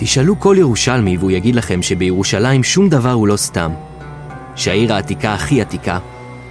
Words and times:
תשאלו 0.00 0.40
כל 0.40 0.56
ירושלמי 0.58 1.16
והוא 1.16 1.30
יגיד 1.30 1.54
לכם 1.54 1.82
שבירושלים 1.82 2.64
שום 2.64 2.88
דבר 2.88 3.12
הוא 3.12 3.28
לא 3.28 3.36
סתם. 3.36 3.70
שהעיר 4.56 4.94
העתיקה 4.94 5.34
הכי 5.34 5.60
עתיקה, 5.60 5.98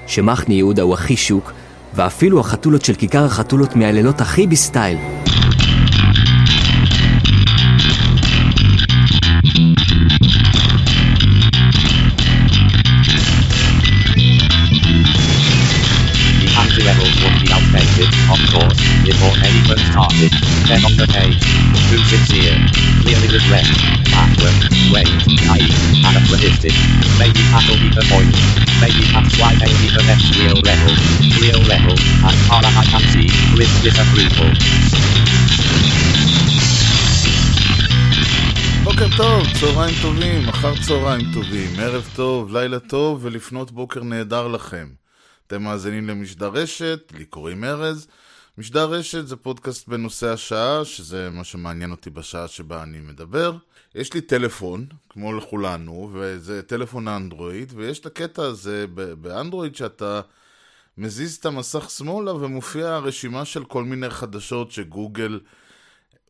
שמחנה 0.08 0.54
יהודה 0.54 0.82
הוא 0.82 0.94
הכי 0.94 1.18
שוק, 1.18 1.54
ואפילו 1.96 2.40
החתולות 2.40 2.86
של 2.86 2.96
כיכר 2.96 3.26
החתולות 3.26 3.76
מהלילות 3.76 4.22
הכי 4.22 4.48
בסטייל. 4.48 4.98
Then 20.68 20.84
on 20.84 20.96
the 21.02 21.08
page, 21.16 21.44
too 21.90 22.02
sincere, 22.12 22.87
clearly 23.08 23.30
regret, 23.40 23.68
backward, 24.12 24.60
wait, 24.92 25.08
naive, 25.48 25.80
anachronistic. 26.10 26.76
Maybe 27.22 27.42
that'll 27.52 27.80
be 27.80 27.90
the 28.00 28.04
point. 28.12 28.36
Maybe 28.84 29.04
that's 29.14 29.34
why 29.40 29.52
they 29.62 29.72
need 29.80 29.94
the 29.96 30.04
next 30.12 30.28
real 30.40 30.60
level. 30.70 30.92
Real 31.40 31.62
level, 31.74 31.96
as 32.30 32.38
far 32.48 32.62
as 32.68 32.76
I 32.84 32.86
can 32.92 33.04
see, 33.14 33.30
with 33.58 33.72
disapproval. 33.84 34.52
בוקר 38.84 39.08
טוב, 39.18 39.48
צהריים 39.60 39.96
טובים, 40.02 40.50
אחר 40.50 40.74
צהריים 40.88 41.22
טובים, 41.34 41.80
ערב 41.80 42.10
טוב, 42.16 42.58
לילה 42.58 42.80
טוב 42.80 43.20
ולפנות 43.26 43.72
בוקר 43.72 44.04
נהדר 44.04 44.48
לכם. 44.48 44.88
אתם 45.48 45.64
מאזינים 45.64 46.08
למשדר 46.08 46.50
רשת, 46.54 47.12
לי 47.18 47.26
קוראים 47.26 47.64
ארז. 47.64 48.08
משדר 48.58 48.90
רשת 48.90 49.28
זה 49.28 49.36
פודקאסט 49.36 49.88
בנושא 49.88 50.28
השעה, 50.30 50.86
שזה 50.86 51.30
מה 51.30 51.44
שמעניין 51.44 51.92
אותי 51.92 52.10
בשעה 52.10 52.48
שבה 52.48 52.84
אני 52.84 53.00
מדבר. 53.00 53.54
יש 53.96 54.14
לי 54.14 54.22
טלפון, 54.22 54.86
כמו 55.10 55.34
לכולנו, 55.34 56.10
וזה 56.14 56.64
טלפון 56.64 57.08
אנדרואיד, 57.08 57.74
ויש 57.76 58.00
את 58.00 58.06
הקטע 58.06 58.44
הזה 58.44 58.86
באנדרואיד 59.22 59.76
שאתה 59.76 60.22
מזיז 60.98 61.36
את 61.36 61.46
המסך 61.46 61.90
שמאלה 61.90 62.34
ומופיע 62.34 62.88
הרשימה 62.88 63.46
של 63.46 63.66
כל 63.66 63.84
מיני 63.84 64.10
חדשות 64.10 64.72
שגוגל 64.72 65.40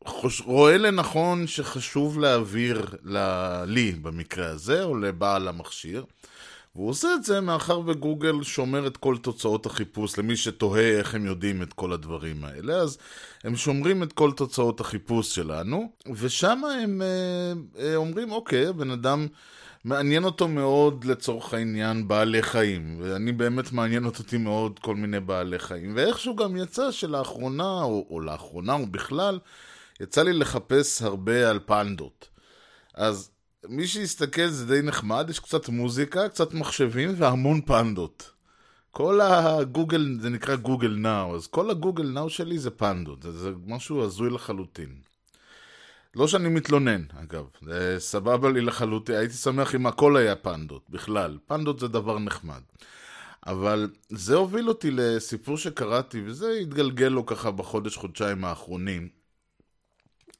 חוש... 0.06 0.42
רואה 0.42 0.78
לנכון 0.78 1.48
שחשוב 1.48 2.20
להעביר 2.20 2.86
ל... 3.04 3.18
לי 3.66 3.92
במקרה 3.92 4.50
הזה, 4.50 4.84
או 4.84 4.98
לבעל 4.98 5.48
המכשיר. 5.48 6.06
והוא 6.78 6.90
עושה 6.90 7.14
את 7.16 7.24
זה 7.24 7.42
מאחר 7.42 7.80
וגוגל 7.86 8.44
שומר 8.44 8.88
את 8.88 8.98
כל 8.98 9.18
תוצאות 9.18 9.66
החיפוש, 9.66 10.20
למי 10.20 10.36
שתוהה 10.36 10.98
איך 10.98 11.16
הם 11.16 11.26
יודעים 11.26 11.62
את 11.62 11.74
כל 11.74 11.94
הדברים 11.94 12.46
האלה, 12.46 12.74
אז 12.74 12.98
הם 13.44 13.56
שומרים 13.56 14.04
את 14.04 14.14
כל 14.14 14.32
תוצאות 14.32 14.80
החיפוש 14.80 15.36
שלנו, 15.36 15.92
ושם 16.16 16.62
הם 16.84 17.02
אה, 17.02 17.54
אה, 17.80 17.96
אומרים, 17.96 18.32
אוקיי, 18.32 18.68
הבן 18.68 18.92
אדם... 18.92 19.28
מעניין 19.84 20.24
אותו 20.24 20.48
מאוד 20.48 21.06
לצורך 21.06 21.54
העניין 21.54 22.08
בעלי 22.08 22.44
חיים, 22.44 22.98
ואני 23.02 23.32
באמת 23.32 23.72
מעניין 23.72 24.06
אותי 24.06 24.38
מאוד 24.38 24.80
כל 24.80 24.96
מיני 24.96 25.20
בעלי 25.20 25.60
חיים, 25.60 25.94
ואיכשהו 25.96 26.36
גם 26.36 26.58
יצא 26.58 26.92
שלאחרונה, 26.92 27.82
או, 27.84 28.08
או 28.10 28.20
לאחרונה, 28.20 28.74
או 28.74 28.86
בכלל, 28.86 29.40
יצא 30.00 30.24
לי 30.24 30.34
לחפש 30.34 31.02
הרבה 31.02 31.50
על 31.50 31.60
פנדות. 31.66 32.30
אז 32.94 33.30
מי 33.70 33.88
שיסתכל 33.88 34.48
זה 34.48 34.66
די 34.66 34.82
נחמד, 34.82 35.28
יש 35.30 35.40
קצת 35.40 35.70
מוזיקה, 35.70 36.30
קצת 36.30 36.54
מחשבים 36.54 37.14
והמון 37.18 37.62
פנדות. 37.62 38.32
כל 38.92 39.22
הגוגל, 39.22 40.18
זה 40.22 40.30
נקרא 40.30 40.56
גוגל 40.56 40.96
נאו, 40.98 41.36
אז 41.36 41.48
כל 41.48 41.70
הגוגל 41.70 42.10
נאו 42.10 42.30
שלי 42.30 42.60
זה 42.60 42.72
פנדות, 42.72 43.24
זה, 43.24 43.32
זה 43.32 43.52
משהו 43.66 44.04
הזוי 44.04 44.30
לחלוטין. 44.30 44.96
לא 46.16 46.28
שאני 46.28 46.50
מתלונן, 46.50 47.04
אגב, 47.24 47.46
זה 47.62 47.96
סבבה 48.00 48.50
לי 48.50 48.62
לחלוטין, 48.62 49.16
הייתי 49.16 49.34
שמח 49.34 49.76
אם 49.76 49.88
הכל 49.88 50.18
היה 50.18 50.36
פנדות, 50.36 50.90
בכלל. 50.90 51.38
פנדות 51.46 51.80
זה 51.80 51.88
דבר 51.88 52.20
נחמד. 52.20 52.62
אבל 53.48 53.90
זה 54.10 54.36
הוביל 54.36 54.70
אותי 54.70 54.92
לסיפור 54.92 55.58
שקראתי, 55.58 56.22
וזה 56.26 56.52
התגלגל 56.52 57.08
לו 57.08 57.26
ככה 57.26 57.52
בחודש-חודשיים 57.52 58.46
האחרונים. 58.46 59.17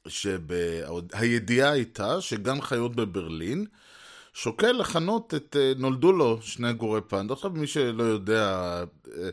שהידיעה 0.08 1.70
הייתה 1.70 2.20
שגן 2.20 2.60
חיות 2.60 2.96
בברלין 2.96 3.66
שוקל 4.32 4.72
לכנות 4.72 5.34
את, 5.34 5.56
אה, 5.60 5.72
נולדו 5.76 6.12
לו 6.12 6.38
שני 6.42 6.72
גורי 6.72 7.00
פנדה. 7.00 7.34
עכשיו 7.34 7.50
מי 7.50 7.66
שלא 7.66 8.02
יודע, 8.02 8.44
אה, 9.16 9.28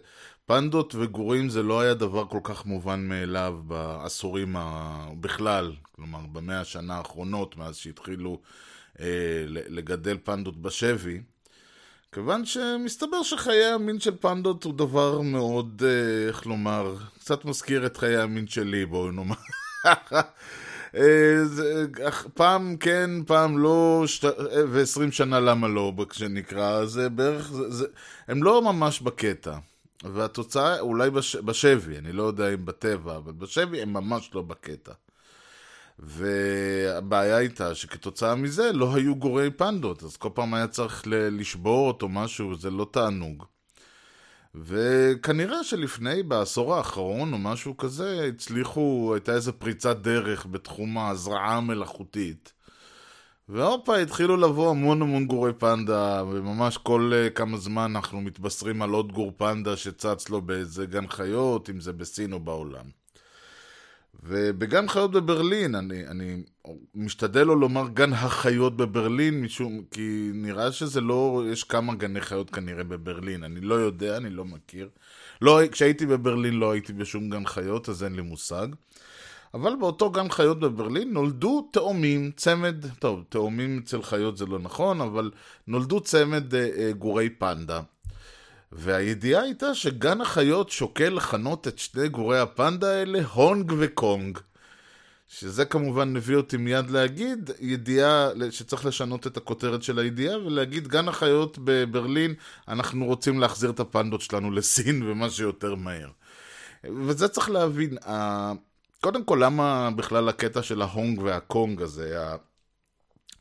פנדות 0.46 0.96
וגורים 0.96 1.50
זה 1.50 1.64
לא 1.64 1.82
היה 1.82 1.94
דבר 1.94 2.26
כל 2.26 2.40
כך 2.44 2.66
מובן 2.66 3.08
מאליו 3.08 3.60
בעשורים 3.68 4.56
ה... 4.56 5.08
בכלל, 5.20 5.72
כלומר 5.92 6.20
במאה 6.32 6.62
השנה 6.62 6.98
האחרונות 6.98 7.58
מאז 7.58 7.76
שהתחילו 7.76 8.42
אה, 9.00 9.44
לגדל 9.48 10.18
פנדות 10.24 10.62
בשבי. 10.62 11.22
כיוון 12.12 12.46
שמסתבר 12.46 13.24
שחיי 13.24 13.66
המין 13.66 14.00
של 14.00 14.18
פנדות 14.18 14.64
הוא 14.64 14.74
דבר 14.74 15.22
מאוד, 15.22 15.84
אה, 15.86 16.28
איך 16.28 16.46
לומר, 16.46 16.96
קצת 17.20 17.46
מזכיר 17.46 17.86
את 17.86 17.98
חיי 17.98 18.18
המין 18.18 18.48
שלי, 18.48 18.86
בואו 18.86 19.12
נאמר. 19.12 19.36
אה, 20.96 21.44
פעם 22.34 22.78
כן, 22.78 23.10
פעם 23.28 23.58
לא, 23.58 24.04
שת, 24.06 24.24
ועשרים 24.70 25.12
שנה 25.12 25.40
למה 25.40 25.68
לא, 25.68 25.94
כשנקרא, 26.10 26.86
זה 26.86 27.10
בערך, 27.10 27.52
זה, 27.52 27.72
זה, 27.72 27.86
הם 28.28 28.44
לא 28.44 28.62
ממש 28.62 29.02
בקטע. 29.02 29.58
והתוצאה, 30.04 30.80
אולי 30.80 31.10
בש, 31.10 31.36
בשבי, 31.36 31.98
אני 31.98 32.12
לא 32.12 32.24
יודע 32.24 32.54
אם 32.54 32.66
בטבע, 32.66 33.18
אבל 33.18 33.32
בשבי 33.32 33.82
הם 33.82 33.94
ממש 33.94 34.30
לא 34.34 34.42
בקטע. 34.42 34.92
והבעיה 36.00 37.36
הייתה 37.36 37.76
שכתוצאה 37.76 38.36
מזה 38.36 38.72
לא 38.74 38.96
היו 38.96 39.16
גורי 39.16 39.52
פנדות, 39.52 40.04
אז 40.04 40.18
כל 40.18 40.30
פעם 40.34 40.54
היה 40.54 40.68
צריך 40.68 41.04
לשבור 41.08 41.88
אותו 41.88 42.10
משהו, 42.10 42.56
זה 42.56 42.72
לא 42.72 42.88
תענוג. 42.92 43.46
וכנראה 44.64 45.64
שלפני, 45.64 46.24
בעשור 46.24 46.76
האחרון 46.76 47.34
או 47.34 47.38
משהו 47.38 47.78
כזה, 47.78 48.26
הצליחו, 48.34 49.12
הייתה 49.14 49.34
איזו 49.34 49.54
פריצת 49.60 49.98
דרך 49.98 50.46
בתחום 50.46 50.98
ההזרעה 50.98 51.58
המלאכותית. 51.58 52.54
והופה, 53.50 53.98
התחילו 53.98 54.38
לבוא 54.38 54.70
המון 54.70 55.02
המון 55.02 55.26
גורי 55.26 55.54
פנדה, 55.54 56.24
וממש 56.32 56.78
כל 56.78 57.12
uh, 57.14 57.30
כמה 57.30 57.58
זמן 57.58 57.92
אנחנו 57.96 58.22
מתבשרים 58.22 58.82
על 58.82 58.90
עוד 58.90 59.12
גור 59.12 59.32
פנדה 59.38 59.78
שצץ 59.78 60.30
לו 60.30 60.42
באיזה 60.42 60.86
גן 60.86 61.08
חיות, 61.08 61.70
אם 61.70 61.80
זה 61.80 61.94
בסין 61.94 62.34
או 62.34 62.40
בעולם. 62.40 63.05
ובגן 64.24 64.88
חיות 64.88 65.12
בברלין, 65.12 65.76
אני, 65.76 66.08
אני 66.08 66.44
משתדל 66.96 67.44
לא 67.44 67.60
לומר 67.60 67.88
גן 67.88 68.14
החיות 68.14 68.78
בברלין, 68.78 69.42
משום, 69.42 69.82
כי 69.92 70.30
נראה 70.34 70.72
שזה 70.72 71.02
לא, 71.02 71.44
יש 71.52 71.64
כמה 71.64 71.96
גני 71.96 72.22
חיות 72.22 72.50
כנראה 72.50 72.84
בברלין, 72.84 73.44
אני 73.44 73.62
לא 73.62 73.76
יודע, 73.76 74.18
אני 74.18 74.30
לא 74.30 74.46
מכיר. 74.46 74.90
לא, 75.42 75.60
כשהייתי 75.72 76.06
בברלין 76.06 76.54
לא 76.54 76.72
הייתי 76.72 76.94
בשום 76.94 77.30
גן 77.30 77.46
חיות, 77.46 77.90
אז 77.90 78.04
אין 78.04 78.16
לי 78.16 78.22
מושג. 78.22 78.68
אבל 79.54 79.76
באותו 79.76 80.10
גן 80.10 80.30
חיות 80.30 80.60
בברלין 80.60 81.14
נולדו 81.14 81.70
תאומים, 81.72 82.32
צמד, 82.36 82.86
טוב, 83.00 83.24
תאומים 83.30 83.82
אצל 83.84 84.02
חיות 84.02 84.38
זה 84.38 84.46
לא 84.46 84.60
נכון, 84.60 85.02
אבל 85.02 85.32
נולדו 85.68 86.02
צמד 86.02 86.56
אה, 86.56 86.70
אה, 86.78 86.92
גורי 86.92 87.30
פנדה. 87.30 87.82
והידיעה 88.78 89.44
הייתה 89.44 89.76
שגן 89.76 90.22
החיות 90.22 90.70
שוקל 90.70 91.10
לכנות 91.10 91.68
את 91.68 91.80
שני 91.80 92.10
גורי 92.10 92.40
הפנדה 92.40 92.92
האלה 92.92 93.20
הונג 93.34 93.74
וקונג. 93.78 94.40
שזה 95.28 95.66
כמובן 95.66 96.14
מביא 96.14 96.36
אותי 96.36 96.58
מיד 96.58 96.90
להגיד, 96.90 97.52
ידיעה 97.60 98.30
שצריך 98.52 98.86
לשנות 98.86 99.28
את 99.28 99.38
הכותרת 99.38 99.84
של 99.84 100.00
הידיעה 100.00 100.38
ולהגיד 100.38 100.88
גן 100.88 101.08
החיות 101.08 101.58
בברלין, 101.64 102.34
אנחנו 102.68 103.06
רוצים 103.06 103.40
להחזיר 103.40 103.70
את 103.70 103.80
הפנדות 103.80 104.22
שלנו 104.22 104.52
לסין 104.52 105.04
ומה 105.08 105.30
שיותר 105.30 105.76
מהר. 105.76 106.10
וזה 106.84 107.28
צריך 107.28 107.50
להבין, 107.50 107.98
קודם 109.02 109.24
כל 109.24 109.40
למה 109.42 109.90
בכלל 109.96 110.30
הקטע 110.30 110.64
של 110.64 110.82
ההונג 110.82 111.20
והקונג 111.22 111.82
הזה, 111.82 112.20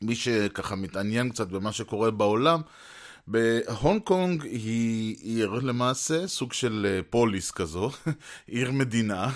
מי 0.01 0.15
שככה 0.15 0.75
מתעניין 0.75 1.29
קצת 1.29 1.47
במה 1.47 1.71
שקורה 1.71 2.11
בעולם, 2.11 2.61
בהונג 3.27 4.01
קונג 4.01 4.43
היא 4.43 5.17
עיר 5.21 5.49
למעשה, 5.53 6.27
סוג 6.27 6.53
של 6.53 6.87
אה, 6.89 7.03
פוליס 7.09 7.51
כזו, 7.51 7.91
עיר 8.47 8.71
מדינה, 8.71 9.29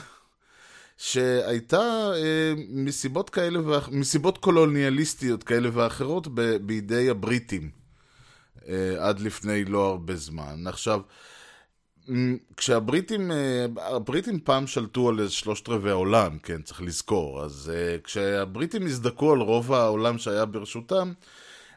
שהייתה 0.98 2.12
אה, 2.16 2.54
מסיבות 2.70 3.30
כאלה, 3.30 3.68
ואח... 3.68 3.90
מסיבות 3.92 4.38
קולוניאליסטיות 4.38 5.44
כאלה 5.44 5.70
ואחרות 5.74 6.28
ב... 6.34 6.42
בידי 6.42 7.10
הבריטים, 7.10 7.70
אה, 8.68 8.96
עד 9.00 9.20
לפני 9.20 9.66
לא 9.66 9.86
הרבה 9.86 10.16
זמן. 10.16 10.68
עכשיו, 10.68 11.02
כשהבריטים, 12.58 13.32
הבריטים 13.78 14.40
פעם 14.40 14.68
שלטו 14.68 15.10
על 15.10 15.30
שלושת 15.30 15.70
רבעי 15.70 15.92
העולם, 15.92 16.38
כן, 16.44 16.62
צריך 16.62 16.82
לזכור, 16.82 17.44
אז 17.44 17.72
כשהבריטים 18.04 18.86
הזדכו 18.86 19.32
על 19.32 19.40
רוב 19.40 19.74
העולם 19.74 20.18
שהיה 20.18 20.46
ברשותם, 20.46 21.14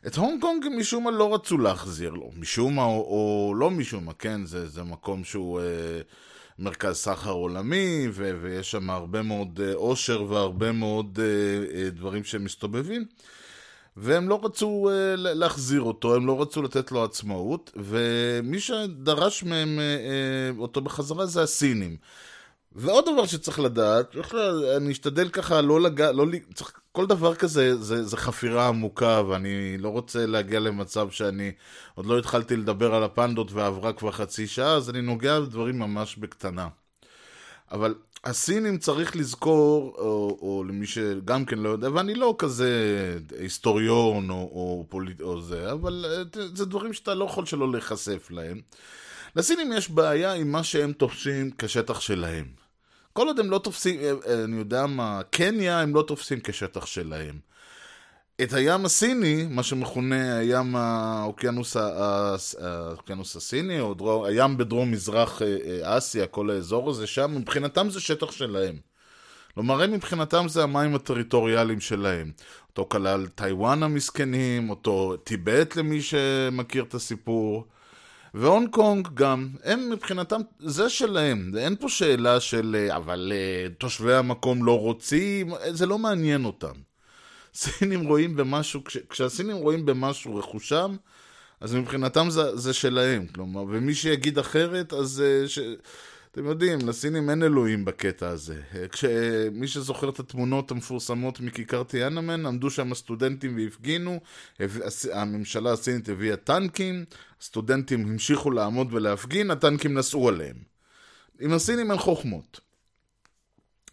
את 0.07 0.17
הונג 0.17 0.41
קונג 0.41 0.67
משום 0.79 1.05
מה 1.05 1.11
לא 1.11 1.35
רצו 1.35 1.59
להחזיר 1.59 2.11
לו, 2.11 2.31
משום 2.37 2.77
מה 2.77 2.85
או, 2.85 2.89
או 2.89 3.55
לא 3.55 3.71
משום 3.71 4.05
מה, 4.05 4.13
כן, 4.13 4.45
זה, 4.45 4.69
זה 4.69 4.83
מקום 4.83 5.25
שהוא 5.25 5.61
אה, 5.61 5.65
מרכז 6.59 6.97
סחר 6.97 7.31
עולמי, 7.31 8.09
ו- 8.13 8.39
ויש 8.43 8.71
שם 8.71 8.91
הרבה 8.91 9.23
מאוד 9.23 9.61
אה, 9.65 9.75
עושר 9.75 10.23
והרבה 10.29 10.73
מאוד 10.73 11.19
אה, 11.23 11.77
אה, 11.85 11.91
דברים 11.91 12.25
שמסתובבים. 12.25 13.05
והם 13.97 14.29
לא 14.29 14.41
רצו 14.43 14.91
אה, 14.91 15.17
להחזיר 15.17 15.81
אותו, 15.81 16.15
הם 16.15 16.27
לא 16.27 16.43
רצו 16.43 16.63
לתת 16.63 16.93
לו 16.93 17.05
עצמאות, 17.05 17.71
ומי 17.77 18.61
שדרש 18.61 19.43
מהם 19.43 19.79
אה, 19.79 19.85
אה, 19.85 20.59
אותו 20.59 20.81
בחזרה 20.81 21.27
זה 21.27 21.43
הסינים. 21.43 21.97
ועוד 22.77 23.05
דבר 23.13 23.27
שצריך 23.27 23.61
לדעת, 23.61 24.17
אני 24.77 24.93
אשתדל 24.93 25.29
ככה 25.29 25.61
לא 25.61 25.81
לגע, 25.81 26.13
לא, 26.13 26.27
צריך, 26.55 26.81
כל 26.93 27.07
דבר 27.07 27.35
כזה 27.35 27.77
זה, 27.77 28.05
זה 28.05 28.17
חפירה 28.17 28.69
עמוקה, 28.69 29.23
ואני 29.29 29.79
לא 29.79 29.89
רוצה 29.89 30.27
להגיע 30.27 30.61
למצב 30.61 31.11
שאני 31.11 31.53
עוד 31.95 32.07
לא 32.07 32.19
התחלתי 32.19 32.57
לדבר 32.57 32.95
על 32.95 33.05
הפנדות 33.05 33.53
ועברה 33.53 33.93
כבר 33.93 34.11
חצי 34.11 34.47
שעה, 34.47 34.75
אז 34.75 34.91
אני 34.91 35.01
נוגע 35.01 35.41
בדברים 35.41 35.79
ממש 35.79 36.17
בקטנה. 36.17 36.69
אבל 37.73 37.95
הסינים 38.25 38.79
צריך 38.79 39.17
לזכור, 39.17 39.95
או, 39.99 40.39
או 40.43 40.65
למי 40.69 40.87
שגם 40.87 41.45
כן 41.45 41.59
לא 41.59 41.69
יודע, 41.69 41.89
ואני 41.93 42.15
לא 42.15 42.35
כזה 42.39 42.71
היסטוריון 43.39 44.31
או, 44.31 44.37
או, 44.37 44.87
פוליט, 44.89 45.21
או 45.21 45.41
זה, 45.43 45.73
אבל 45.73 46.05
אה, 46.09 46.41
זה 46.55 46.67
דברים 46.67 46.93
שאתה 46.93 47.15
לא 47.15 47.25
יכול 47.25 47.47
שלא 47.47 47.73
להיחשף 47.73 48.31
להם. 48.31 48.61
לסינים 49.37 49.73
יש 49.73 49.91
בעיה 49.91 50.33
עם 50.33 50.53
מה 50.53 50.65
שהם 50.65 50.93
תופסים 50.93 51.51
כשטח 51.59 52.01
שלהם. 52.01 52.62
כל 53.13 53.27
עוד 53.27 53.39
הם 53.39 53.51
לא 53.51 53.59
תופסים, 53.59 54.01
אה, 54.01 54.13
אה, 54.27 54.45
אני 54.45 54.57
יודע 54.57 54.87
מה, 54.87 55.21
קניה 55.31 55.81
הם 55.81 55.95
לא 55.95 56.03
תופסים 56.03 56.41
כשטח 56.41 56.87
שלהם. 56.87 57.53
את 58.43 58.53
הים 58.53 58.85
הסיני, 58.85 59.47
מה 59.51 59.63
שמכונה 59.63 60.39
הים 60.39 60.77
האוקיינוס, 60.77 61.77
האוקיינוס 61.77 63.37
הסיני, 63.37 63.81
או 63.81 63.95
דרום, 63.95 64.25
הים 64.25 64.57
בדרום 64.57 64.91
מזרח 64.91 65.43
אה, 65.43 65.57
אה, 65.67 65.99
אסיה, 65.99 66.27
כל 66.27 66.51
האזור 66.51 66.91
הזה 66.91 67.07
שם, 67.07 67.35
מבחינתם 67.35 67.91
זה 67.91 68.01
שטח 68.01 68.31
שלהם. 68.31 68.77
כלומר, 69.55 69.83
הם 69.83 69.93
מבחינתם 69.93 70.49
זה 70.49 70.63
המים 70.63 70.95
הטריטוריאליים 70.95 71.81
שלהם. 71.81 72.33
אותו 72.69 72.87
כלל 72.89 73.27
טיוואן 73.27 73.83
המסכנים, 73.83 74.71
אותו 74.71 75.17
טיבט 75.17 75.77
למי 75.77 76.03
שמכיר 76.03 76.85
את 76.85 76.95
הסיפור. 76.95 77.67
והונג 78.35 78.71
קונג 78.71 79.09
גם, 79.15 79.49
הם 79.65 79.91
מבחינתם, 79.91 80.41
זה 80.61 80.89
שלהם, 80.89 81.53
אין 81.59 81.77
פה 81.77 81.89
שאלה 81.89 82.41
של 82.41 82.77
אה, 82.79 82.97
אבל 82.97 83.33
אה, 83.35 83.69
תושבי 83.79 84.15
המקום 84.15 84.65
לא 84.65 84.79
רוצים, 84.79 85.55
אה, 85.55 85.73
זה 85.73 85.87
לא 85.87 85.99
מעניין 85.99 86.45
אותם. 86.45 86.73
סינים 87.55 88.07
רואים 88.07 88.37
במשהו, 88.37 88.85
כש, 88.85 88.97
כשהסינים 89.11 89.57
רואים 89.57 89.87
במשהו 89.87 90.37
רכושם, 90.37 90.97
אז 91.61 91.75
מבחינתם 91.75 92.31
זה, 92.31 92.57
זה 92.57 92.73
שלהם, 92.73 93.27
כלומר, 93.27 93.63
ומי 93.63 93.95
שיגיד 93.95 94.39
אחרת, 94.39 94.93
אז 94.93 95.23
ש... 95.47 95.59
אתם 96.33 96.47
יודעים, 96.47 96.79
לסינים 96.89 97.31
אין 97.31 97.43
אלוהים 97.43 97.85
בקטע 97.85 98.29
הזה. 98.29 98.61
כשמי 98.93 99.69
שזוכר 99.69 100.09
את 100.09 100.21
התמונות 100.21 100.71
המפורסמות 100.71 101.41
מכיכר 101.41 101.83
טיאנמן, 101.83 102.47
עמדו 102.47 102.71
שם 102.71 102.93
הסטודנטים 102.93 103.57
והפגינו, 103.57 104.21
הממשלה 105.13 105.73
הסינית 105.73 106.09
הביאה 106.09 106.37
טנקים, 106.37 107.05
הסטודנטים 107.41 108.07
המשיכו 108.07 108.51
לעמוד 108.51 108.89
ולהפגין, 108.93 109.51
הטנקים 109.51 109.95
נסעו 109.95 110.29
עליהם. 110.29 110.57
עם 111.41 111.53
הסינים 111.53 111.91
אין 111.91 111.99
חוכמות. 111.99 112.61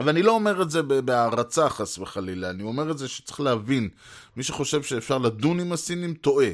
ואני 0.03 0.23
לא 0.23 0.31
אומר 0.31 0.61
את 0.61 0.71
זה 0.71 0.81
בהערצה 0.81 1.69
חס 1.69 1.97
וחלילה, 1.97 2.49
אני 2.49 2.63
אומר 2.63 2.91
את 2.91 2.97
זה 2.97 3.07
שצריך 3.07 3.39
להבין, 3.39 3.89
מי 4.37 4.43
שחושב 4.43 4.83
שאפשר 4.83 5.17
לדון 5.17 5.59
עם 5.59 5.71
הסינים 5.71 6.13
טועה. 6.13 6.51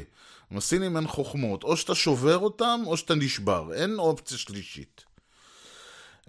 עם 0.50 0.56
הסינים 0.56 0.96
אין 0.96 1.06
חוכמות, 1.06 1.64
או 1.64 1.76
שאתה 1.76 1.94
שובר 1.94 2.38
אותם 2.38 2.80
או 2.86 2.96
שאתה 2.96 3.14
נשבר, 3.14 3.72
אין 3.74 3.98
אופציה 3.98 4.38
שלישית. 4.38 5.05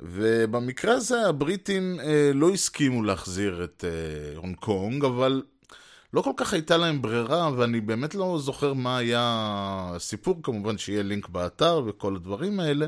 ובמקרה 0.01 0.93
הזה 0.93 1.27
הבריטים 1.27 1.99
אה, 1.99 2.31
לא 2.33 2.49
הסכימו 2.49 3.03
להחזיר 3.03 3.63
את 3.63 3.83
אה, 3.87 4.37
הונג 4.37 4.55
קונג, 4.55 5.05
אבל 5.05 5.43
לא 6.13 6.21
כל 6.21 6.31
כך 6.37 6.53
הייתה 6.53 6.77
להם 6.77 7.01
ברירה, 7.01 7.49
ואני 7.57 7.81
באמת 7.81 8.15
לא 8.15 8.39
זוכר 8.41 8.73
מה 8.73 8.97
היה 8.97 9.21
הסיפור, 9.95 10.39
כמובן 10.43 10.77
שיהיה 10.77 11.03
לינק 11.03 11.29
באתר 11.29 11.81
וכל 11.85 12.15
הדברים 12.15 12.59
האלה, 12.59 12.85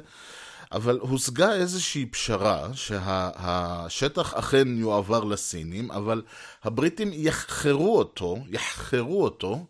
אבל 0.72 1.00
הושגה 1.02 1.54
איזושהי 1.54 2.06
פשרה 2.06 2.70
שהשטח 2.74 4.34
אכן 4.34 4.78
יועבר 4.78 5.24
לסינים, 5.24 5.92
אבל 5.92 6.22
הבריטים 6.64 7.10
יחכרו 7.14 7.98
אותו, 7.98 8.38
יחכרו 8.50 9.24
אותו, 9.24 9.66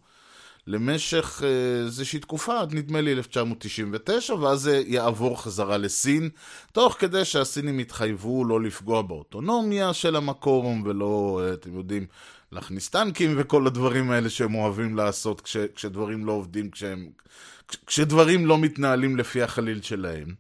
למשך 0.67 1.41
אה, 1.44 1.85
איזושהי 1.85 2.19
תקופה, 2.19 2.59
עד 2.59 2.73
נדמה 2.73 3.01
לי 3.01 3.11
1999, 3.11 4.33
ואז 4.33 4.59
זה 4.59 4.83
יעבור 4.85 5.41
חזרה 5.41 5.77
לסין, 5.77 6.29
תוך 6.71 6.95
כדי 7.00 7.25
שהסינים 7.25 7.79
יתחייבו 7.79 8.45
לא 8.45 8.61
לפגוע 8.61 9.01
באוטונומיה 9.01 9.94
של 9.94 10.15
המקום, 10.15 10.83
ולא, 10.85 11.41
אה, 11.44 11.53
אתם 11.53 11.77
יודעים, 11.77 12.06
להכניס 12.51 12.89
טנקים 12.89 13.33
וכל 13.38 13.67
הדברים 13.67 14.11
האלה 14.11 14.29
שהם 14.29 14.56
אוהבים 14.56 14.95
לעשות 14.95 15.41
כש, 15.41 15.57
כשדברים 15.57 16.25
לא 16.25 16.31
עובדים, 16.31 16.71
כשהם, 16.71 17.09
כש, 17.67 17.77
כשדברים 17.85 18.45
לא 18.45 18.57
מתנהלים 18.57 19.17
לפי 19.17 19.41
החליל 19.41 19.81
שלהם. 19.81 20.35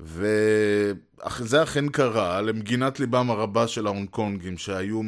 וזה 0.00 1.62
אכן 1.62 1.88
קרה 1.88 2.40
למגינת 2.40 3.00
ליבם 3.00 3.30
הרבה 3.30 3.68
של 3.68 3.86
ההונג 3.86 4.08
קונגים, 4.08 4.58
שהיו 4.58 5.00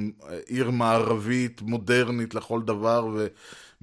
עיר 0.47 0.71
מערבית, 0.71 1.63
מודרנית 1.63 2.35
לכל 2.35 2.63
דבר, 2.63 3.27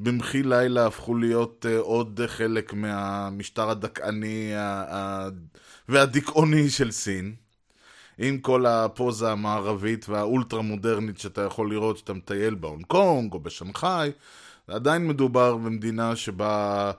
ובמחי 0.02 0.44
לילה 0.44 0.86
הפכו 0.86 1.16
להיות 1.16 1.66
אה, 1.70 1.78
עוד 1.78 2.20
חלק 2.28 2.74
מהמשטר 2.74 3.70
הדכאני 3.70 4.54
והדיכאוני 5.90 6.70
של 6.70 6.92
סין. 6.92 7.36
עם 8.18 8.38
כל 8.38 8.66
הפוזה 8.66 9.32
המערבית 9.32 10.10
והאולטרה 10.10 10.62
מודרנית 10.62 11.20
שאתה 11.20 11.42
יכול 11.42 11.72
לראות 11.72 11.98
שאתה 11.98 12.14
מטייל 12.14 12.56
בהונג 12.56 12.86
קונג 12.86 13.34
או 13.34 13.40
בשנגחאי, 13.40 14.12
עדיין 14.68 15.08
מדובר 15.08 15.58
במדינה 15.58 16.16
שבה, 16.16 16.92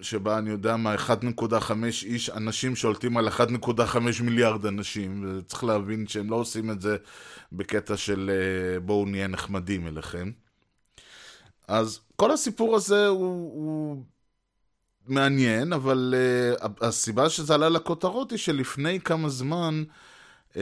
שבה 0.00 0.38
אני 0.38 0.50
יודע 0.50 0.76
מה, 0.76 0.94
1.5 0.94 1.72
איש, 2.04 2.30
אנשים 2.30 2.76
שולטים 2.76 3.16
על 3.16 3.28
1.5 3.28 3.98
מיליארד 4.22 4.66
אנשים, 4.66 5.38
וצריך 5.38 5.64
להבין 5.64 6.06
שהם 6.06 6.30
לא 6.30 6.36
עושים 6.36 6.70
את 6.70 6.80
זה 6.80 6.96
בקטע 7.52 7.96
של 7.96 8.30
אה, 8.30 8.80
בואו 8.80 9.06
נהיה 9.06 9.26
נחמדים 9.26 9.86
אליכם. 9.86 10.30
אז 11.68 12.00
כל 12.16 12.30
הסיפור 12.30 12.76
הזה 12.76 13.06
הוא, 13.06 13.52
הוא 13.54 14.02
מעניין, 15.06 15.72
אבל 15.72 16.14
uh, 16.60 16.68
הסיבה 16.80 17.30
שזה 17.30 17.54
עלה 17.54 17.68
לכותרות 17.68 18.30
היא 18.30 18.38
שלפני 18.38 19.00
כמה 19.00 19.28
זמן 19.28 19.84
uh, 20.52 20.56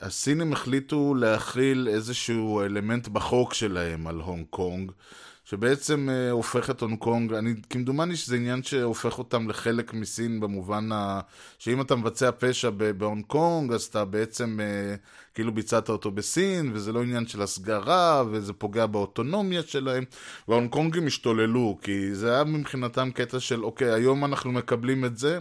הסינים 0.00 0.52
החליטו 0.52 1.14
להחיל 1.14 1.88
איזשהו 1.90 2.60
אלמנט 2.60 3.08
בחוק 3.08 3.54
שלהם 3.54 4.06
על 4.06 4.20
הונג 4.20 4.46
קונג, 4.50 4.92
שבעצם 5.50 6.08
uh, 6.08 6.32
הופך 6.32 6.70
את 6.70 6.80
הונג 6.80 6.98
קונג, 6.98 7.32
אני, 7.32 7.54
כמדומני 7.70 8.16
שזה 8.16 8.36
עניין 8.36 8.62
שהופך 8.62 9.18
אותם 9.18 9.48
לחלק 9.48 9.94
מסין 9.94 10.40
במובן 10.40 10.92
ה... 10.92 11.20
שאם 11.58 11.80
אתה 11.80 11.96
מבצע 11.96 12.30
פשע 12.38 12.70
בהונג 12.70 13.24
קונג, 13.26 13.72
אז 13.72 13.82
אתה 13.82 14.04
בעצם 14.04 14.58
uh, 14.60 14.98
כאילו 15.34 15.54
ביצעת 15.54 15.88
אותו 15.88 16.10
בסין, 16.10 16.70
וזה 16.74 16.92
לא 16.92 17.02
עניין 17.02 17.26
של 17.26 17.42
הסגרה, 17.42 18.24
וזה 18.30 18.52
פוגע 18.52 18.86
באוטונומיה 18.86 19.62
שלהם, 19.62 20.04
וההונג 20.48 20.70
קונגים 20.70 21.06
השתוללו, 21.06 21.78
כי 21.82 22.14
זה 22.14 22.34
היה 22.34 22.44
מבחינתם 22.44 23.10
קטע 23.10 23.40
של, 23.40 23.64
אוקיי, 23.64 23.90
היום 23.90 24.24
אנחנו 24.24 24.52
מקבלים 24.52 25.04
את 25.04 25.18
זה, 25.18 25.38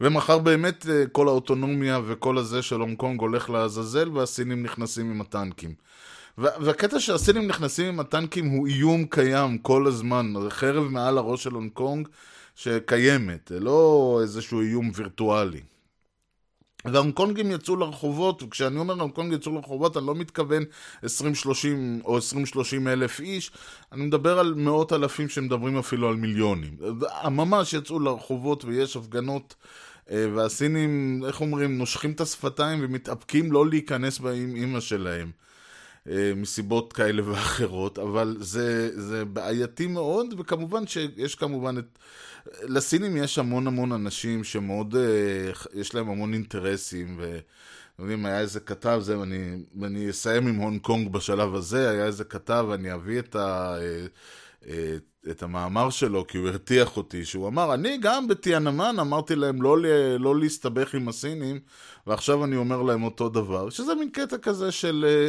ומחר 0.00 0.38
באמת 0.38 0.86
אה, 0.90 1.04
כל 1.12 1.28
האוטונומיה 1.28 2.00
וכל 2.06 2.38
הזה 2.38 2.62
של 2.62 2.80
הונג 2.80 2.96
קונג 2.96 3.20
הולך 3.20 3.50
לעזאזל, 3.50 4.08
והסינים 4.08 4.62
נכנסים 4.62 5.10
עם 5.10 5.20
הטנקים. 5.20 5.74
וה- 6.38 6.50
והקטע 6.60 7.00
שהסינים 7.00 7.46
נכנסים 7.46 7.86
עם 7.86 8.00
הטנקים 8.00 8.46
הוא 8.48 8.66
איום 8.66 9.04
קיים 9.04 9.58
כל 9.58 9.86
הזמן, 9.86 10.32
חרב 10.48 10.84
מעל 10.84 11.18
הראש 11.18 11.44
של 11.44 11.52
הונג 11.52 11.70
קונג 11.72 12.08
שקיימת, 12.54 13.52
לא 13.60 14.18
איזשהו 14.22 14.60
איום 14.60 14.90
וירטואלי. 14.94 15.60
וההונג 16.84 17.14
קונגים 17.14 17.50
יצאו 17.50 17.76
לרחובות, 17.76 18.42
וכשאני 18.42 18.78
אומר 18.78 18.94
הונג 18.94 19.12
קונג 19.12 19.32
יצאו 19.32 19.54
לרחובות, 19.54 19.96
אני 19.96 20.06
לא 20.06 20.14
מתכוון 20.14 20.64
20-30 21.04 21.04
או 22.04 22.18
20-30 22.18 22.20
אלף 22.86 23.20
איש, 23.20 23.50
אני 23.92 24.02
מדבר 24.02 24.38
על 24.38 24.54
מאות 24.54 24.92
אלפים 24.92 25.28
שמדברים 25.28 25.76
אפילו 25.78 26.08
על 26.08 26.16
מיליונים. 26.16 26.76
ממש 27.30 27.72
יצאו 27.74 28.00
לרחובות 28.00 28.64
ויש 28.64 28.96
הפגנות, 28.96 29.54
אה, 30.10 30.26
והסינים, 30.34 31.22
איך 31.26 31.40
אומרים, 31.40 31.78
נושכים 31.78 32.10
את 32.10 32.20
השפתיים 32.20 32.78
ומתאפקים 32.82 33.52
לא 33.52 33.66
להיכנס 33.68 34.18
בה 34.18 34.32
עם 34.32 34.56
אימא 34.56 34.80
שלהם. 34.80 35.30
אה, 36.10 36.32
מסיבות 36.36 36.92
כאלה 36.92 37.30
ואחרות, 37.30 37.98
אבל 37.98 38.36
זה, 38.40 38.90
זה 39.00 39.24
בעייתי 39.24 39.86
מאוד, 39.86 40.26
וכמובן 40.38 40.86
שיש 40.86 41.34
כמובן 41.34 41.78
את... 41.78 41.98
לסינים 42.62 43.16
יש 43.16 43.38
המון 43.38 43.66
המון 43.66 43.92
אנשים 43.92 44.44
שמאוד, 44.44 44.96
אה, 44.96 45.52
יש 45.74 45.94
להם 45.94 46.08
המון 46.08 46.34
אינטרסים, 46.34 47.16
ו... 47.18 47.38
יודעים, 47.98 48.26
היה 48.26 48.40
איזה 48.40 48.60
כתב, 48.60 48.98
זה, 49.02 49.18
ואני, 49.18 49.56
ואני 49.80 50.10
אסיים 50.10 50.46
עם 50.46 50.56
הונג 50.56 50.80
קונג 50.80 51.12
בשלב 51.12 51.54
הזה, 51.54 51.90
היה 51.90 52.04
איזה 52.06 52.24
כתב, 52.24 52.66
ואני 52.68 52.94
אביא 52.94 53.18
את, 53.18 53.36
ה, 53.36 53.76
אה, 53.80 54.06
את 55.30 55.42
המאמר 55.42 55.90
שלו, 55.90 56.26
כי 56.26 56.38
הוא 56.38 56.48
הרתיח 56.48 56.96
אותי, 56.96 57.24
שהוא 57.24 57.48
אמר, 57.48 57.74
אני 57.74 57.98
גם 58.00 58.28
בתיאנמן 58.28 58.96
אמרתי 59.00 59.36
להם 59.36 59.62
לא, 59.62 59.76
לא 60.18 60.40
להסתבך 60.40 60.94
עם 60.94 61.08
הסינים, 61.08 61.60
ועכשיו 62.06 62.44
אני 62.44 62.56
אומר 62.56 62.82
להם 62.82 63.02
אותו 63.02 63.28
דבר, 63.28 63.70
שזה 63.70 63.94
מין 63.94 64.10
קטע 64.10 64.38
כזה 64.38 64.72
של, 64.72 65.06
אה, 65.08 65.28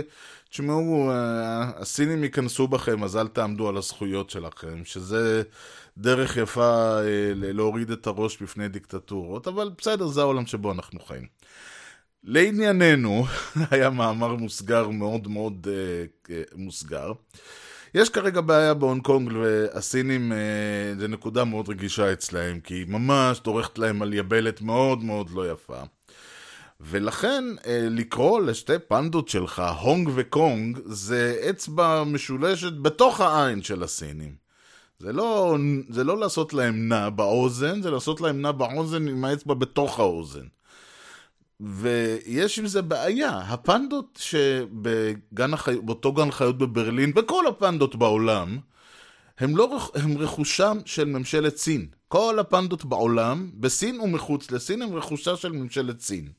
תשמעו, 0.50 1.12
אה, 1.12 1.72
הסינים 1.76 2.24
ייכנסו 2.24 2.68
בכם, 2.68 3.04
אז 3.04 3.18
אל 3.18 3.28
תעמדו 3.28 3.70
על 3.70 3.78
הזכויות 3.78 4.30
שלכם, 4.30 4.86
שזה 4.86 5.44
דרך 5.98 6.38
יפה 6.38 7.00
אה, 7.02 7.32
להוריד 7.36 7.92
את 7.92 8.08
הראש 8.08 8.42
בפני 8.42 8.68
דיקטטורות, 8.68 9.48
אבל 9.48 9.72
בסדר, 9.78 10.08
זה 10.08 10.22
העולם 10.22 10.46
שבו 10.46 10.72
אנחנו 10.72 11.00
חיים. 11.00 11.26
לענייננו, 12.24 13.26
היה 13.72 13.90
מאמר 13.90 14.36
מוסגר 14.36 14.90
מאוד 14.90 15.28
מאוד 15.28 15.68
uh, 15.68 16.32
מוסגר. 16.56 17.12
יש 17.94 18.10
כרגע 18.10 18.42
בעיה 18.42 18.74
בהונג 18.74 19.04
קונג 19.04 19.32
והסינים, 19.42 20.32
uh, 20.32 21.00
זה 21.00 21.08
נקודה 21.08 21.44
מאוד 21.44 21.70
רגישה 21.70 22.14
אצלהם, 22.14 22.60
כי 22.60 22.74
היא 22.74 22.86
ממש 22.88 23.42
דורכת 23.44 23.80
להם 23.80 24.02
על 24.02 24.14
יבלת 24.14 24.62
מאוד 24.62 25.04
מאוד 25.04 25.30
לא 25.30 25.52
יפה. 25.52 25.82
ולכן 26.82 27.44
uh, 27.58 27.64
לקרוא 27.90 28.42
לשתי 28.42 28.80
פנדות 28.88 29.28
שלך, 29.30 29.64
הונג 29.82 30.10
וקונג, 30.16 30.80
זה 30.86 31.48
אצבע 31.50 32.04
משולשת 32.04 32.74
בתוך 32.82 33.22
העין 33.22 33.62
של 33.62 33.84
הסינים. 33.84 34.36
זה 35.00 35.14
לא, 35.14 35.58
זה 35.90 36.04
לא 36.04 36.18
לעשות 36.18 36.54
להם 36.54 36.90
נע 36.90 37.10
באוזן, 37.10 37.82
זה 37.82 37.92
לעשות 37.92 38.22
להם 38.22 38.42
נע 38.42 38.52
באוזן 38.52 39.08
עם 39.08 39.26
האצבע 39.26 39.54
בתוך 39.54 40.00
האוזן. 40.00 40.46
ויש 41.60 42.60
עם 42.60 42.68
זה 42.68 42.82
בעיה. 42.82 43.38
הפנדות 43.38 44.20
שבגן 44.22 45.54
החיות, 45.54 45.86
באותו 45.86 46.14
גן 46.14 46.32
חיות 46.32 46.58
בברלין, 46.58 47.12
וכל 47.16 47.48
הפנדות 47.48 47.96
בעולם, 47.96 48.58
הם, 49.40 49.58
לא, 49.58 49.90
הם 49.96 50.18
רכושם 50.18 50.78
של 50.86 51.06
ממשלת 51.06 51.58
סין. 51.58 51.88
כל 52.08 52.40
הפנדות 52.40 52.86
בעולם, 52.86 53.52
בסין 53.54 54.00
ומחוץ 54.00 54.52
לסין, 54.52 54.82
הם 54.82 54.96
רכושה 54.96 55.36
של 55.36 55.52
ממשלת 55.52 56.00
סין. 56.00 56.30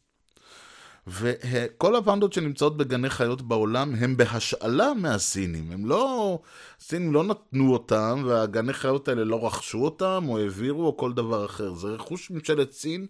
וכל 1.06 1.96
הפנדות 1.96 2.32
שנמצאות 2.32 2.76
בגני 2.76 3.10
חיות 3.10 3.42
בעולם 3.42 3.94
הם 3.94 4.16
בהשאלה 4.16 4.94
מהסינים. 4.94 5.72
הם 5.72 5.86
לא... 5.86 6.38
הסינים 6.80 7.12
לא 7.12 7.24
נתנו 7.24 7.72
אותם, 7.72 8.22
והגני 8.26 8.72
חיות 8.72 9.08
האלה 9.08 9.24
לא 9.24 9.46
רכשו 9.46 9.84
אותם, 9.84 10.24
או 10.28 10.38
העבירו, 10.38 10.86
או 10.86 10.96
כל 10.96 11.12
דבר 11.12 11.44
אחר. 11.46 11.74
זה 11.74 11.88
רכוש 11.88 12.30
ממשלת 12.30 12.72
סין, 12.72 13.06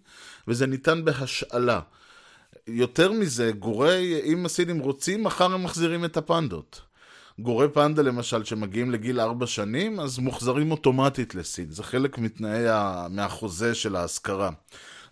וזה 0.48 0.66
ניתן 0.66 1.04
בהשאלה. 1.04 1.80
יותר 2.66 3.12
מזה, 3.12 3.52
גורי, 3.52 4.20
אם 4.24 4.46
הסינים 4.46 4.78
רוצים, 4.78 5.24
מחר 5.24 5.54
הם 5.54 5.64
מחזירים 5.64 6.04
את 6.04 6.16
הפנדות. 6.16 6.80
גורי 7.38 7.68
פנדה 7.68 8.02
למשל, 8.02 8.44
שמגיעים 8.44 8.90
לגיל 8.90 9.20
ארבע 9.20 9.46
שנים, 9.46 10.00
אז 10.00 10.18
מוחזרים 10.18 10.70
אוטומטית 10.70 11.34
לסין. 11.34 11.70
זה 11.70 11.82
חלק 11.82 12.18
מתנאי 12.18 12.68
ה... 12.68 13.06
מהחוזה 13.10 13.74
של 13.74 13.96
ההשכרה. 13.96 14.50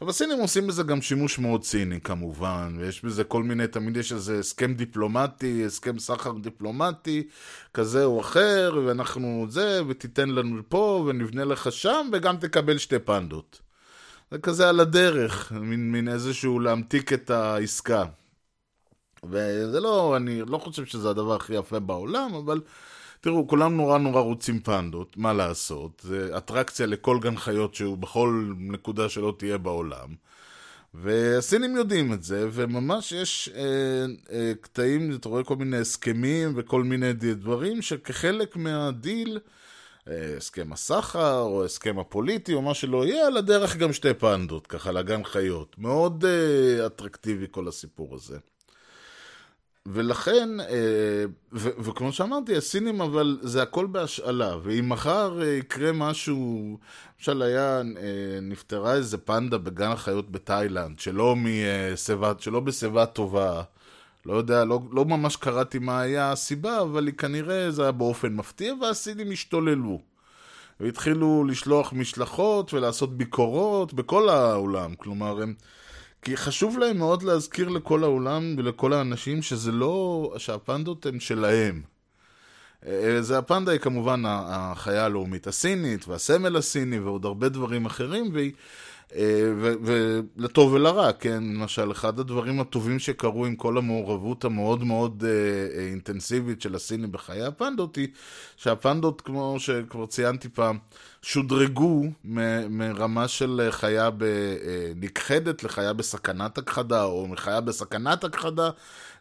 אבל 0.00 0.10
הסינים 0.10 0.38
עושים 0.38 0.66
בזה 0.66 0.82
גם 0.82 1.02
שימוש 1.02 1.38
מאוד 1.38 1.62
ציני 1.62 2.00
כמובן, 2.00 2.76
ויש 2.78 3.04
בזה 3.04 3.24
כל 3.24 3.42
מיני, 3.42 3.66
תמיד 3.66 3.96
יש 3.96 4.12
איזה 4.12 4.38
הסכם 4.38 4.74
דיפלומטי, 4.74 5.64
הסכם 5.66 5.98
סחר 5.98 6.32
דיפלומטי, 6.32 7.28
כזה 7.74 8.04
או 8.04 8.20
אחר, 8.20 8.80
ואנחנו 8.86 9.46
זה, 9.48 9.80
ותיתן 9.88 10.28
לנו 10.28 10.62
פה, 10.68 11.04
ונבנה 11.08 11.44
לך 11.44 11.72
שם, 11.72 12.08
וגם 12.12 12.36
תקבל 12.36 12.78
שתי 12.78 12.98
פנדות. 12.98 13.67
זה 14.30 14.38
כזה 14.38 14.68
על 14.68 14.80
הדרך, 14.80 15.52
מין, 15.52 15.92
מין 15.92 16.08
איזשהו 16.08 16.60
להמתיק 16.60 17.12
את 17.12 17.30
העסקה. 17.30 18.04
וזה 19.24 19.80
לא, 19.80 20.16
אני 20.16 20.42
לא 20.46 20.58
חושב 20.58 20.84
שזה 20.84 21.10
הדבר 21.10 21.34
הכי 21.34 21.54
יפה 21.54 21.78
בעולם, 21.78 22.34
אבל 22.34 22.60
תראו, 23.20 23.48
כולם 23.48 23.76
נורא 23.76 23.98
נורא 23.98 24.20
רוצים 24.20 24.60
פנדות, 24.60 25.16
מה 25.16 25.32
לעשות? 25.32 26.02
זה 26.04 26.36
אטרקציה 26.36 26.86
לכל 26.86 27.18
גן 27.20 27.36
חיות 27.36 27.74
שהוא 27.74 27.98
בכל 27.98 28.52
נקודה 28.58 29.08
שלא 29.08 29.34
תהיה 29.38 29.58
בעולם. 29.58 30.14
והסינים 30.94 31.76
יודעים 31.76 32.12
את 32.12 32.22
זה, 32.22 32.48
וממש 32.52 33.12
יש 33.12 33.50
אה, 33.54 34.06
אה, 34.32 34.52
קטעים, 34.60 35.14
אתה 35.14 35.28
רואה 35.28 35.44
כל 35.44 35.56
מיני 35.56 35.76
הסכמים 35.76 36.52
וכל 36.56 36.84
מיני 36.84 37.12
דברים 37.12 37.82
שכחלק 37.82 38.56
מהדיל, 38.56 39.38
הסכם 40.36 40.72
הסחר, 40.72 41.40
או 41.40 41.64
הסכם 41.64 41.98
הפוליטי, 41.98 42.54
או 42.54 42.62
מה 42.62 42.74
שלא 42.74 43.06
יהיה, 43.06 43.26
על 43.26 43.36
הדרך 43.36 43.76
גם 43.76 43.92
שתי 43.92 44.14
פנדות, 44.14 44.66
ככה 44.66 44.92
לגן 44.92 45.24
חיות. 45.24 45.76
מאוד 45.78 46.24
אה, 46.24 46.86
אטרקטיבי 46.86 47.46
כל 47.50 47.68
הסיפור 47.68 48.14
הזה. 48.14 48.38
ולכן, 49.86 50.60
אה, 50.60 51.24
ו- 51.52 51.82
וכמו 51.82 52.12
שאמרתי, 52.12 52.56
הסינים, 52.56 53.00
אבל 53.00 53.38
זה 53.42 53.62
הכל 53.62 53.86
בהשאלה, 53.86 54.56
ואם 54.62 54.88
מחר 54.88 55.42
אה, 55.42 55.46
יקרה 55.46 55.92
משהו, 55.92 56.78
למשל 57.18 57.42
היה, 57.42 57.82
נפטרה 58.42 58.94
איזה 58.94 59.18
פנדה 59.18 59.58
בגן 59.58 59.90
החיות 59.90 60.30
בתאילנד, 60.30 60.98
שלא, 60.98 61.36
משיבה, 61.36 62.32
שלא 62.38 62.60
בשיבה 62.60 63.06
טובה, 63.06 63.62
לא 64.28 64.36
יודע, 64.36 64.64
לא, 64.64 64.80
לא 64.92 65.04
ממש 65.04 65.36
קראתי 65.36 65.78
מה 65.78 66.00
היה 66.00 66.32
הסיבה, 66.32 66.80
אבל 66.80 67.06
היא 67.06 67.14
כנראה 67.14 67.70
זה 67.70 67.82
היה 67.82 67.92
באופן 67.92 68.32
מפתיע, 68.34 68.74
והסינים 68.80 69.32
השתוללו. 69.32 70.00
והתחילו 70.80 71.44
לשלוח 71.44 71.92
משלחות 71.92 72.74
ולעשות 72.74 73.16
ביקורות 73.16 73.94
בכל 73.94 74.28
העולם, 74.28 74.94
כלומר 74.94 75.42
הם... 75.42 75.54
כי 76.22 76.36
חשוב 76.36 76.78
להם 76.78 76.98
מאוד 76.98 77.22
להזכיר 77.22 77.68
לכל 77.68 78.04
העולם 78.04 78.54
ולכל 78.58 78.92
האנשים 78.92 79.42
שזה 79.42 79.72
לא, 79.72 80.34
שהפנדות 80.38 81.06
הן 81.06 81.20
שלהם. 81.20 81.82
זה 83.20 83.38
הפנדה 83.38 83.72
היא 83.72 83.80
כמובן 83.80 84.22
החיה 84.26 85.04
הלאומית 85.04 85.46
הסינית 85.46 86.08
והסמל 86.08 86.56
הסיני 86.56 86.98
ועוד 86.98 87.24
הרבה 87.24 87.48
דברים 87.48 87.86
אחרים 87.86 88.30
והיא 88.32 88.52
ולטוב 89.14 90.72
ולרע, 90.72 91.12
כן, 91.12 91.44
למשל, 91.44 91.92
אחד 91.92 92.18
הדברים 92.18 92.60
הטובים 92.60 92.98
שקרו 92.98 93.46
עם 93.46 93.56
כל 93.56 93.78
המעורבות 93.78 94.44
המאוד 94.44 94.84
מאוד 94.84 95.24
אה, 95.26 95.80
אינטנסיבית 95.80 96.62
של 96.62 96.74
הסינים 96.74 97.12
בחיי 97.12 97.42
הפנדות 97.42 97.96
היא 97.96 98.08
שהפנדות, 98.56 99.20
כמו 99.20 99.56
שכבר 99.58 100.06
ציינתי 100.06 100.48
פעם, 100.48 100.78
שודרגו 101.22 102.04
מ- 102.24 102.78
מרמה 102.78 103.28
של 103.28 103.68
חיה 103.70 104.10
ב- 104.10 104.22
אה, 104.22 104.92
נכחדת 104.96 105.64
לחיה 105.64 105.92
בסכנת 105.92 106.58
הכחדה, 106.58 107.04
או 107.04 107.26
מחיה 107.26 107.60
בסכנת 107.60 108.24
הכחדה 108.24 108.70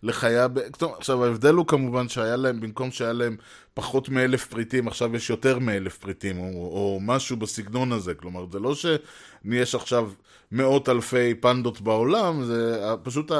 לחיה 0.03 0.47
ב... 0.47 0.59
טוב, 0.59 0.93
עכשיו 0.97 1.25
ההבדל 1.25 1.53
הוא 1.53 1.67
כמובן 1.67 2.09
שהיה 2.09 2.35
להם, 2.35 2.61
במקום 2.61 2.91
שהיה 2.91 3.13
להם 3.13 3.37
פחות 3.73 4.09
מאלף 4.09 4.45
פריטים, 4.47 4.87
עכשיו 4.87 5.15
יש 5.15 5.29
יותר 5.29 5.59
מאלף 5.59 5.97
פריטים, 5.97 6.39
או, 6.39 6.45
או 6.45 6.99
משהו 7.01 7.37
בסגנון 7.37 7.91
הזה. 7.91 8.13
כלומר, 8.13 8.45
זה 8.51 8.59
לא 8.59 8.75
שיש 8.75 9.75
עכשיו 9.75 10.11
מאות 10.51 10.89
אלפי 10.89 11.33
פנדות 11.33 11.81
בעולם, 11.81 12.43
זה 12.43 12.81
פשוט 13.03 13.31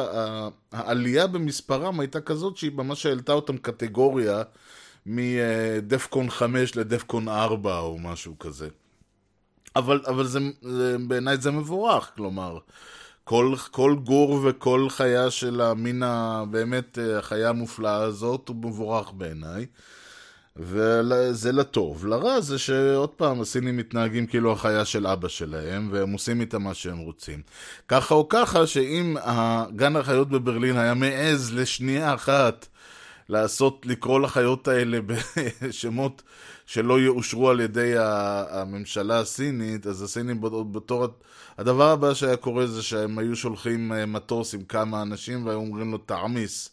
העלייה 0.71 1.27
במספרם 1.27 1.99
הייתה 1.99 2.21
כזאת 2.21 2.57
שהיא 2.57 2.71
ממש 2.75 3.05
העלתה 3.05 3.33
אותם 3.33 3.57
קטגוריה 3.57 4.43
מדפקון 5.07 6.29
5 6.29 6.75
לדפקון 6.75 7.27
4 7.27 7.79
או 7.79 7.99
משהו 7.99 8.39
כזה. 8.39 8.67
אבל, 9.75 10.01
אבל 10.07 10.25
זה, 10.25 10.39
זה, 10.61 10.95
בעיניי 11.07 11.37
זה 11.37 11.51
מבורך, 11.51 12.11
כלומר, 12.15 12.57
כל, 13.23 13.55
כל 13.71 13.95
גור 14.03 14.39
וכל 14.43 14.87
חיה 14.89 15.31
של 15.31 15.61
המין 15.61 16.03
הבאמת 16.03 16.97
החיה 17.17 17.49
המופלאה 17.49 17.95
הזאת 17.95 18.49
הוא 18.49 18.55
מבורך 18.55 19.11
בעיניי. 19.11 19.65
וזה 20.59 21.51
לטוב. 21.51 22.05
לרע 22.05 22.41
זה 22.41 22.57
שעוד 22.57 23.09
פעם 23.09 23.41
הסינים 23.41 23.77
מתנהגים 23.77 24.27
כאילו 24.27 24.51
החיה 24.51 24.85
של 24.85 25.07
אבא 25.07 25.27
שלהם, 25.27 25.89
והם 25.91 26.11
עושים 26.11 26.41
איתה 26.41 26.59
מה 26.59 26.73
שהם 26.73 26.97
רוצים. 26.97 27.41
ככה 27.87 28.15
או 28.15 28.29
ככה, 28.29 28.67
שאם 28.67 29.15
גן 29.75 29.95
החיות 29.95 30.29
בברלין 30.29 30.77
היה 30.77 30.93
מעז 30.93 31.53
לשנייה 31.53 32.13
אחת 32.13 32.67
לעשות, 33.29 33.85
לקרוא 33.85 34.19
לחיות 34.19 34.67
האלה 34.67 34.99
בשמות 35.01 36.21
שלא 36.65 36.99
יאושרו 36.99 37.49
על 37.49 37.59
ידי 37.59 37.93
הממשלה 37.97 39.19
הסינית, 39.19 39.87
אז 39.87 40.01
הסינים 40.01 40.41
בתור... 40.71 41.07
הדבר 41.57 41.91
הבא 41.91 42.13
שהיה 42.13 42.37
קורה 42.37 42.67
זה 42.67 42.83
שהם 42.83 43.19
היו 43.19 43.35
שולחים 43.35 43.91
מטוס 44.07 44.53
עם 44.53 44.63
כמה 44.63 45.01
אנשים 45.01 45.45
והיו 45.45 45.57
אומרים 45.57 45.91
לו 45.91 45.97
תעמיס. 45.97 46.69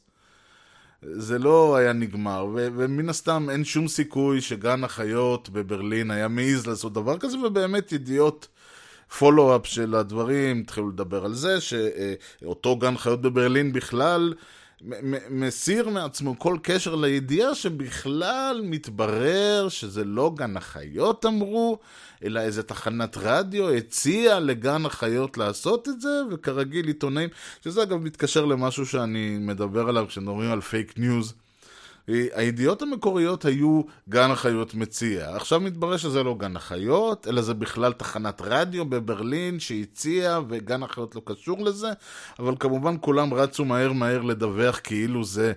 זה 1.03 1.39
לא 1.39 1.77
היה 1.77 1.93
נגמר, 1.93 2.47
ו- 2.55 2.69
ומן 2.77 3.09
הסתם 3.09 3.47
אין 3.51 3.65
שום 3.65 3.89
סיכוי 3.89 4.41
שגן 4.41 4.85
החיות 4.85 5.49
בברלין 5.49 6.11
היה 6.11 6.29
מעז 6.29 6.67
לעשות 6.67 6.93
דבר 6.93 7.19
כזה, 7.19 7.39
ובאמת 7.39 7.93
ידיעות 7.93 8.49
פולו-אפ 9.19 9.67
של 9.67 9.95
הדברים 9.95 10.61
התחילו 10.61 10.91
לדבר 10.91 11.25
על 11.25 11.35
זה, 11.35 11.57
שאותו 11.61 12.77
גן 12.77 12.97
חיות 12.97 13.23
בברלין 13.23 13.73
בכלל 13.73 14.35
מסיר 15.31 15.89
מעצמו 15.89 16.39
כל 16.39 16.57
קשר 16.63 16.95
לידיעה 16.95 17.55
שבכלל 17.55 18.61
מתברר 18.65 19.69
שזה 19.69 20.05
לא 20.05 20.33
גן 20.37 20.57
החיות 20.57 21.27
אמרו, 21.27 21.79
אלא 22.25 22.41
איזה 22.41 22.63
תחנת 22.63 23.17
רדיו 23.17 23.71
הציעה 23.71 24.41
לגן 24.41 24.87
החיות 24.87 25.39
לעשות 25.39 25.89
את 25.89 26.01
זה, 26.01 26.21
וכרגיל 26.31 26.87
עיתונאים, 26.87 27.29
שזה 27.65 27.83
אגב 27.83 28.03
מתקשר 28.03 28.45
למשהו 28.45 28.87
שאני 28.87 29.37
מדבר 29.41 29.89
עליו 29.89 30.07
כשמדברים 30.09 30.51
על 30.51 30.61
פייק 30.61 30.99
ניוז, 30.99 31.35
הידיעות 32.09 32.83
המקוריות 32.83 33.45
היו 33.45 33.83
גן 34.09 34.31
החיות 34.31 34.75
מציע. 34.75 35.37
עכשיו 35.37 35.61
מתברר 35.61 35.97
שזה 35.97 36.23
לא 36.23 36.35
גן 36.39 36.57
החיות, 36.57 37.29
אלא 37.29 37.43
זה 37.43 37.55
בכלל 37.55 37.93
תחנת 37.93 38.41
רדיו 38.45 38.85
בברלין 38.85 39.61
שהציע, 39.61 40.41
וגן 40.49 40.83
החיות 40.83 41.15
לא 41.15 41.23
קשור 41.25 41.65
לזה, 41.65 41.89
אבל 42.39 42.55
כמובן 42.61 42.97
כולם 43.01 43.35
רצו 43.35 43.65
מהר 43.65 43.93
מהר 43.93 44.23
לדווח 44.23 44.81
כאילו 44.85 45.25
זה 45.25 45.53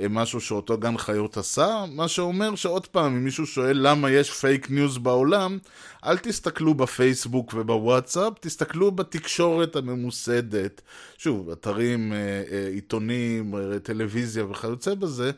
אה, 0.00 0.08
משהו 0.10 0.40
שאותו 0.40 0.78
גן 0.78 0.98
חיות 0.98 1.36
עשה, 1.36 1.84
מה 1.88 2.08
שאומר 2.08 2.54
שעוד 2.54 2.86
פעם, 2.86 3.16
אם 3.16 3.24
מישהו 3.24 3.46
שואל 3.46 3.78
למה 3.88 4.10
יש 4.10 4.30
פייק 4.30 4.70
ניוז 4.70 4.98
בעולם, 4.98 5.58
אל 6.06 6.18
תסתכלו 6.18 6.74
בפייסבוק 6.74 7.54
ובוואטסאפ, 7.56 8.32
תסתכלו 8.40 8.92
בתקשורת 8.92 9.76
הממוסדת. 9.76 10.80
שוב, 11.18 11.50
אתרים, 11.50 12.12
אה, 12.12 12.18
אה, 12.52 12.68
עיתונים, 12.68 13.54
טלוויזיה 13.82 14.46
וכיוצא 14.46 14.94
בזה, 14.94 15.30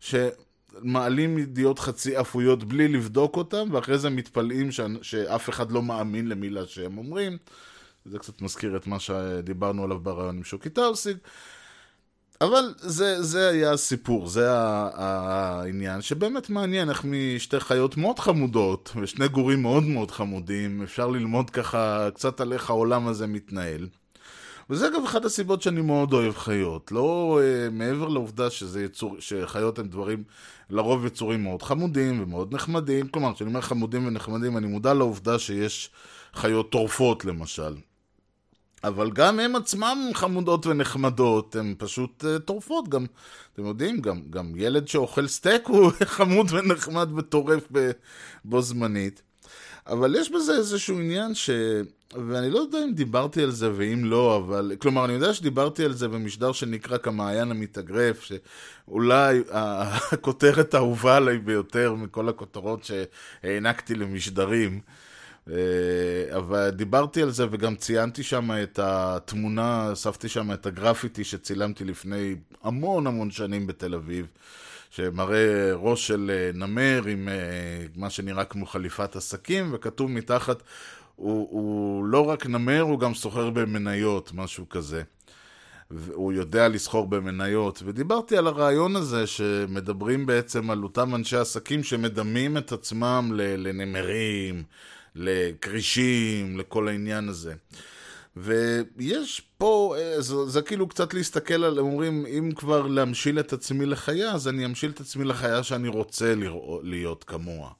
שמעלים 0.00 1.38
ידיעות 1.38 1.78
חצי 1.78 2.20
אפויות 2.20 2.64
בלי 2.64 2.88
לבדוק 2.88 3.36
אותם, 3.36 3.68
ואחרי 3.72 3.98
זה 3.98 4.10
מתפלאים 4.10 4.72
ש... 4.72 4.80
שאף 5.02 5.48
אחד 5.48 5.72
לא 5.72 5.82
מאמין 5.82 6.28
למילה 6.28 6.66
שהם 6.66 6.98
אומרים. 6.98 7.38
זה 8.04 8.18
קצת 8.18 8.42
מזכיר 8.42 8.76
את 8.76 8.86
מה 8.86 8.98
שדיברנו 8.98 9.84
עליו 9.84 9.98
ברעיון 9.98 10.36
עם 10.36 10.44
שוקי 10.44 10.70
טאוסיג. 10.70 11.16
אבל 12.40 12.74
זה, 12.78 13.22
זה 13.22 13.48
היה 13.48 13.72
הסיפור, 13.72 14.28
זה 14.28 14.48
העניין, 14.52 16.02
שבאמת 16.02 16.50
מעניין 16.50 16.90
איך 16.90 17.04
משתי 17.04 17.60
חיות 17.60 17.96
מאוד 17.96 18.18
חמודות, 18.18 18.92
ושני 19.02 19.28
גורים 19.28 19.62
מאוד 19.62 19.82
מאוד 19.82 20.10
חמודים, 20.10 20.82
אפשר 20.82 21.08
ללמוד 21.08 21.50
ככה 21.50 22.08
קצת 22.14 22.40
על 22.40 22.52
איך 22.52 22.70
העולם 22.70 23.08
הזה 23.08 23.26
מתנהל. 23.26 23.88
וזה 24.70 24.88
אגב 24.88 25.04
אחת 25.04 25.24
הסיבות 25.24 25.62
שאני 25.62 25.80
מאוד 25.80 26.12
אוהב 26.12 26.34
חיות. 26.36 26.92
לא 26.92 27.40
uh, 27.40 27.70
מעבר 27.70 28.08
לעובדה 28.08 28.50
שזה 28.50 28.84
יצור, 28.84 29.16
שחיות 29.18 29.78
הן 29.78 29.88
דברים, 29.88 30.24
לרוב 30.70 31.06
יצורים 31.06 31.42
מאוד 31.42 31.62
חמודים 31.62 32.22
ומאוד 32.22 32.54
נחמדים. 32.54 33.08
כלומר, 33.08 33.34
כשאני 33.34 33.50
אומר 33.50 33.60
חמודים 33.60 34.06
ונחמדים, 34.06 34.56
אני 34.56 34.66
מודע 34.66 34.94
לעובדה 34.94 35.38
שיש 35.38 35.90
חיות 36.34 36.70
טורפות 36.70 37.24
למשל. 37.24 37.76
אבל 38.84 39.10
גם 39.10 39.40
הם 39.40 39.56
עצמם 39.56 39.98
חמודות 40.14 40.66
ונחמדות, 40.66 41.56
הן 41.56 41.74
פשוט 41.78 42.24
uh, 42.24 42.38
טורפות. 42.38 42.88
גם, 42.88 43.06
אתם 43.52 43.66
יודעים, 43.66 44.00
גם, 44.00 44.20
גם 44.30 44.52
ילד 44.56 44.88
שאוכל 44.88 45.26
סטייק 45.26 45.66
הוא 45.66 45.90
חמוד 46.16 46.52
ונחמד 46.52 47.08
וטורף 47.16 47.68
בו 48.44 48.62
זמנית. 48.62 49.22
אבל 49.86 50.14
יש 50.14 50.30
בזה 50.30 50.52
איזשהו 50.52 50.98
עניין 50.98 51.34
ש... 51.34 51.50
ואני 52.14 52.50
לא 52.50 52.58
יודע 52.58 52.78
אם 52.84 52.92
דיברתי 52.94 53.42
על 53.42 53.50
זה 53.50 53.70
ואם 53.76 54.04
לא, 54.04 54.36
אבל... 54.36 54.72
כלומר, 54.78 55.04
אני 55.04 55.12
יודע 55.12 55.34
שדיברתי 55.34 55.84
על 55.84 55.92
זה 55.92 56.08
במשדר 56.08 56.52
שנקרא 56.52 56.98
כמעיין 56.98 57.50
המתאגרף, 57.50 58.22
שאולי 58.22 59.42
הכותרת 60.12 60.74
האהובה 60.74 61.16
עליי 61.16 61.38
ביותר 61.38 61.94
מכל 61.94 62.28
הכותרות 62.28 62.84
שהענקתי 62.84 63.94
למשדרים. 63.94 64.80
אה, 65.50 65.56
אבל 66.36 66.70
דיברתי 66.70 67.22
על 67.22 67.30
זה 67.30 67.46
וגם 67.50 67.76
ציינתי 67.76 68.22
שם 68.22 68.50
את 68.62 68.78
התמונה, 68.82 69.92
אספתי 69.92 70.28
שם 70.28 70.52
את 70.52 70.66
הגרפיטי 70.66 71.24
שצילמתי 71.24 71.84
לפני 71.84 72.34
המון 72.62 73.06
המון 73.06 73.30
שנים 73.30 73.66
בתל 73.66 73.94
אביב. 73.94 74.26
שמראה 74.90 75.72
ראש 75.74 76.06
של 76.06 76.30
אה, 76.34 76.50
נמר 76.54 77.02
עם 77.06 77.28
אה, 77.28 77.34
מה 77.96 78.10
שנראה 78.10 78.44
כמו 78.44 78.66
חליפת 78.66 79.16
עסקים, 79.16 79.70
וכתוב 79.72 80.10
מתחת, 80.10 80.62
הוא, 81.18 81.48
הוא 81.50 82.04
לא 82.04 82.28
רק 82.28 82.46
נמר, 82.46 82.80
הוא 82.80 83.00
גם 83.00 83.14
סוחר 83.14 83.50
במניות, 83.50 84.30
משהו 84.34 84.68
כזה. 84.68 85.02
הוא 86.12 86.32
יודע 86.32 86.68
לסחור 86.68 87.06
במניות, 87.06 87.82
ודיברתי 87.84 88.36
על 88.36 88.46
הרעיון 88.46 88.96
הזה 88.96 89.26
שמדברים 89.26 90.26
בעצם 90.26 90.70
על 90.70 90.82
אותם 90.82 91.14
אנשי 91.14 91.36
עסקים 91.36 91.82
שמדמים 91.82 92.56
את 92.56 92.72
עצמם 92.72 93.32
לנמרים, 93.34 94.62
לכרישים, 95.14 96.58
לכל 96.58 96.88
העניין 96.88 97.28
הזה. 97.28 97.54
ויש 98.36 99.42
פה, 99.58 99.94
אה, 99.98 100.20
זה, 100.20 100.46
זה 100.46 100.62
כאילו 100.62 100.88
קצת 100.88 101.14
להסתכל 101.14 101.64
על, 101.64 101.78
הם 101.78 101.84
אומרים, 101.86 102.26
אם 102.26 102.50
כבר 102.56 102.86
להמשיל 102.86 103.40
את 103.40 103.52
עצמי 103.52 103.86
לחיה, 103.86 104.32
אז 104.32 104.48
אני 104.48 104.64
אמשיל 104.64 104.90
את 104.90 105.00
עצמי 105.00 105.24
לחיה 105.24 105.62
שאני 105.62 105.88
רוצה 105.88 106.34
לראות, 106.34 106.80
להיות 106.84 107.24
כמוה. 107.24 107.70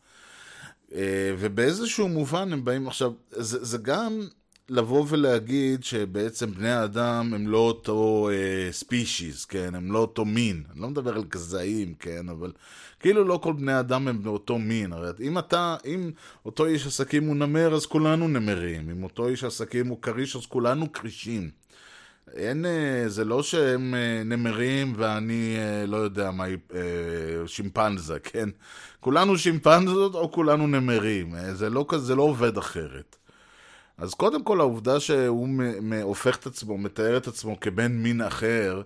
אה, 0.94 1.34
ובאיזשהו 1.38 2.08
מובן 2.08 2.52
הם 2.52 2.64
באים 2.64 2.88
עכשיו, 2.88 3.12
זה, 3.30 3.64
זה 3.64 3.78
גם 3.78 4.20
לבוא 4.68 5.04
ולהגיד 5.08 5.84
שבעצם 5.84 6.50
בני 6.54 6.70
האדם 6.70 7.34
הם 7.34 7.48
לא 7.48 7.58
אותו 7.58 8.30
ספישיז, 8.70 9.44
uh, 9.44 9.48
כן? 9.48 9.74
הם 9.74 9.92
לא 9.92 9.98
אותו 9.98 10.24
מין. 10.24 10.62
אני 10.72 10.80
לא 10.80 10.90
מדבר 10.90 11.14
על 11.14 11.24
גזעים, 11.24 11.94
כן? 11.94 12.28
אבל 12.28 12.52
כאילו 13.00 13.24
לא 13.24 13.38
כל 13.42 13.52
בני 13.52 13.80
אדם 13.80 14.08
הם 14.08 14.22
באותו 14.22 14.58
מין. 14.58 14.92
הרי 14.92 15.10
אם 15.20 15.38
אתה, 15.38 15.76
אם 15.86 16.10
אותו 16.46 16.66
איש 16.66 16.86
עסקים 16.86 17.24
הוא 17.26 17.36
נמר, 17.36 17.74
אז 17.74 17.86
כולנו 17.86 18.28
נמרים. 18.28 18.90
אם 18.90 19.02
אותו 19.02 19.28
איש 19.28 19.44
עסקים 19.44 19.86
הוא 19.86 20.02
כריש, 20.02 20.36
אז 20.36 20.46
כולנו 20.46 20.92
כרישים. 20.92 21.50
אין, 22.34 22.64
אה, 22.66 23.08
זה 23.08 23.24
לא 23.24 23.42
שהם 23.42 23.94
אה, 23.94 24.22
נמרים 24.24 24.92
ואני 24.96 25.56
לא 25.86 25.96
יודע 25.96 26.30
מה, 26.30 26.44
שימפנזה, 27.46 28.18
כן? 28.32 28.48
כולנו 29.00 29.38
שימפנזות 29.38 30.14
או 30.14 30.32
כולנו 30.32 30.66
נמרים. 30.66 31.34
זה 31.52 31.70
לא, 31.70 31.86
זה 31.96 32.14
לא 32.14 32.22
עובד 32.22 32.58
אחרת. 32.58 33.16
אז 33.98 34.14
קודם 34.14 34.42
כל 34.42 34.60
העובדה 34.60 35.00
שהוא 35.00 35.48
הופך 36.02 36.36
את 36.36 36.46
עצמו, 36.46 36.78
מתאר 36.78 37.16
את 37.16 37.28
עצמו 37.28 37.60
כבן 37.60 37.92
מין 37.92 38.20
אחר, 38.20 38.82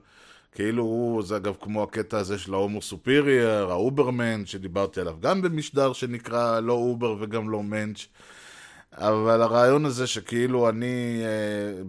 כאילו 0.55 0.83
הוא, 0.83 1.23
זה 1.23 1.37
אגב 1.37 1.55
כמו 1.61 1.83
הקטע 1.83 2.19
הזה 2.19 2.39
של 2.39 2.55
ה 2.55 2.60
homo 2.60 2.83
superior, 2.83 3.71
ה 3.71 3.77
Übermensch, 3.77 4.47
שדיברתי 4.47 5.01
עליו 5.01 5.17
גם 5.21 5.43
במשדר 5.43 5.93
שנקרא 5.93 6.61
לא 6.61 6.73
Über 6.73 7.17
וגם 7.21 7.51
לא 7.51 7.63
Mensch. 7.63 8.07
אבל 8.97 9.43
הרעיון 9.43 9.85
הזה 9.85 10.07
שכאילו 10.07 10.69
אני, 10.69 11.23
אה, 11.25 11.83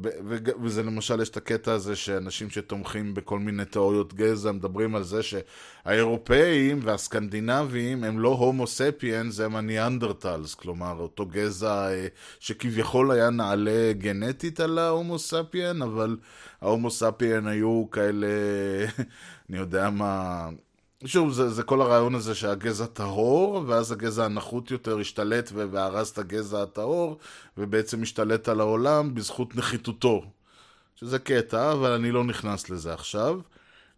וזה 0.63 0.83
למשל 0.83 1.21
יש 1.21 1.29
את 1.29 1.37
הקטע 1.37 1.71
הזה 1.71 1.95
שאנשים 1.95 2.49
שתומכים 2.49 3.13
בכל 3.13 3.39
מיני 3.39 3.65
תיאוריות 3.65 4.13
גזע 4.13 4.51
מדברים 4.51 4.95
על 4.95 5.03
זה 5.03 5.19
שהאירופאים 5.23 6.79
והסקנדינבים 6.83 8.03
הם 8.03 8.19
לא 8.19 8.29
הומו 8.29 8.67
ספיאנס, 8.67 9.39
הם 9.39 9.55
ה 9.55 9.62
Neanderthals, 9.62 10.55
כלומר 10.55 10.95
אותו 10.99 11.25
גזע 11.25 11.87
אה, 11.89 12.07
שכביכול 12.39 13.11
היה 13.11 13.29
נעלה 13.29 13.93
גנטית 13.97 14.59
על 14.59 14.77
ההומו 14.77 15.19
ספיאן, 15.19 15.81
אבל 15.81 16.17
ההומו 16.61 16.91
ספיאן 16.91 17.47
היו 17.47 17.85
כאלה, 17.91 18.27
אני 19.49 19.57
יודע 19.57 19.89
מה... 19.89 20.49
שוב, 21.05 21.33
זה, 21.33 21.49
זה 21.49 21.63
כל 21.63 21.81
הרעיון 21.81 22.15
הזה 22.15 22.35
שהגזע 22.35 22.85
טהור, 22.85 23.63
ואז 23.67 23.91
הגזע 23.91 24.25
הנחות 24.25 24.71
יותר 24.71 24.99
השתלט 24.99 25.51
והרס 25.53 26.11
את 26.11 26.17
הגזע 26.17 26.63
הטהור, 26.63 27.17
ובעצם 27.57 28.01
השתלט 28.01 28.47
על 28.49 28.59
העולם 28.59 29.15
בזכות 29.15 29.55
נחיתותו. 29.55 30.23
שזה 30.95 31.19
קטע, 31.19 31.71
אבל 31.71 31.91
אני 31.91 32.11
לא 32.11 32.23
נכנס 32.23 32.69
לזה 32.69 32.93
עכשיו. 32.93 33.39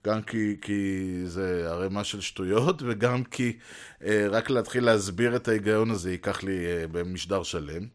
גם 0.06 0.22
כי, 0.22 0.56
כי 0.62 1.22
זה 1.26 1.68
ערימה 1.72 2.04
של 2.04 2.22
שטויות, 2.22 2.82
וגם 2.86 3.24
כי 3.24 3.58
אה, 4.04 4.28
רק 4.30 4.50
להתחיל 4.50 4.86
להסביר 4.86 5.36
את 5.36 5.48
ההיגיון 5.48 5.92
הזה 5.92 6.12
ייקח 6.12 6.44
לי 6.44 6.66
אה, 6.66 6.88
במשדר 6.92 7.44
שלם. 7.44 7.88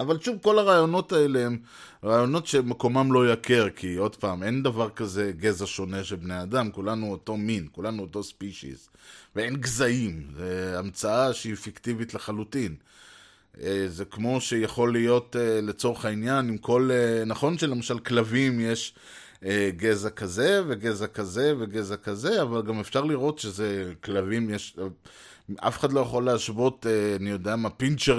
אבל 0.00 0.20
שוב, 0.20 0.38
כל 0.42 0.58
הרעיונות 0.58 1.12
האלה 1.12 1.46
הם 1.46 1.58
רעיונות 2.04 2.46
שמקומם 2.46 3.12
לא 3.12 3.30
יכר, 3.32 3.70
כי 3.70 3.94
עוד 3.94 4.16
פעם, 4.16 4.42
אין 4.42 4.62
דבר 4.62 4.90
כזה 4.90 5.32
גזע 5.36 5.66
שונה 5.66 6.04
של 6.04 6.16
בני 6.16 6.42
אדם, 6.42 6.70
כולנו 6.70 7.10
אותו 7.10 7.36
מין, 7.36 7.68
כולנו 7.72 8.02
אותו 8.02 8.22
ספישיס. 8.22 8.90
ואין 9.36 9.56
גזעים, 9.56 10.26
זו 10.36 10.78
המצאה 10.78 11.32
שהיא 11.32 11.54
פיקטיבית 11.54 12.14
לחלוטין. 12.14 12.74
אה, 13.62 13.84
זה 13.88 14.04
כמו 14.04 14.40
שיכול 14.40 14.92
להיות 14.92 15.36
אה, 15.36 15.60
לצורך 15.60 16.04
העניין, 16.04 16.48
עם 16.48 16.58
כל... 16.58 16.90
אה, 16.92 17.24
נכון 17.24 17.58
שלמשל 17.58 17.98
כלבים 17.98 18.60
יש 18.60 18.94
גזע 19.76 20.10
כזה 20.10 20.62
וגזע 20.68 21.06
כזה 21.06 21.54
וגזע 21.58 21.96
כזה, 21.96 22.42
אבל 22.42 22.62
גם 22.62 22.80
אפשר 22.80 23.04
לראות 23.04 23.38
שזה 23.38 23.92
כלבים 24.04 24.50
יש... 24.50 24.76
אף 25.56 25.78
אחד 25.78 25.92
לא 25.92 26.00
יכול 26.00 26.24
להשוות, 26.24 26.86
אה, 26.86 27.16
אני 27.16 27.30
יודע 27.30 27.56
מה, 27.56 27.70
פינצ'ר 27.70 28.18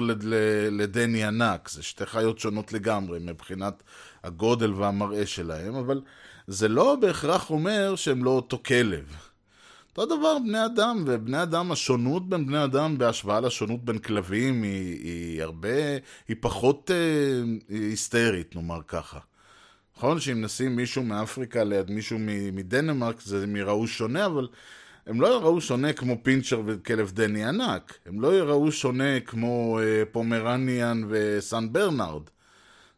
לדני 0.72 1.24
ענק. 1.24 1.70
זה 1.70 1.84
שתי 1.84 2.06
חיות 2.06 2.40
שונות 2.40 2.74
לגמרי 2.74 3.20
מבחינת 3.22 3.84
הגודל 4.24 4.74
והמראה 4.74 5.26
שלהם, 5.26 5.76
אבל 5.76 6.02
זה 6.48 6.68
לא 6.68 6.96
בהכרח 7.02 7.50
אומר 7.50 7.96
שהם 7.96 8.24
לא 8.24 8.30
אותו 8.30 8.60
כלב. 8.66 9.16
אותו 9.98 10.18
דבר 10.18 10.38
בני 10.40 10.66
אדם, 10.66 11.04
ובני 11.08 11.44
אדם, 11.44 11.72
השונות 11.72 12.30
בין 12.30 12.48
בני 12.48 12.64
אדם 12.64 12.98
בהשוואה 12.98 13.40
לשונות 13.40 13.86
בין 13.86 13.98
כלבים 13.98 14.64
היא, 14.64 15.00
היא 15.04 15.44
הרבה, 15.44 15.78
היא 16.28 16.36
פחות 16.40 16.92
אה, 16.92 17.76
היסטרית, 17.76 18.56
נאמר 18.56 18.80
ככה. 18.88 19.20
נכון 19.98 20.20
שאם 20.20 20.42
נשים 20.42 20.76
מישהו 20.76 21.04
מאפריקה 21.04 21.64
ליד 21.64 21.92
מישהו 21.92 22.18
מדנמרק 22.54 23.22
זה 23.22 23.46
יראו 23.56 23.88
שונה, 23.88 24.26
אבל 24.26 24.48
הם 25.08 25.22
לא 25.22 25.28
יראו 25.28 25.62
שונה 25.62 25.94
כמו 25.94 26.24
פינצ'ר 26.24 26.62
וכלב 26.66 27.12
דני 27.12 27.46
ענק. 27.46 27.98
הם 28.06 28.22
לא 28.22 28.38
יראו 28.38 28.72
שונה 28.72 29.20
כמו 29.20 29.80
אה, 29.80 30.04
פומרניאן 30.12 31.04
וסן 31.10 31.74
ברנארד. 31.74 32.24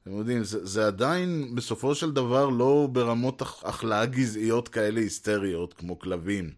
אתם 0.03 0.17
יודעים, 0.17 0.43
זה, 0.43 0.65
זה 0.65 0.87
עדיין 0.87 1.55
בסופו 1.55 1.95
של 1.95 2.11
דבר 2.11 2.49
לא 2.49 2.87
ברמות 2.91 3.41
הכלאה 3.41 4.05
גזעיות 4.05 4.67
כאלה 4.67 4.99
היסטריות 4.99 5.73
כמו 5.73 5.99
כלבים. 5.99 6.49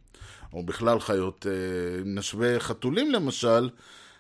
או 0.54 0.64
בכלל 0.64 1.00
חיות, 1.00 1.46
אה, 1.50 2.04
נשווה 2.06 2.60
חתולים 2.60 3.12
למשל, 3.12 3.70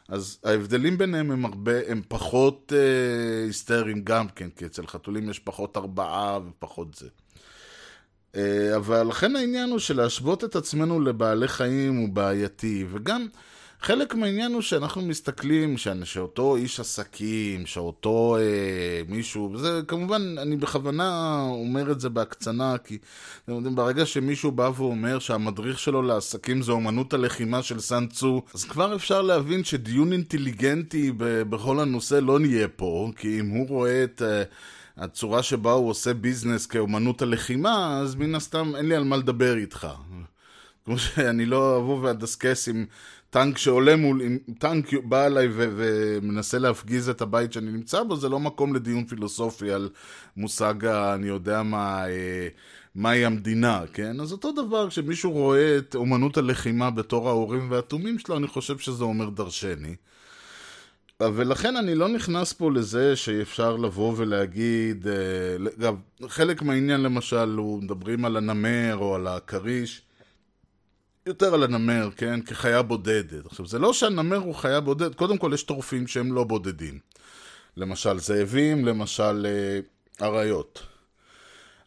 אז 0.08 0.40
ההבדלים 0.44 0.98
ביניהם 0.98 1.32
הם 1.32 1.46
הרבה, 1.46 1.72
הם 1.88 2.02
פחות 2.08 2.74
אה, 2.76 3.46
היסטריים 3.46 4.04
גם 4.04 4.28
כן, 4.28 4.50
כי 4.50 4.66
אצל 4.66 4.88
חתולים 4.88 5.30
יש 5.30 5.40
פחות 5.40 5.78
הרבעה 5.78 6.40
ופחות 6.48 6.94
זה. 6.94 7.08
אה, 8.36 8.76
אבל 8.76 9.08
לכן 9.08 9.36
העניין 9.36 9.70
הוא 9.70 9.80
שלהשוות 9.80 10.44
את 10.44 10.56
עצמנו 10.56 11.00
לבעלי 11.00 11.48
חיים 11.48 11.96
הוא 11.96 12.10
בעייתי, 12.10 12.86
וגם 12.92 13.28
חלק 13.84 14.16
מהעניין 14.16 14.54
הוא 14.54 14.62
שאנחנו 14.62 15.02
מסתכלים, 15.02 15.76
שאותו 16.04 16.56
איש 16.56 16.80
עסקים, 16.80 17.66
שאותו 17.66 18.38
אה, 18.40 19.02
מישהו, 19.08 19.52
וזה 19.54 19.82
כמובן, 19.88 20.36
אני 20.38 20.56
בכוונה 20.56 21.40
אומר 21.50 21.92
את 21.92 22.00
זה 22.00 22.10
בהקצנה, 22.10 22.78
כי 22.78 22.98
אתם 23.44 23.54
יודעים, 23.54 23.76
ברגע 23.76 24.06
שמישהו 24.06 24.52
בא 24.52 24.72
ואומר 24.76 25.20
שהמדריך 25.20 25.80
שלו 25.80 26.02
לעסקים 26.02 26.62
זה 26.62 26.72
אומנות 26.72 27.14
הלחימה 27.14 27.64
של 27.64 27.80
סן 27.80 28.08
צו, 28.08 28.42
אז 28.54 28.64
כבר 28.64 28.96
אפשר 28.96 29.22
להבין 29.22 29.64
שדיון 29.64 30.12
אינטליגנטי 30.12 31.12
בכל 31.18 31.80
הנושא 31.80 32.16
לא 32.16 32.40
נהיה 32.40 32.68
פה, 32.68 33.12
כי 33.16 33.40
אם 33.40 33.50
הוא 33.50 33.68
רואה 33.68 34.04
את... 34.04 34.22
אה, 34.22 34.44
הצורה 34.98 35.44
שבה 35.44 35.72
הוא 35.72 35.90
עושה 35.90 36.14
ביזנס 36.14 36.66
כאומנות 36.66 37.22
הלחימה, 37.22 38.00
אז 38.00 38.16
מן 38.16 38.36
הסתם 38.36 38.76
אין 38.76 38.90
לי 38.90 38.96
על 38.96 39.04
מה 39.04 39.18
לדבר 39.18 39.58
איתך. 39.58 39.88
כמו 40.86 40.98
שאני 40.98 41.46
לא 41.46 41.78
אבוא 41.78 42.00
ואדסקס 42.02 42.68
עם 42.68 42.86
טנק 43.30 43.58
שעולה 43.58 43.96
מול, 43.96 44.22
אם 44.22 44.38
טנק 44.60 44.94
בא 45.04 45.26
אליי 45.26 45.48
ו- 45.48 45.74
ומנסה 45.76 46.60
להפגיז 46.60 47.10
את 47.10 47.22
הבית 47.22 47.54
שאני 47.54 47.72
נמצא 47.72 48.04
בו, 48.04 48.16
זה 48.16 48.30
לא 48.30 48.40
מקום 48.40 48.76
לדיון 48.76 49.06
פילוסופי 49.06 49.72
על 49.72 49.90
מושג, 50.38 50.86
אני 50.86 51.28
יודע 51.28 51.64
מה, 51.64 52.08
אה, 52.08 52.48
מהי 52.96 53.26
המדינה, 53.26 53.82
כן? 53.94 54.20
אז 54.20 54.32
אותו 54.32 54.52
דבר, 54.52 54.90
כשמישהו 54.90 55.32
רואה 55.32 55.78
את 55.78 55.96
אומנות 55.96 56.38
הלחימה 56.38 56.92
בתור 56.92 57.30
ההורים 57.30 57.72
והתומים 57.72 58.20
שלו, 58.20 58.38
אני 58.38 58.48
חושב 58.48 58.78
שזה 58.78 59.04
אומר 59.04 59.30
דרשני. 59.30 59.96
ולכן 61.36 61.78
אני 61.78 61.96
לא 61.96 62.08
נכנס 62.08 62.54
פה 62.54 62.72
לזה 62.72 63.16
שאפשר 63.16 63.76
לבוא 63.78 64.14
ולהגיד, 64.18 65.08
אה, 65.08 65.14
אגב, 65.80 65.96
חלק 66.28 66.62
מהעניין 66.62 67.02
למשל, 67.02 67.56
הוא 67.58 67.84
מדברים 67.84 68.26
על 68.26 68.38
הנמר 68.38 68.98
או 68.98 69.16
על 69.16 69.28
הכריש, 69.28 70.02
יותר 71.26 71.54
על 71.54 71.64
הנמר, 71.64 72.10
כן? 72.18 72.42
כחיה 72.42 72.82
בודדת. 72.82 73.46
עכשיו, 73.46 73.68
זה 73.68 73.80
לא 73.80 73.94
שהנמר 73.94 74.38
הוא 74.38 74.56
חיה 74.56 74.80
בודדת, 74.80 75.16
קודם 75.16 75.38
כל 75.38 75.52
יש 75.54 75.64
טורפים 75.64 76.08
שהם 76.08 76.34
לא 76.34 76.44
בודדים. 76.44 77.00
למשל 77.78 78.20
זאבים, 78.20 78.86
למשל 78.86 79.46
אה, 79.46 80.28
אריות. 80.28 80.93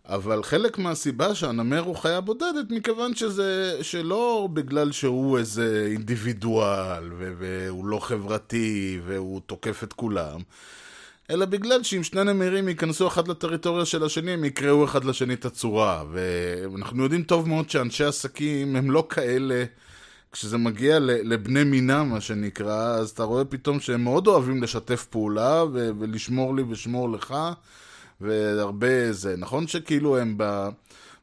אבל 0.08 0.42
חלק 0.42 0.78
מהסיבה 0.78 1.34
שהנמר 1.34 1.80
הוא 1.80 1.96
חיה 1.96 2.20
בודדת, 2.20 2.70
מכיוון 2.70 3.14
שזה, 3.14 3.78
שלא 3.82 4.48
בגלל 4.52 4.92
שהוא 4.92 5.38
איזה 5.38 5.88
אינדיבידואל, 5.90 7.10
והוא 7.38 7.86
לא 7.86 7.98
חברתי, 7.98 9.00
והוא 9.06 9.40
תוקף 9.46 9.84
את 9.84 9.92
כולם, 9.92 10.40
אלא 11.30 11.44
בגלל 11.44 11.82
שאם 11.82 12.02
שני 12.02 12.24
נמרים 12.24 12.68
ייכנסו 12.68 13.08
אחד 13.08 13.28
לטריטוריה 13.28 13.84
של 13.84 14.04
השני, 14.04 14.30
הם 14.30 14.44
יקראו 14.44 14.84
אחד 14.84 15.04
לשני 15.04 15.34
את 15.34 15.44
הצורה. 15.44 16.04
ואנחנו 16.12 17.02
יודעים 17.02 17.22
טוב 17.22 17.48
מאוד 17.48 17.70
שאנשי 17.70 18.04
עסקים 18.04 18.76
הם 18.76 18.90
לא 18.90 19.06
כאלה, 19.08 19.64
כשזה 20.32 20.58
מגיע 20.58 20.98
לבני 21.00 21.64
מינם, 21.64 22.10
מה 22.10 22.20
שנקרא, 22.20 22.94
אז 22.94 23.10
אתה 23.10 23.22
רואה 23.22 23.44
פתאום 23.44 23.80
שהם 23.80 24.04
מאוד 24.04 24.26
אוהבים 24.26 24.62
לשתף 24.62 25.06
פעולה, 25.10 25.64
ולשמור 25.72 26.56
לי 26.56 26.62
ושמור 26.62 27.10
לך. 27.10 27.34
והרבה 28.20 29.12
זה. 29.12 29.36
נכון 29.36 29.66
שכאילו 29.66 30.18
הם 30.18 30.34
ב... 30.36 30.68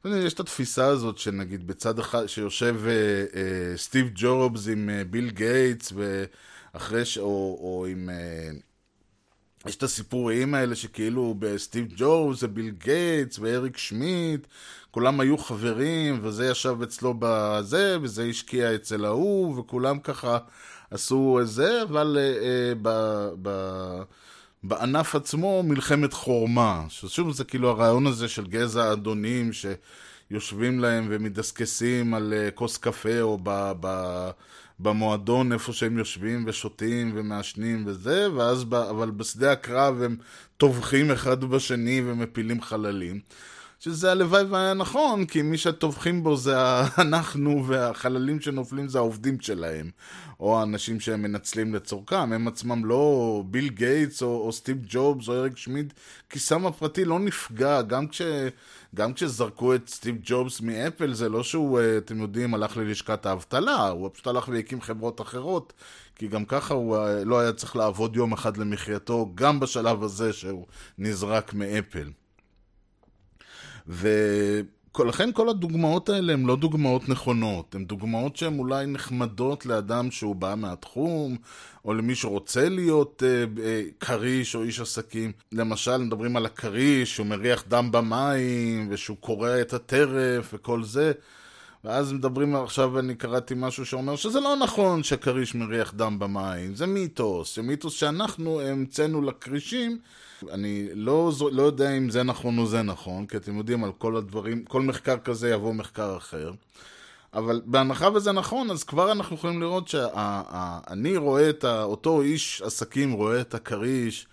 יש 0.05 0.33
את 0.33 0.39
התפיסה 0.39 0.85
הזאת 0.85 1.17
שנגיד 1.17 1.67
בצד 1.67 1.99
אחד, 1.99 2.27
שיושב 2.27 2.75
אה, 2.85 2.91
אה, 3.35 3.77
סטיב 3.77 4.09
ג'ובס 4.15 4.67
עם 4.67 4.89
אה, 4.89 5.03
ביל 5.03 5.29
גייטס, 5.29 5.93
ואחרי 5.95 7.05
ש... 7.05 7.17
או, 7.17 7.57
או 7.61 7.85
עם... 7.89 8.09
אה, 8.09 8.51
יש 9.65 9.75
את 9.75 9.83
הסיפורים 9.83 10.55
האלה 10.55 10.75
שכאילו 10.75 11.35
בסטיב 11.39 11.87
ג'ובס 11.95 12.39
זה 12.39 12.47
ביל 12.47 12.69
גייטס 12.69 13.39
ואריק 13.39 13.77
שמיט, 13.77 14.47
כולם 14.91 15.19
היו 15.19 15.37
חברים, 15.37 16.19
וזה 16.21 16.47
ישב 16.47 16.81
אצלו 16.83 17.13
בזה, 17.19 17.97
וזה 18.01 18.23
השקיע 18.23 18.75
אצל 18.75 19.05
ההוא, 19.05 19.59
וכולם 19.59 19.99
ככה 19.99 20.37
עשו 20.91 21.39
זה, 21.43 21.83
אבל 21.83 22.17
אה, 22.19 22.23
אה, 22.23 22.73
ב... 22.81 22.89
ב 23.41 23.49
בענף 24.63 25.15
עצמו 25.15 25.63
מלחמת 25.63 26.13
חורמה. 26.13 26.85
ששוב 26.89 27.31
זה 27.31 27.43
כאילו 27.43 27.69
הרעיון 27.69 28.07
הזה 28.07 28.27
של 28.27 28.47
גזע 28.47 28.93
אדונים 28.93 29.51
שיושבים 29.53 30.79
להם 30.79 31.07
ומדסקסים 31.09 32.13
על 32.13 32.33
אה, 32.33 32.51
כוס 32.51 32.77
קפה 32.77 33.21
או 33.21 33.39
ב, 33.43 33.71
ב, 33.79 34.29
במועדון 34.79 35.51
איפה 35.53 35.73
שהם 35.73 35.97
יושבים 35.97 36.43
ושותים 36.47 37.11
ומעשנים 37.15 37.83
וזה, 37.87 38.27
ואז, 38.35 38.63
ב, 38.63 38.73
אבל 38.73 39.11
בשדה 39.11 39.51
הקרב 39.51 40.01
הם 40.01 40.17
טובחים 40.57 41.11
אחד 41.11 41.43
בשני 41.43 42.01
ומפילים 42.05 42.61
חללים. 42.61 43.19
שזה 43.83 44.11
הלוואי 44.11 44.43
והיה 44.43 44.73
נכון, 44.73 45.25
כי 45.25 45.41
מי 45.41 45.57
שטובחים 45.57 46.23
בו 46.23 46.37
זה 46.37 46.55
אנחנו, 46.97 47.67
והחללים 47.67 48.41
שנופלים 48.41 48.87
זה 48.87 48.97
העובדים 48.97 49.39
שלהם, 49.39 49.89
או 50.39 50.59
האנשים 50.59 50.99
שהם 50.99 51.21
מנצלים 51.21 51.75
לצורכם. 51.75 52.33
הם 52.33 52.47
עצמם 52.47 52.85
לא 52.85 53.43
ביל 53.45 53.69
גייטס 53.69 54.21
או, 54.21 54.45
או 54.45 54.51
סטיב 54.51 54.77
ג'ובס 54.89 55.27
או 55.27 55.33
אריק 55.33 55.57
שמיד, 55.57 55.93
כיסם 56.29 56.65
הפרטי 56.65 57.05
לא 57.05 57.19
נפגע, 57.19 57.81
גם, 57.81 58.07
כש, 58.07 58.21
גם 58.95 59.13
כשזרקו 59.13 59.75
את 59.75 59.89
סטיב 59.89 60.15
ג'ובס 60.23 60.61
מאפל, 60.61 61.13
זה 61.13 61.29
לא 61.29 61.43
שהוא, 61.43 61.79
אה, 61.79 61.97
אתם 61.97 62.21
יודעים, 62.21 62.53
הלך 62.53 62.77
ללשכת 62.77 63.25
האבטלה, 63.25 63.87
הוא 63.87 64.09
פשוט 64.13 64.27
הלך 64.27 64.47
והקים 64.47 64.81
חברות 64.81 65.21
אחרות. 65.21 65.73
כי 66.15 66.27
גם 66.27 66.45
ככה 66.45 66.73
הוא 66.73 66.97
אה, 66.97 67.23
לא 67.23 67.39
היה 67.39 67.53
צריך 67.53 67.75
לעבוד 67.75 68.15
יום 68.15 68.33
אחד 68.33 68.57
למחייתו, 68.57 69.31
גם 69.35 69.59
בשלב 69.59 70.03
הזה 70.03 70.33
שהוא 70.33 70.65
נזרק 70.97 71.53
מאפל. 71.53 72.22
ולכן 73.87 75.29
כל 75.33 75.49
הדוגמאות 75.49 76.09
האלה 76.09 76.33
הן 76.33 76.45
לא 76.45 76.55
דוגמאות 76.55 77.09
נכונות, 77.09 77.75
הן 77.75 77.85
דוגמאות 77.85 78.35
שהן 78.35 78.59
אולי 78.59 78.85
נחמדות 78.85 79.65
לאדם 79.65 80.11
שהוא 80.11 80.35
בא 80.35 80.53
מהתחום, 80.57 81.37
או 81.85 81.93
למי 81.93 82.15
שרוצה 82.15 82.69
להיות 82.69 83.23
אה, 83.25 83.63
אה, 83.63 83.81
כריש 83.99 84.55
או 84.55 84.63
איש 84.63 84.79
עסקים. 84.79 85.31
למשל, 85.51 85.97
מדברים 85.97 86.37
על 86.37 86.45
הכריש, 86.45 87.15
שהוא 87.15 87.27
מריח 87.27 87.63
דם 87.67 87.91
במים, 87.91 88.87
ושהוא 88.89 89.17
קורע 89.19 89.61
את 89.61 89.73
הטרף 89.73 90.53
וכל 90.53 90.83
זה. 90.83 91.11
ואז 91.83 92.13
מדברים, 92.13 92.55
עכשיו 92.55 92.99
אני 92.99 93.15
קראתי 93.15 93.53
משהו 93.57 93.85
שאומר 93.85 94.15
שזה 94.15 94.39
לא 94.39 94.55
נכון 94.55 95.03
שכריש 95.03 95.55
מריח 95.55 95.93
דם 95.95 96.19
במים, 96.19 96.75
זה 96.75 96.85
מיתוס, 96.85 97.55
זה 97.55 97.61
מיתוס 97.61 97.93
שאנחנו 97.93 98.61
המצאנו 98.61 99.21
לכרישים 99.21 99.97
אני 100.51 100.87
לא, 100.93 101.31
לא 101.51 101.61
יודע 101.61 101.97
אם 101.97 102.09
זה 102.09 102.23
נכון 102.23 102.57
או 102.57 102.65
זה 102.65 102.81
נכון, 102.81 103.25
כי 103.25 103.37
אתם 103.37 103.57
יודעים 103.57 103.83
על 103.83 103.91
כל 103.97 104.15
הדברים, 104.15 104.65
כל 104.65 104.81
מחקר 104.81 105.17
כזה 105.17 105.49
יבוא 105.49 105.73
מחקר 105.73 106.17
אחר. 106.17 106.51
אבל 107.33 107.61
בהנחה 107.65 108.09
וזה 108.15 108.31
נכון, 108.31 108.71
אז 108.71 108.83
כבר 108.83 109.11
אנחנו 109.11 109.35
יכולים 109.35 109.61
לראות 109.61 109.87
שאני 109.87 111.17
רואה 111.17 111.49
את 111.49 111.65
אותו 111.65 112.21
איש 112.21 112.61
עסקים, 112.61 113.11
רואה 113.11 113.41
את 113.41 113.53
הכריש 113.53 114.27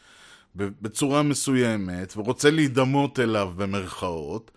בצורה 0.57 1.23
מסוימת, 1.23 2.13
ורוצה 2.17 2.51
להידמות 2.51 3.21
אליו 3.21 3.53
במרכאות, 3.57 4.51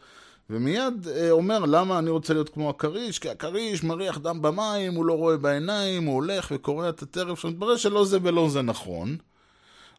ומיד 0.50 1.08
אה, 1.08 1.32
אומר 1.32 1.60
למה 1.60 2.00
אני 2.00 2.10
רוצה 2.10 2.34
להיות 2.34 2.50
כמו 2.50 2.70
הכריש, 2.70 3.20
כי 3.20 3.30
הכריש 3.30 3.84
מריח 3.84 4.18
דם 4.18 4.42
במים, 4.42 4.94
הוא 4.94 5.06
לא 5.06 5.14
רואה 5.14 5.38
בעיניים, 5.38 6.04
הוא 6.04 6.16
הולך 6.16 6.52
וקורע 6.56 6.90
את 6.90 7.02
הטרף, 7.02 7.40
שמתברר 7.40 7.78
שלא 7.78 8.06
זה 8.06 8.18
ולא 8.24 8.50
זה 8.50 8.62
נכון. 8.62 9.18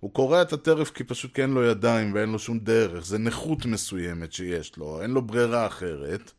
הוא 0.04 0.12
קורע 0.12 0.42
את 0.42 0.52
הטרף 0.52 0.90
כי 0.90 1.04
פשוט 1.04 1.34
כי 1.34 1.42
אין 1.42 1.50
לו 1.50 1.64
ידיים 1.64 2.14
ואין 2.14 2.32
לו 2.32 2.38
שום 2.38 2.58
דרך, 2.58 3.06
זה 3.06 3.18
נכות 3.18 3.66
מסוימת 3.66 4.32
שיש 4.32 4.76
לו, 4.76 5.02
אין 5.02 5.10
לו 5.10 5.22
ברירה 5.22 5.66
אחרת. 5.66 6.32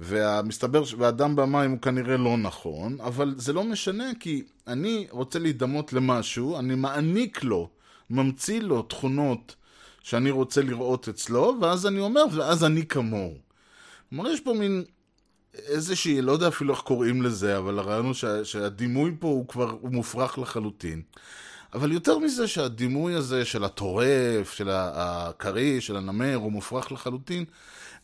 ומסתבר 0.00 0.84
שהאדם 0.84 1.36
במים 1.36 1.70
הוא 1.70 1.78
כנראה 1.80 2.16
לא 2.16 2.36
נכון, 2.36 3.00
אבל 3.00 3.34
זה 3.36 3.52
לא 3.52 3.64
משנה 3.64 4.10
כי 4.20 4.42
אני 4.66 5.06
רוצה 5.10 5.38
להידמות 5.38 5.92
למשהו, 5.92 6.58
אני 6.58 6.74
מעניק 6.74 7.44
לו, 7.44 7.68
ממציא 8.10 8.60
לו 8.60 8.82
תכונות 8.82 9.56
שאני 10.02 10.30
רוצה 10.30 10.62
לראות 10.62 11.08
אצלו, 11.08 11.54
ואז 11.60 11.86
אני 11.86 12.00
אומר, 12.00 12.24
ואז 12.32 12.64
אני 12.64 12.86
כמוהו. 12.86 13.34
כלומר, 14.10 14.30
יש 14.30 14.40
פה 14.40 14.52
מין 14.52 14.84
איזושהי, 15.54 16.22
לא 16.22 16.32
יודע 16.32 16.48
אפילו 16.48 16.74
איך 16.74 16.80
קוראים 16.80 17.22
לזה, 17.22 17.58
אבל 17.58 17.78
הרעיון 17.78 18.06
הוא 18.06 18.14
שה, 18.14 18.44
שהדימוי 18.44 19.14
פה 19.18 19.28
הוא 19.28 19.48
כבר, 19.48 19.70
הוא 19.80 19.90
מופרך 19.90 20.38
לחלוטין. 20.38 21.02
אבל 21.74 21.92
יותר 21.92 22.18
מזה 22.18 22.48
שהדימוי 22.48 23.14
הזה 23.14 23.44
של 23.44 23.64
הטורף, 23.64 24.52
של 24.52 24.68
הכריש, 24.72 25.86
של 25.86 25.96
הנמר, 25.96 26.34
הוא 26.34 26.52
מופרך 26.52 26.92
לחלוטין, 26.92 27.44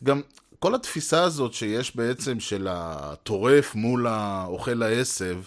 גם 0.03 0.21
כל 0.59 0.75
התפיסה 0.75 1.23
הזאת 1.23 1.53
שיש 1.53 1.95
בעצם 1.95 2.39
של 2.39 2.67
הטורף 2.69 3.75
מול 3.75 4.07
האוכל 4.07 4.83
העשב, 4.83 5.41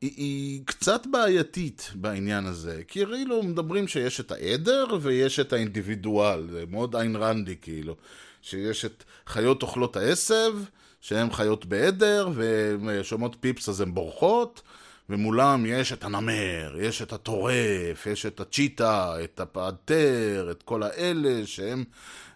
היא, 0.00 0.12
היא 0.16 0.62
קצת 0.64 1.06
בעייתית 1.10 1.90
בעניין 1.94 2.46
הזה. 2.46 2.82
כי 2.88 3.06
כאילו 3.06 3.42
מדברים 3.42 3.88
שיש 3.88 4.20
את 4.20 4.32
העדר 4.32 4.86
ויש 5.00 5.40
את 5.40 5.52
האינדיבידואל, 5.52 6.46
זה 6.50 6.64
מאוד 6.70 6.96
איין 6.96 7.16
רנדי 7.16 7.56
כאילו. 7.62 7.96
שיש 8.42 8.84
את 8.84 9.04
חיות 9.26 9.62
אוכלות 9.62 9.96
העשב, 9.96 10.52
שהן 11.00 11.32
חיות 11.32 11.66
בעדר, 11.66 12.28
ושומעות 12.80 13.36
פיפס 13.40 13.68
אז 13.68 13.80
הן 13.80 13.94
בורחות, 13.94 14.62
ומולם 15.10 15.66
יש 15.66 15.92
את 15.92 16.04
הנמר, 16.04 16.76
יש 16.80 17.02
את 17.02 17.12
הטורף, 17.12 18.06
יש 18.06 18.26
את 18.26 18.40
הצ'יטה, 18.40 19.24
את 19.24 19.40
הפענתר, 19.40 20.48
את 20.50 20.62
כל 20.62 20.82
האלה 20.82 21.46
שהם 21.46 21.84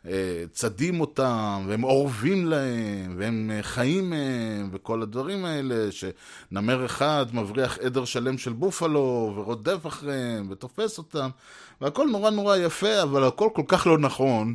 אה, 0.07 0.45
צדים 0.53 1.01
אותם, 1.01 1.65
והם 1.69 1.85
אורבים 1.85 2.47
להם, 2.47 3.15
והם 3.19 3.51
אה, 3.55 3.63
חיים 3.63 4.11
מהם, 4.11 4.69
וכל 4.73 5.03
הדברים 5.03 5.45
האלה, 5.45 5.89
שנמר 5.93 6.85
אחד 6.87 7.27
מבריח 7.33 7.79
עדר 7.79 8.05
שלם 8.05 8.39
של 8.39 8.53
בופלו, 8.53 9.33
ורודף 9.37 9.87
אחריהם, 9.87 10.47
ותופס 10.51 10.99
אותם, 10.99 11.31
והכל 11.81 12.09
נורא 12.13 12.31
נורא 12.31 12.57
יפה, 12.57 13.03
אבל 13.03 13.25
הכל 13.25 13.49
כל 13.55 13.65
כך 13.69 13.87
לא 13.87 13.99
נכון. 13.99 14.55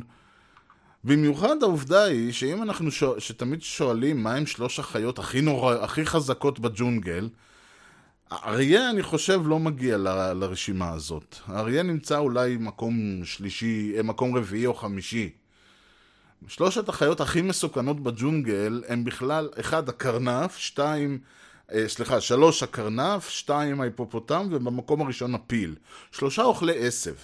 במיוחד 1.04 1.62
העובדה 1.62 2.04
היא 2.04 2.32
שאם 2.32 2.62
אנחנו 2.62 2.90
שואל, 2.90 3.20
שתמיד 3.20 3.62
שואלים 3.62 4.22
מה 4.22 4.46
שלוש 4.46 4.78
החיות 4.78 5.18
הכי 5.18 5.40
נורא, 5.40 5.74
הכי 5.74 6.06
חזקות 6.06 6.58
בג'ונגל, 6.58 7.28
אריה 8.32 8.90
אני 8.90 9.02
חושב 9.02 9.40
לא 9.44 9.58
מגיע 9.58 9.96
ל, 9.96 10.32
לרשימה 10.32 10.92
הזאת. 10.92 11.36
אריה 11.50 11.82
נמצא 11.82 12.18
אולי 12.18 12.56
מקום 12.60 13.24
שלישי, 13.24 13.92
אה, 13.96 14.02
מקום 14.02 14.36
רביעי 14.36 14.66
או 14.66 14.74
חמישי. 14.74 15.30
שלושת 16.48 16.88
החיות 16.88 17.20
הכי 17.20 17.42
מסוכנות 17.42 18.00
בג'ונגל 18.00 18.82
הם 18.88 19.04
בכלל, 19.04 19.48
אחד 19.60 19.88
הקרנף, 19.88 20.56
שתיים, 20.56 21.18
אה, 21.72 21.88
סליחה, 21.88 22.20
שלוש 22.20 22.62
הקרנף, 22.62 23.28
שתיים 23.28 23.80
ההיפופוטם 23.80 24.48
ובמקום 24.50 25.00
הראשון 25.00 25.34
הפיל. 25.34 25.74
שלושה 26.12 26.42
אוכלי 26.42 26.86
עשב. 26.86 27.14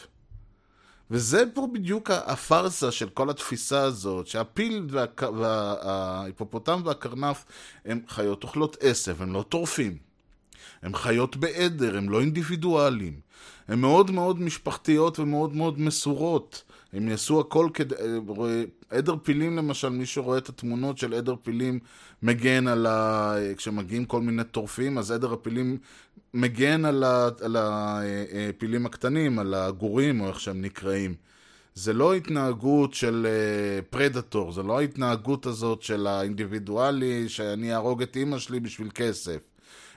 וזה 1.10 1.44
פה 1.54 1.68
בדיוק 1.72 2.10
הפארסה 2.10 2.90
של 2.90 3.08
כל 3.08 3.30
התפיסה 3.30 3.82
הזאת, 3.82 4.26
שהפיל. 4.26 4.86
וההיפופוטם 5.38 6.82
והקרנף 6.84 7.44
הם 7.84 8.00
חיות 8.08 8.44
אוכלות 8.44 8.76
עשב, 8.80 9.22
הם 9.22 9.32
לא 9.32 9.44
טורפים. 9.48 10.11
הם 10.82 10.94
חיות 10.94 11.36
בעדר, 11.36 11.96
הם 11.96 12.08
לא 12.08 12.20
אינדיבידואלים. 12.20 13.20
הן 13.68 13.78
מאוד 13.78 14.10
מאוד 14.10 14.40
משפחתיות 14.40 15.18
ומאוד 15.18 15.56
מאוד 15.56 15.80
מסורות. 15.80 16.62
הם 16.92 17.08
יעשו 17.08 17.40
הכל 17.40 17.68
כדי... 17.74 17.94
עדר 18.90 19.14
פילים 19.22 19.56
למשל, 19.56 19.88
מי 19.88 20.06
שרואה 20.06 20.38
את 20.38 20.48
התמונות 20.48 20.98
של 20.98 21.14
עדר 21.14 21.34
פילים 21.42 21.78
מגן 22.22 22.66
על 22.66 22.86
ה... 22.86 23.34
כשמגיעים 23.56 24.04
כל 24.04 24.20
מיני 24.20 24.44
טורפים, 24.44 24.98
אז 24.98 25.10
עדר 25.10 25.32
הפילים 25.32 25.78
מגן 26.34 26.84
על, 26.84 27.04
ה... 27.04 27.28
על 27.40 27.56
הפילים 27.58 28.86
הקטנים, 28.86 29.38
על 29.38 29.54
הגורים 29.54 30.20
או 30.20 30.28
איך 30.28 30.40
שהם 30.40 30.62
נקראים. 30.62 31.14
זה 31.74 31.92
לא 31.92 32.14
התנהגות 32.14 32.94
של 32.94 33.26
פרדטור, 33.90 34.52
זה 34.52 34.62
לא 34.62 34.78
ההתנהגות 34.78 35.46
הזאת 35.46 35.82
של 35.82 36.06
האינדיבידואלי, 36.06 37.28
שאני 37.28 37.72
אהרוג 37.72 38.02
את 38.02 38.16
אימא 38.16 38.38
שלי 38.38 38.60
בשביל 38.60 38.88
כסף. 38.94 39.51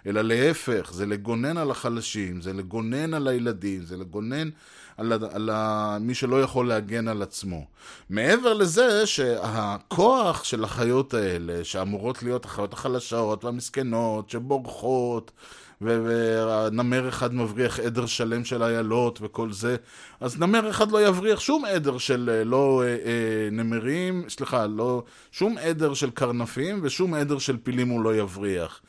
אלא 0.08 0.22
להפך, 0.22 0.92
זה 0.94 1.06
לגונן 1.06 1.58
על 1.58 1.72
החלשים, 1.72 2.42
זה 2.42 2.54
לגונן 2.54 3.14
על 3.14 3.28
הילדים, 3.28 3.86
זה 3.86 3.98
לגונן 3.98 4.50
על, 4.98 5.14
על, 5.14 5.50
על 5.50 5.50
מי 6.00 6.14
שלא 6.14 6.42
יכול 6.42 6.68
להגן 6.68 7.08
על 7.08 7.22
עצמו. 7.22 7.66
מעבר 8.10 8.54
לזה 8.54 9.06
שהכוח 9.06 10.44
של 10.44 10.64
החיות 10.64 11.14
האלה, 11.14 11.64
שאמורות 11.64 12.24
להיות 12.24 12.46
החיות 12.46 12.74
החלשות 12.74 13.44
והמסכנות, 13.44 14.30
שבורחות, 14.30 15.32
ונמר 15.82 17.10
אחד 17.10 17.34
מבריח 17.34 17.80
עדר 17.80 18.06
שלם 18.06 18.46
של 18.46 18.64
איילות 18.64 19.20
וכל 19.22 19.52
זה, 19.52 19.76
אז 20.20 20.40
נמר 20.40 20.70
אחד 20.70 20.92
לא 20.92 21.08
יבריח 21.08 21.40
שום 21.40 21.66
עדר 21.66 21.98
של 21.98 22.30
אה, 22.34 22.44
לא 22.44 22.84
אה, 22.86 22.88
אה, 22.88 23.50
נמרים, 23.52 24.24
סליחה, 24.30 24.68
לא, 24.68 25.04
שום 25.32 25.58
עדר 25.58 25.94
של 25.94 26.10
קרנפים 26.10 26.80
ושום 26.84 27.14
עדר 27.14 27.40
של 27.40 27.58
פילים 27.58 27.90
הוא 27.90 28.04
לא 28.04 28.16
יבריח. 28.16 28.82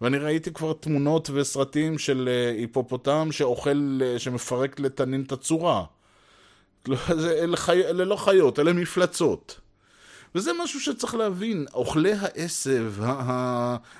ואני 0.00 0.18
ראיתי 0.18 0.52
כבר 0.52 0.72
תמונות 0.72 1.30
וסרטים 1.34 1.98
של 1.98 2.28
אה, 2.32 2.50
היפופוטם 2.50 3.28
שאוכל, 3.32 4.00
אה, 4.02 4.18
שמפרק 4.18 4.80
לתנין 4.80 5.22
את 5.22 5.32
הצורה. 5.32 5.84
לא, 6.88 6.96
אלה, 7.42 7.56
חי... 7.56 7.84
אלה 7.84 8.04
לא 8.04 8.16
חיות, 8.16 8.58
אלה 8.58 8.72
מפלצות. 8.72 9.60
וזה 10.34 10.50
משהו 10.62 10.80
שצריך 10.80 11.14
להבין, 11.14 11.66
אוכלי 11.74 12.12
העשב, 12.12 12.94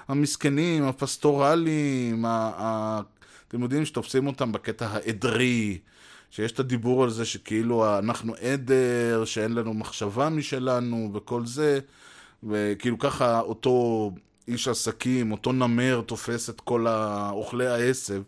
המסכנים, 0.09 0.85
הפסטורליים, 0.85 2.24
אתם 3.48 3.62
יודעים 3.62 3.85
שתופסים 3.85 4.26
אותם 4.26 4.52
בקטע 4.52 4.87
העדרי, 4.87 5.78
שיש 6.30 6.52
את 6.52 6.61
הדיבור 6.61 7.04
על 7.04 7.11
זה 7.11 7.24
שכאילו 7.24 7.98
אנחנו 7.98 8.35
עדר, 8.35 9.24
שאין 9.24 9.54
לנו 9.54 9.74
מחשבה 9.74 10.28
משלנו 10.28 11.11
וכל 11.14 11.46
זה, 11.46 11.78
וכאילו 12.44 12.98
ככה 12.98 13.40
אותו 13.40 14.11
איש 14.48 14.68
עסקים, 14.68 15.33
אותו 15.33 15.52
נמר 15.52 16.00
תופס 16.07 16.50
את 16.50 16.61
כל 16.61 16.87
אוכלי 17.30 17.66
העשב. 17.66 18.22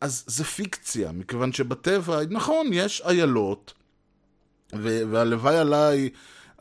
אז 0.00 0.24
זה 0.26 0.44
פיקציה, 0.44 1.12
מכיוון 1.12 1.52
שבטבע, 1.52 2.20
נכון, 2.30 2.66
יש 2.72 3.02
איילות, 3.06 3.72
והלוואי 4.72 5.56
עליי, 5.56 6.10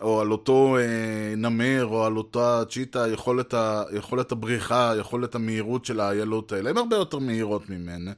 או 0.02 0.22
על 0.22 0.32
אותו 0.32 0.78
אה, 0.78 1.36
נמר, 1.38 1.86
או 1.86 2.06
על 2.06 2.18
אותה 2.18 2.64
צ'יטה, 2.70 3.08
יכולת, 3.08 3.54
ה, 3.54 3.84
יכולת 3.94 4.32
הבריחה, 4.32 4.94
יכולת 5.00 5.36
המהירות 5.36 5.86
של 5.86 6.00
האיילות 6.00 6.52
האלה, 6.52 6.70
הן 6.70 6.78
הרבה 6.78 6.96
יותר 6.96 7.20
מהירות 7.20 7.70
ממנה. 7.70 8.12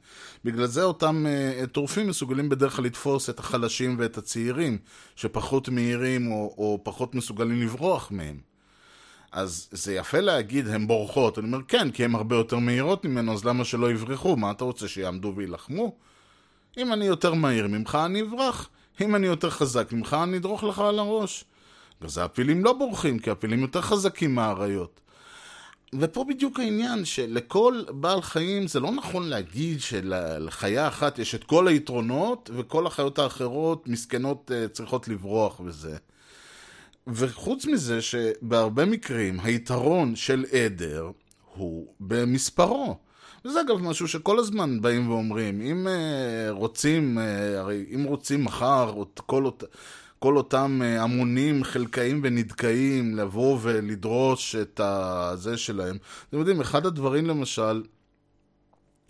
בגלל 0.45 0.65
זה 0.65 0.83
אותם 0.83 1.25
אה, 1.27 1.67
טורפים 1.71 2.07
מסוגלים 2.07 2.49
בדרך 2.49 2.75
כלל 2.75 2.85
לתפוס 2.85 3.29
את 3.29 3.39
החלשים 3.39 3.95
ואת 3.99 4.17
הצעירים, 4.17 4.77
שפחות 5.15 5.69
מהירים 5.69 6.31
או, 6.31 6.55
או 6.57 6.79
פחות 6.83 7.15
מסוגלים 7.15 7.61
לברוח 7.61 8.11
מהם. 8.11 8.54
אז 9.35 9.67
זה 9.71 9.93
יפה 9.93 10.19
להגיד, 10.19 10.67
הן 10.67 10.87
בורחות. 10.87 11.39
אני 11.39 11.47
אומר, 11.47 11.59
כן, 11.67 11.91
כי 11.91 12.05
הן 12.05 12.15
הרבה 12.15 12.35
יותר 12.35 12.59
מהירות 12.59 13.05
ממנו, 13.05 13.33
אז 13.33 13.45
למה 13.45 13.65
שלא 13.65 13.91
יברחו? 13.91 14.35
מה 14.35 14.51
אתה 14.51 14.63
רוצה, 14.63 14.87
שיעמדו 14.87 15.33
ויילחמו? 15.35 15.95
אם 16.77 16.93
אני 16.93 17.05
יותר 17.05 17.33
מהיר 17.33 17.67
ממך, 17.67 17.97
אני 18.05 18.21
אברח. 18.21 18.69
אם 19.01 19.15
אני 19.15 19.27
יותר 19.27 19.49
חזק 19.49 19.93
ממך, 19.93 20.17
אני 20.23 20.37
אדרוך 20.37 20.63
לך 20.63 20.79
על 20.79 20.99
הראש. 20.99 21.45
אז 22.01 22.17
הפילים 22.17 22.63
לא 22.63 22.73
בורחים, 22.73 23.19
כי 23.19 23.29
הפילים 23.29 23.61
יותר 23.61 23.81
חזקים 23.81 24.35
מהאריות. 24.35 25.01
ופה 25.99 26.25
בדיוק 26.29 26.59
העניין, 26.59 27.05
שלכל 27.05 27.83
בעל 27.89 28.21
חיים 28.21 28.67
זה 28.67 28.79
לא 28.79 28.91
נכון 28.91 29.29
להגיד 29.29 29.81
שלחיה 29.81 30.87
אחת 30.87 31.19
יש 31.19 31.35
את 31.35 31.43
כל 31.43 31.67
היתרונות, 31.67 32.49
וכל 32.53 32.87
החיות 32.87 33.19
האחרות 33.19 33.87
מסכנות 33.87 34.51
אה, 34.51 34.67
צריכות 34.67 35.07
לברוח 35.07 35.59
וזה. 35.59 35.97
וחוץ 37.07 37.65
מזה 37.65 38.01
שבהרבה 38.01 38.85
מקרים 38.85 39.39
היתרון 39.39 40.15
של 40.15 40.45
עדר 40.51 41.11
הוא 41.53 41.93
במספרו. 41.99 42.97
וזה 43.45 43.61
אגב 43.61 43.81
משהו 43.81 44.07
שכל 44.07 44.39
הזמן 44.39 44.81
באים 44.81 45.09
ואומרים, 45.09 45.61
אם 45.61 45.87
uh, 45.87 46.51
רוצים, 46.51 47.17
uh, 47.17 47.21
הרי 47.57 47.85
אם 47.95 48.03
רוצים 48.03 48.43
מחר 48.43 49.03
כל, 49.15 49.45
אות, 49.45 49.63
כל 50.19 50.37
אותם 50.37 50.81
uh, 50.81 51.01
המונים 51.01 51.63
חלקאים 51.63 52.21
ונדכאים 52.23 53.15
לבוא 53.15 53.59
ולדרוש 53.61 54.55
את 54.55 54.79
הזה 54.83 55.57
שלהם, 55.57 55.97
אתם 56.29 56.37
יודעים, 56.37 56.61
אחד 56.61 56.85
הדברים 56.85 57.25
למשל 57.25 57.83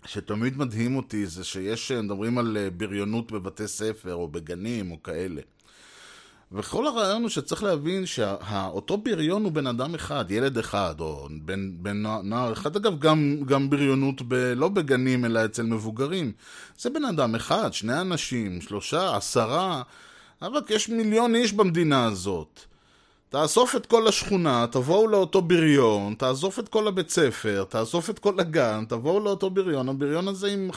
שתמיד 0.04 0.58
מדהים 0.58 0.96
אותי 0.96 1.26
זה 1.26 1.44
שיש, 1.44 1.92
מדברים 1.92 2.38
על 2.38 2.56
בריונות 2.76 3.32
בבתי 3.32 3.68
ספר 3.68 4.14
או 4.14 4.28
בגנים 4.28 4.90
או 4.90 5.02
כאלה. 5.02 5.40
וכל 6.52 6.86
הרעיון 6.86 7.22
הוא 7.22 7.30
שצריך 7.30 7.62
להבין 7.62 8.06
שאותו 8.06 8.96
בריון 8.96 9.44
הוא 9.44 9.52
בן 9.52 9.66
אדם 9.66 9.94
אחד, 9.94 10.30
ילד 10.30 10.58
אחד, 10.58 10.94
או 11.00 11.28
בן, 11.42 11.70
בן 11.82 12.02
נער 12.22 12.52
אחד. 12.52 12.76
אגב, 12.76 12.98
גם, 12.98 13.36
גם 13.46 13.70
בריונות 13.70 14.22
ב, 14.28 14.34
לא 14.34 14.68
בגנים, 14.68 15.24
אלא 15.24 15.44
אצל 15.44 15.62
מבוגרים. 15.62 16.32
זה 16.78 16.90
בן 16.90 17.04
אדם 17.04 17.34
אחד, 17.34 17.72
שני 17.72 18.00
אנשים, 18.00 18.60
שלושה, 18.60 19.16
עשרה, 19.16 19.82
אבל 20.42 20.60
יש 20.68 20.88
מיליון 20.88 21.34
איש 21.34 21.52
במדינה 21.52 22.04
הזאת. 22.04 22.60
תאסוף 23.28 23.76
את 23.76 23.86
כל 23.86 24.08
השכונה, 24.08 24.66
תבואו 24.70 25.08
לאותו 25.08 25.42
בריון, 25.42 26.14
תאסוף 26.14 26.58
את 26.58 26.68
כל 26.68 26.88
הבית 26.88 27.10
ספר, 27.10 27.64
תאסוף 27.68 28.10
את 28.10 28.18
כל 28.18 28.40
הגן, 28.40 28.84
תבואו 28.88 29.20
לאותו 29.20 29.50
בריון, 29.50 29.88
הבריון 29.88 30.28
הזה 30.28 30.48
עם... 30.48 30.70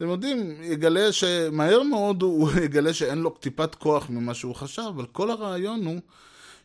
אתם 0.00 0.08
יודעים, 0.08 0.62
יגלה 0.62 1.12
שמהר 1.12 1.82
מאוד 1.82 2.22
הוא 2.22 2.50
יגלה 2.64 2.94
שאין 2.94 3.18
לו 3.18 3.30
טיפת 3.30 3.74
כוח 3.74 4.10
ממה 4.10 4.34
שהוא 4.34 4.54
חשב, 4.54 4.82
אבל 4.88 5.06
כל 5.12 5.30
הרעיון 5.30 5.84
הוא 5.84 6.00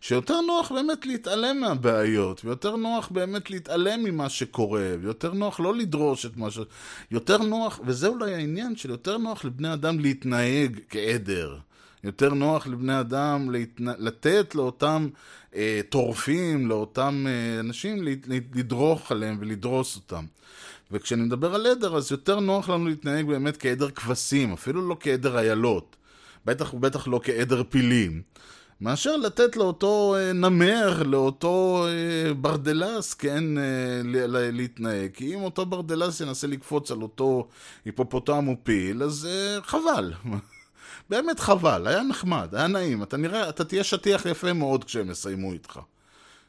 שיותר 0.01 0.41
נוח 0.41 0.71
באמת 0.71 1.05
להתעלם 1.05 1.59
מהבעיות, 1.61 2.45
ויותר 2.45 2.75
נוח 2.75 3.09
באמת 3.11 3.49
להתעלם 3.49 4.03
ממה 4.03 4.29
שקורה, 4.29 4.95
ויותר 5.01 5.33
נוח 5.33 5.59
לא 5.59 5.75
לדרוש 5.75 6.25
את 6.25 6.37
מה 6.37 6.51
ש... 6.51 6.59
יותר 7.11 7.37
נוח, 7.37 7.79
וזה 7.85 8.07
אולי 8.07 8.33
העניין 8.33 8.75
של 8.75 8.89
יותר 8.89 9.17
נוח 9.17 9.45
לבני 9.45 9.73
אדם 9.73 9.99
להתנהג 9.99 10.79
כעדר. 10.89 11.57
יותר 12.03 12.33
נוח 12.33 12.67
לבני 12.67 12.99
אדם 12.99 13.51
להתנ... 13.51 13.87
לתת 13.99 14.55
לאותם 14.55 15.07
אה, 15.55 15.81
טורפים, 15.89 16.67
לאותם 16.67 17.25
אה, 17.27 17.59
אנשים, 17.59 18.05
לדרוך 18.53 19.11
עליהם 19.11 19.37
ולדרוס 19.39 19.95
אותם. 19.95 20.25
וכשאני 20.95 21.23
מדבר 21.23 21.55
על 21.55 21.65
עדר, 21.67 21.97
אז 21.97 22.11
יותר 22.11 22.39
נוח 22.39 22.69
לנו 22.69 22.85
להתנהג 22.85 23.25
באמת 23.25 23.57
כעדר 23.57 23.89
כבשים, 23.89 24.53
אפילו 24.53 24.89
לא 24.89 24.97
כעדר 24.99 25.37
איילות. 25.37 25.95
בטח 26.45 26.73
ובטח 26.73 27.07
לא 27.07 27.19
כעדר 27.23 27.63
פילים. 27.69 28.21
מאשר 28.81 29.17
לתת 29.17 29.55
לאותו 29.55 30.15
אה, 30.17 30.33
נמר, 30.33 31.03
לאותו 31.03 31.85
אה, 31.87 32.33
ברדלס, 32.33 33.13
כן, 33.13 33.57
אה, 33.57 33.63
ל- 34.03 34.37
ל- 34.37 34.55
להתנהג. 34.55 35.11
כי 35.13 35.35
אם 35.35 35.41
אותו 35.41 35.65
ברדלס 35.65 36.21
ינסה 36.21 36.47
לקפוץ 36.47 36.91
על 36.91 37.01
אותו 37.01 37.47
היפופוטם 37.85 38.47
או 38.47 38.53
פיל, 38.63 39.03
אז 39.03 39.27
אה, 39.31 39.61
חבל. 39.63 40.13
באמת 41.09 41.39
חבל, 41.39 41.87
היה 41.87 42.03
נחמד, 42.03 42.47
היה 42.55 42.67
נעים. 42.67 43.03
אתה 43.03 43.17
נראה, 43.17 43.49
אתה 43.49 43.63
תהיה 43.65 43.83
שטיח 43.83 44.25
יפה 44.25 44.53
מאוד 44.53 44.83
כשהם 44.83 45.11
יסיימו 45.11 45.53
איתך. 45.53 45.79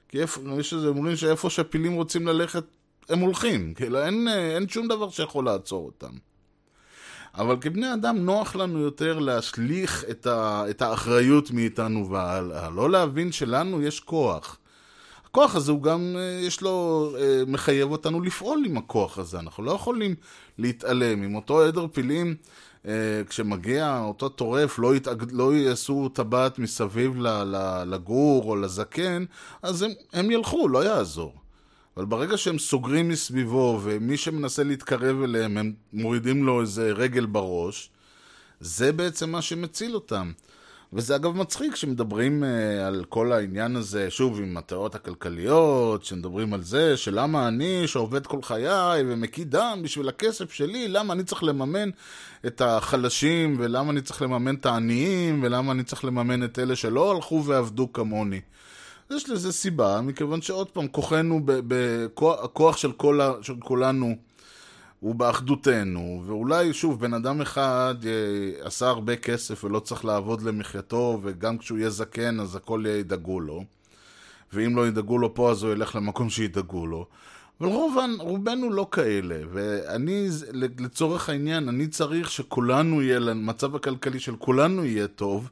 כי 0.09 0.21
איפה, 0.21 0.41
יש 0.61 0.75
איזה 0.75 0.89
אומרים 0.89 1.17
שאיפה 1.17 1.51
שהפילים 1.51 1.93
רוצים 1.93 2.27
ללכת, 2.27 2.65
הם 3.09 3.19
הולכים. 3.19 3.75
כאילו, 3.75 4.03
אין, 4.03 4.29
אה, 4.29 4.55
אין 4.55 4.69
שום 4.69 4.89
דבר 4.89 5.11
שיכול 5.11 5.45
לעצור 5.45 5.87
אותם. 5.87 6.13
אבל 7.35 7.57
כבני 7.61 7.95
אדם 7.95 8.17
נוח 8.17 8.57
לנו 8.57 8.79
יותר 8.79 9.19
להשליך 9.19 10.05
את, 10.11 10.27
ה, 10.27 10.65
את 10.71 10.83
האחריות 10.83 11.51
מאיתנו 11.51 12.11
והלאה. 12.11 12.71
לא 12.71 12.91
להבין 12.91 13.33
שלנו 13.33 13.83
יש 13.83 14.01
כוח. 14.01 14.59
הכוח 15.25 15.57
הזה 15.57 15.73
הוא 15.73 15.83
גם, 15.83 16.17
אה, 16.19 16.47
יש 16.47 16.61
לו, 16.61 17.09
אה, 17.19 17.43
מחייב 17.47 17.91
אותנו 17.91 18.21
לפעול 18.21 18.63
עם 18.67 18.77
הכוח 18.77 19.19
הזה. 19.19 19.39
אנחנו 19.39 19.63
לא 19.65 19.73
יכולים 19.73 20.15
להתעלם. 20.59 21.23
עם 21.23 21.35
אותו 21.35 21.63
עדר 21.63 21.87
פילים, 21.93 22.35
כשמגיע 23.29 24.01
אותו 24.05 24.29
טורף, 24.29 24.79
לא, 24.79 24.97
יתאג, 24.97 25.25
לא 25.33 25.55
יעשו 25.55 26.09
טבעת 26.09 26.59
מסביב 26.59 27.15
לגור 27.87 28.45
או 28.45 28.57
לזקן, 28.57 29.25
אז 29.63 29.83
הם, 29.83 29.91
הם 30.13 30.31
ילכו, 30.31 30.69
לא 30.69 30.85
יעזור. 30.85 31.33
אבל 31.97 32.05
ברגע 32.05 32.37
שהם 32.37 32.59
סוגרים 32.59 33.09
מסביבו, 33.09 33.81
ומי 33.83 34.17
שמנסה 34.17 34.65
להתקרב 34.65 35.23
אליהם, 35.23 35.59
הם 35.59 35.73
מורידים 35.93 36.45
לו 36.45 36.61
איזה 36.61 36.93
רגל 36.93 37.27
בראש, 37.27 37.91
זה 38.61 38.93
בעצם 38.93 39.31
מה 39.31 39.43
שמציל 39.43 39.95
אותם. 39.95 40.33
וזה 40.93 41.17
אגב 41.17 41.37
מצחיק 41.37 41.73
כשמדברים 41.73 42.43
uh, 42.43 42.47
על 42.87 43.05
כל 43.09 43.33
העניין 43.33 43.77
הזה, 43.77 44.11
שוב, 44.11 44.41
עם 44.41 44.57
התיאוריות 44.57 44.95
הכלכליות, 44.95 46.05
שמדברים 46.05 46.55
על 46.55 46.63
זה, 46.63 46.97
שלמה 46.97 47.49
אני, 47.49 47.87
שעובד 47.87 48.27
כל 48.27 48.43
חיי 48.43 49.03
ומקיא 49.07 49.45
דם 49.45 49.81
בשביל 49.83 50.09
הכסף 50.09 50.53
שלי, 50.53 50.89
למה 50.89 51.13
אני 51.13 51.25
צריך 51.25 51.45
לממן 51.45 51.91
את 52.47 52.61
החלשים, 52.61 53.57
ולמה 53.59 53.91
אני 53.91 54.03
צריך 54.03 54.23
לממן 54.23 54.55
את 54.55 54.67
העניים, 54.67 55.43
ולמה 55.43 55.73
אני 55.73 55.85
צריך 55.85 56.05
לממן 56.05 56.45
את 56.45 56.59
אלה 56.59 56.77
שלא 56.77 57.11
הלכו 57.11 57.45
ועבדו 57.45 57.93
כמוני. 57.93 58.41
יש 59.11 59.31
לזה 59.31 59.53
סיבה, 59.53 60.01
מכיוון 60.01 60.43
שעוד 60.43 60.71
פעם, 60.71 60.89
כוחנו, 60.89 61.41
הכוח 62.43 62.77
של, 62.77 62.93
כל 62.93 63.21
של 63.43 63.55
כולנו 63.61 64.17
הוא 65.01 65.15
באחדותנו, 65.15 66.23
ואולי, 66.27 66.73
שוב, 66.75 67.01
בן 67.01 67.15
אדם 67.15 67.41
אחד 67.41 67.95
אה, 68.07 68.67
עשה 68.67 68.89
הרבה 68.89 69.17
כסף 69.17 69.65
ולא 69.65 69.81
צריך 69.81 70.05
לעבוד 70.05 70.43
למחייתו, 70.43 71.21
וגם 71.23 71.59
כשהוא 71.59 71.79
יהיה 71.79 71.91
זקן 71.91 72.41
אז 72.41 72.57
הכל 72.57 72.85
ידאגו 72.89 73.41
לו, 73.41 73.65
ואם 74.53 74.77
לא 74.77 74.89
ידאגו 74.89 75.19
לו 75.19 75.35
פה 75.35 75.51
אז 75.51 75.63
הוא 75.63 75.73
ילך 75.73 75.97
למקום 75.97 76.31
שידאגו 76.31 76.87
לו. 76.87 77.07
אבל 77.61 77.69
רובן, 77.69 78.11
רובנו 78.19 78.71
לא 78.71 78.89
כאלה, 78.91 79.37
ואני, 79.53 80.29
לצורך 80.53 81.29
העניין, 81.29 81.69
אני 81.69 81.87
צריך 81.87 82.31
שכולנו 82.31 83.03
יהיה, 83.03 83.17
המצב 83.31 83.77
הכלכלי 83.77 84.21
של 84.21 84.37
כולנו 84.37 84.85
יהיה 84.85 85.07
טוב, 85.07 85.51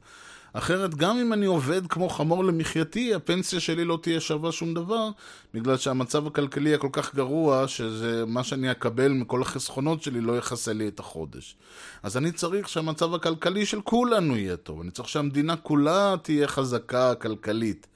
אחרת 0.57 0.95
גם 0.95 1.17
אם 1.17 1.33
אני 1.33 1.45
עובד 1.45 1.87
כמו 1.87 2.09
חמור 2.09 2.43
למחייתי, 2.45 3.13
הפנסיה 3.13 3.59
שלי 3.59 3.85
לא 3.85 3.99
תהיה 4.01 4.19
שווה 4.19 4.51
שום 4.51 4.73
דבר, 4.73 5.09
בגלל 5.53 5.77
שהמצב 5.77 6.27
הכלכלי 6.27 6.69
יהיה 6.69 6.77
כל 6.77 6.89
כך 6.91 7.15
גרוע, 7.15 7.67
שזה 7.67 8.23
מה 8.27 8.43
שאני 8.43 8.71
אקבל 8.71 9.11
מכל 9.11 9.41
החסכונות 9.41 10.03
שלי 10.03 10.21
לא 10.21 10.37
יכסה 10.37 10.73
לי 10.73 10.87
את 10.87 10.99
החודש. 10.99 11.55
אז 12.03 12.17
אני 12.17 12.31
צריך 12.31 12.69
שהמצב 12.69 13.13
הכלכלי 13.13 13.65
של 13.65 13.81
כולנו 13.81 14.37
יהיה 14.37 14.57
טוב, 14.57 14.81
אני 14.81 14.91
צריך 14.91 15.09
שהמדינה 15.09 15.55
כולה 15.55 16.15
תהיה 16.21 16.47
חזקה 16.47 17.15
כלכלית. 17.15 17.87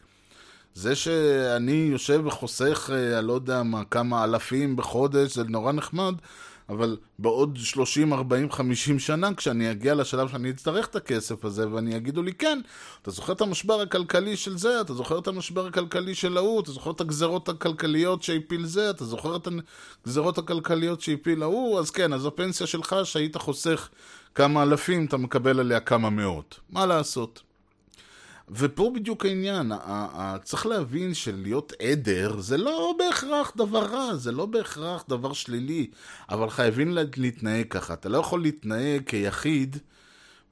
זה 0.73 0.95
שאני 0.95 1.87
יושב 1.91 2.21
וחוסך, 2.25 2.89
אני 3.17 3.27
לא 3.27 3.33
יודע 3.33 3.63
מה, 3.63 3.83
כמה 3.83 4.23
אלפים 4.23 4.75
בחודש, 4.75 5.35
זה 5.35 5.43
נורא 5.43 5.71
נחמד, 5.71 6.13
אבל 6.69 6.97
בעוד 7.19 7.57
30, 7.57 8.13
40, 8.13 8.51
50 8.51 8.99
שנה, 8.99 9.33
כשאני 9.33 9.71
אגיע 9.71 9.95
לשלב 9.95 10.27
שאני 10.27 10.49
אצטרך 10.49 10.87
את 10.87 10.95
הכסף 10.95 11.45
הזה, 11.45 11.71
ואני 11.71 11.95
יגידו 11.95 12.21
לי, 12.21 12.33
כן, 12.33 12.59
אתה 13.01 13.11
זוכר 13.11 13.33
את 13.33 13.41
המשבר 13.41 13.81
הכלכלי 13.81 14.37
של 14.37 14.57
זה, 14.57 14.81
אתה 14.81 14.93
זוכר 14.93 15.19
את 15.19 15.27
המשבר 15.27 15.67
הכלכלי 15.67 16.15
של 16.15 16.37
ההוא, 16.37 16.61
אתה 16.61 16.71
זוכר 16.71 16.91
את 16.91 17.01
הגזרות 17.01 17.49
הכלכליות 17.49 18.23
שהפיל 18.23 18.65
זה, 18.65 18.89
אתה 18.89 19.05
זוכר 19.05 19.35
את 19.35 19.47
הגזרות 20.05 20.37
הכלכליות 20.37 21.01
שהפיל 21.01 21.43
ההוא, 21.43 21.79
אז 21.79 21.91
כן, 21.91 22.13
אז 22.13 22.25
הפנסיה 22.25 22.67
שלך, 22.67 22.95
שהיית 23.03 23.37
חוסך 23.37 23.89
כמה 24.35 24.63
אלפים, 24.63 25.05
אתה 25.05 25.17
מקבל 25.17 25.59
עליה 25.59 25.79
כמה 25.79 26.09
מאות. 26.09 26.59
מה 26.69 26.85
לעשות? 26.85 27.48
ופה 28.51 28.91
בדיוק 28.95 29.25
העניין, 29.25 29.71
צריך 30.43 30.65
להבין 30.65 31.13
שלהיות 31.13 31.73
עדר 31.81 32.39
זה 32.39 32.57
לא 32.57 32.95
בהכרח 32.97 33.51
דבר 33.57 33.85
רע, 33.85 34.15
זה 34.15 34.31
לא 34.31 34.45
בהכרח 34.45 35.03
דבר 35.09 35.33
שלילי, 35.33 35.87
אבל 36.29 36.49
חייבים 36.49 36.97
להתנהג 37.17 37.65
ככה. 37.69 37.93
אתה 37.93 38.09
לא 38.09 38.17
יכול 38.17 38.41
להתנהג 38.41 39.03
כיחיד 39.05 39.77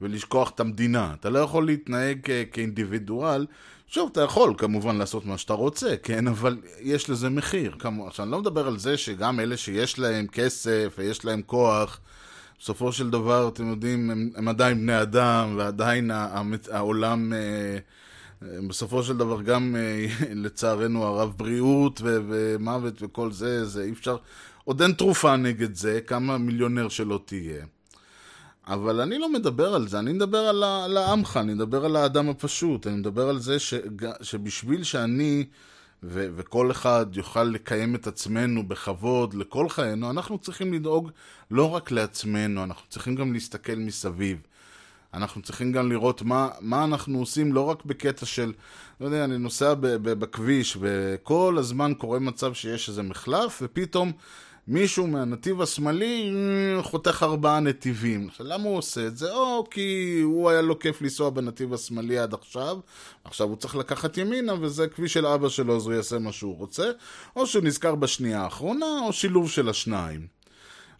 ולשכוח 0.00 0.50
את 0.50 0.60
המדינה. 0.60 1.14
אתה 1.20 1.30
לא 1.30 1.38
יכול 1.38 1.66
להתנהג 1.66 2.18
כאינדיבידואל. 2.52 3.46
שוב, 3.86 4.08
אתה 4.12 4.20
יכול 4.20 4.54
כמובן 4.58 4.96
לעשות 4.96 5.26
מה 5.26 5.38
שאתה 5.38 5.52
רוצה, 5.52 5.96
כן? 6.02 6.28
אבל 6.28 6.56
יש 6.80 7.10
לזה 7.10 7.28
מחיר. 7.28 7.76
עכשיו, 8.06 8.24
אני 8.24 8.32
לא 8.32 8.40
מדבר 8.40 8.66
על 8.66 8.78
זה 8.78 8.96
שגם 8.96 9.40
אלה 9.40 9.56
שיש 9.56 9.98
להם 9.98 10.26
כסף 10.26 10.94
ויש 10.98 11.24
להם 11.24 11.42
כוח, 11.46 12.00
בסופו 12.60 12.92
של 12.92 13.10
דבר, 13.10 13.48
אתם 13.48 13.68
יודעים, 13.68 14.10
הם, 14.10 14.30
הם 14.36 14.48
עדיין 14.48 14.78
בני 14.78 15.02
אדם, 15.02 15.54
ועדיין 15.56 16.10
העולם, 16.70 17.32
בסופו 18.42 19.02
של 19.02 19.16
דבר 19.16 19.42
גם, 19.42 19.76
לצערנו 20.44 21.04
הרב, 21.04 21.34
בריאות 21.36 22.00
ו- 22.04 22.18
ומוות 22.28 23.02
וכל 23.02 23.32
זה, 23.32 23.64
זה 23.64 23.82
אי 23.82 23.92
אפשר, 23.92 24.16
עוד 24.64 24.82
אין 24.82 24.92
תרופה 24.92 25.36
נגד 25.36 25.74
זה, 25.74 26.00
כמה 26.06 26.38
מיליונר 26.38 26.88
שלא 26.88 27.20
תהיה. 27.24 27.64
אבל 28.66 29.00
אני 29.00 29.18
לא 29.18 29.32
מדבר 29.32 29.74
על 29.74 29.88
זה, 29.88 29.98
אני 29.98 30.12
מדבר 30.12 30.38
על, 30.38 30.64
על 30.64 30.96
העמך, 30.96 31.36
אני 31.42 31.54
מדבר 31.54 31.84
על 31.84 31.96
האדם 31.96 32.28
הפשוט, 32.28 32.86
אני 32.86 32.96
מדבר 32.96 33.28
על 33.28 33.38
זה 33.38 33.58
ש, 33.58 33.74
שבשביל 34.22 34.82
שאני... 34.82 35.44
ו- 36.02 36.26
וכל 36.36 36.70
אחד 36.70 37.06
יוכל 37.12 37.44
לקיים 37.44 37.94
את 37.94 38.06
עצמנו 38.06 38.68
בכבוד 38.68 39.34
לכל 39.34 39.68
חיינו, 39.68 40.10
אנחנו 40.10 40.38
צריכים 40.38 40.72
לדאוג 40.74 41.10
לא 41.50 41.74
רק 41.74 41.90
לעצמנו, 41.90 42.64
אנחנו 42.64 42.88
צריכים 42.88 43.14
גם 43.14 43.32
להסתכל 43.32 43.74
מסביב. 43.74 44.38
אנחנו 45.14 45.42
צריכים 45.42 45.72
גם 45.72 45.88
לראות 45.88 46.22
מה, 46.22 46.48
מה 46.60 46.84
אנחנו 46.84 47.18
עושים, 47.18 47.52
לא 47.52 47.60
רק 47.60 47.84
בקטע 47.84 48.26
של, 48.26 48.52
לא 49.00 49.06
יודע, 49.06 49.24
אני 49.24 49.38
נוסע 49.38 49.74
ב- 49.74 49.86
ב- 49.86 50.12
בכביש, 50.12 50.76
וכל 50.80 51.56
הזמן 51.58 51.92
קורה 51.94 52.18
מצב 52.18 52.54
שיש 52.54 52.88
איזה 52.88 53.02
מחלף, 53.02 53.58
ופתאום 53.62 54.12
מישהו 54.68 55.06
מהנתיב 55.06 55.60
השמאלי 55.60 56.32
חותך 56.82 57.22
ארבעה 57.22 57.60
נתיבים. 57.60 58.28
עכשיו, 58.28 58.46
למה 58.46 58.64
הוא 58.64 58.78
עושה 58.78 59.06
את 59.06 59.16
זה? 59.16 59.32
או 59.32 59.64
כי 59.70 60.20
הוא 60.22 60.50
היה 60.50 60.62
לו 60.62 60.78
כיף 60.78 61.02
לנסוע 61.02 61.30
בנתיב 61.30 61.74
השמאלי 61.74 62.18
עד 62.18 62.34
עכשיו, 62.34 62.78
עכשיו 63.24 63.48
הוא 63.48 63.56
צריך 63.56 63.76
לקחת 63.76 64.18
ימינה, 64.18 64.54
וזה 64.60 64.88
כביש 64.88 65.12
של 65.12 65.26
אבא 65.26 65.48
שלו, 65.48 65.76
אז 65.76 65.86
הוא 65.86 65.94
יעשה 65.94 66.18
מה 66.18 66.32
שהוא 66.32 66.56
רוצה, 66.56 66.90
או 67.36 67.46
שהוא 67.46 67.64
נזכר 67.64 67.94
בשנייה 67.94 68.42
האחרונה, 68.42 69.00
או 69.06 69.12
שילוב 69.12 69.50
של 69.50 69.68
השניים. 69.68 70.26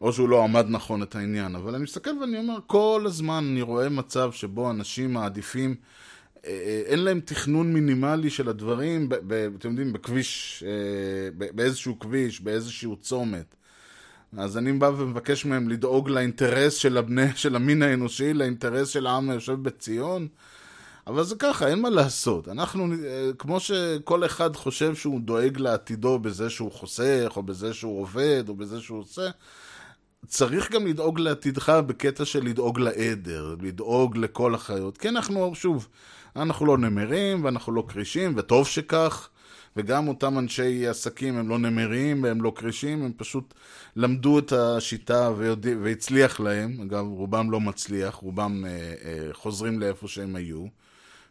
או 0.01 0.13
שהוא 0.13 0.29
לא 0.29 0.45
עמד 0.45 0.67
נכון 0.69 1.03
את 1.03 1.17
העניין. 1.17 1.55
אבל 1.55 1.75
אני 1.75 1.83
מסתכל 1.83 2.11
ואני 2.21 2.39
אומר, 2.39 2.59
כל 2.67 3.03
הזמן 3.07 3.45
אני 3.51 3.63
רואה 3.63 3.89
מצב 3.89 4.33
שבו 4.33 4.71
אנשים 4.71 5.13
מעדיפים... 5.13 5.75
אין 6.87 6.98
להם 6.98 7.20
תכנון 7.20 7.72
מינימלי 7.72 8.31
של 8.31 8.48
הדברים, 8.48 9.09
ב, 9.09 9.14
ב, 9.27 9.48
אתם 9.59 9.68
יודעים, 9.68 9.92
בכביש, 9.92 10.64
באיזשהו 11.37 11.98
כביש, 11.98 12.40
באיזשהו 12.40 12.96
צומת. 12.96 13.55
אז 14.37 14.59
אני 14.59 14.72
בא 14.72 14.90
ומבקש 14.96 15.44
מהם 15.44 15.68
לדאוג 15.68 16.09
לאינטרס 16.09 16.74
של, 16.74 16.96
הבני, 16.96 17.27
של 17.37 17.57
המין 17.57 17.83
האנושי, 17.83 18.35
לאינטרס 18.35 18.88
של 18.88 19.07
העם 19.07 19.31
היושב 19.31 19.62
בציון. 19.62 20.29
אבל 21.07 21.24
זה 21.24 21.35
ככה, 21.38 21.68
אין 21.68 21.83
מה 21.83 21.90
לעשות. 21.90 22.48
אנחנו, 22.48 22.87
כמו 23.38 23.61
שכל 23.61 24.24
אחד 24.24 24.57
חושב 24.57 24.94
שהוא 24.94 25.20
דואג 25.20 25.59
לעתידו 25.59 26.18
בזה 26.18 26.51
שהוא 26.51 26.72
חוסך, 26.72 27.33
או 27.37 27.42
בזה 27.42 27.74
שהוא 27.74 28.01
עובד, 28.01 28.44
או 28.48 28.55
בזה 28.55 28.81
שהוא 28.81 28.98
עושה, 28.98 29.31
צריך 30.27 30.73
גם 30.73 30.87
לדאוג 30.87 31.21
לעתידך 31.21 31.69
בקטע 31.87 32.25
של 32.25 32.45
לדאוג 32.45 32.81
לעדר, 32.81 33.55
לדאוג 33.63 34.17
לכל 34.17 34.55
החיות. 34.55 34.99
כי 34.99 35.09
אנחנו, 35.09 35.55
שוב, 35.55 35.89
אנחנו 36.37 36.67
לא 36.67 36.79
נמרים, 36.79 37.45
ואנחנו 37.45 37.73
לא 37.73 37.85
כרישים, 37.89 38.35
וטוב 38.37 38.66
שכך. 38.66 39.29
וגם 39.77 40.09
אותם 40.09 40.39
אנשי 40.39 40.87
עסקים 40.87 41.37
הם 41.37 41.49
לא 41.49 41.59
נמרים 41.59 42.23
והם 42.23 42.43
לא 42.43 42.53
כרישים, 42.57 43.03
הם 43.03 43.12
פשוט 43.16 43.55
למדו 43.97 44.39
את 44.39 44.53
השיטה 44.53 45.31
ויודע, 45.37 45.71
והצליח 45.83 46.41
להם, 46.41 46.81
אגב 46.81 47.07
רובם 47.07 47.51
לא 47.51 47.61
מצליח, 47.61 48.14
רובם 48.14 48.64
אה, 48.66 48.71
אה, 48.71 49.29
חוזרים 49.33 49.81
לאיפה 49.81 50.09
שהם 50.09 50.37
היו, 50.37 50.66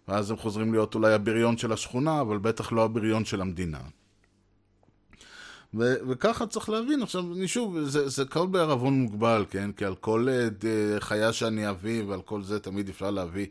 ואז 0.07 0.31
הם 0.31 0.37
חוזרים 0.37 0.73
להיות 0.73 0.95
אולי 0.95 1.13
הבריון 1.13 1.57
של 1.57 1.73
השכונה, 1.73 2.21
אבל 2.21 2.37
בטח 2.37 2.71
לא 2.71 2.83
הבריון 2.83 3.25
של 3.25 3.41
המדינה. 3.41 3.79
ו- 5.79 5.95
וככה 6.09 6.47
צריך 6.47 6.69
להבין, 6.69 7.01
עכשיו, 7.01 7.33
אני 7.33 7.47
שוב, 7.47 7.79
זה, 7.79 8.09
זה 8.09 8.25
קול 8.25 8.47
בערבון 8.47 8.93
מוגבל, 8.93 9.45
כן? 9.49 9.71
כי 9.71 9.85
על 9.85 9.95
כל 9.95 10.27
uh, 10.61 10.65
חיה 10.99 11.33
שאני 11.33 11.69
אביא 11.69 12.03
ועל 12.07 12.21
כל 12.21 12.43
זה 12.43 12.59
תמיד 12.59 12.89
אפשר 12.89 13.11
להביא 13.11 13.45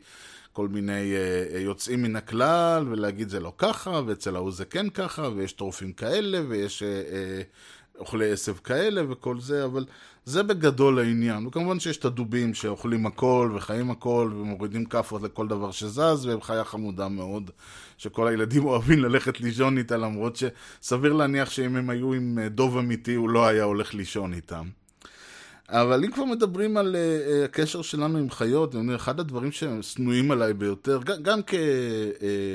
כל 0.57 0.67
מיני 0.67 1.13
אה, 1.15 1.59
יוצאים 1.59 2.01
מן 2.01 2.15
הכלל, 2.15 2.85
ולהגיד 2.89 3.29
זה 3.29 3.39
לא 3.39 3.53
ככה, 3.57 4.01
ואצל 4.05 4.35
ההוא 4.35 4.51
זה 4.51 4.65
כן 4.65 4.89
ככה, 4.89 5.29
ויש 5.35 5.51
טורפים 5.51 5.93
כאלה, 5.93 6.41
ויש 6.47 6.83
אה, 6.83 6.87
אה, 6.87 7.41
אוכלי 7.99 8.31
עשב 8.31 8.55
כאלה 8.63 9.01
וכל 9.09 9.39
זה, 9.39 9.65
אבל 9.65 9.85
זה 10.27 10.43
בגדול 10.43 10.99
העניין. 10.99 11.47
וכמובן 11.47 11.79
שיש 11.79 11.97
את 11.97 12.05
הדובים 12.05 12.53
שאוכלים 12.53 13.05
הכל 13.05 13.51
וחיים 13.55 13.91
הכל 13.91 14.31
ומורידים 14.35 14.85
כאפות 14.85 15.21
לכל 15.21 15.47
דבר 15.47 15.71
שזז, 15.71 16.25
והם 16.25 16.41
חיה 16.41 16.63
חמודה 16.63 17.07
מאוד, 17.07 17.51
שכל 17.97 18.27
הילדים 18.27 18.65
אוהבים 18.65 18.99
ללכת 18.99 19.41
לישון 19.41 19.77
איתה, 19.77 19.97
למרות 19.97 20.35
שסביר 20.81 21.13
להניח 21.13 21.49
שאם 21.49 21.75
הם 21.75 21.89
היו 21.89 22.13
עם 22.13 22.39
אה, 22.41 22.49
דוב 22.49 22.77
אמיתי, 22.77 23.13
הוא 23.13 23.29
לא 23.29 23.47
היה 23.47 23.63
הולך 23.63 23.93
לישון 23.93 24.33
איתם. 24.33 24.67
אבל 25.69 26.03
אם 26.03 26.11
כבר 26.11 26.25
מדברים 26.25 26.77
על 26.77 26.95
uh, 26.95 27.45
הקשר 27.45 27.81
שלנו 27.81 28.17
עם 28.17 28.29
חיות, 28.29 28.75
אני 28.75 28.81
אומר, 28.81 28.95
אחד 28.95 29.19
הדברים 29.19 29.51
ששנואים 29.51 30.31
עליי 30.31 30.53
ביותר, 30.53 30.99
גם, 31.21 31.39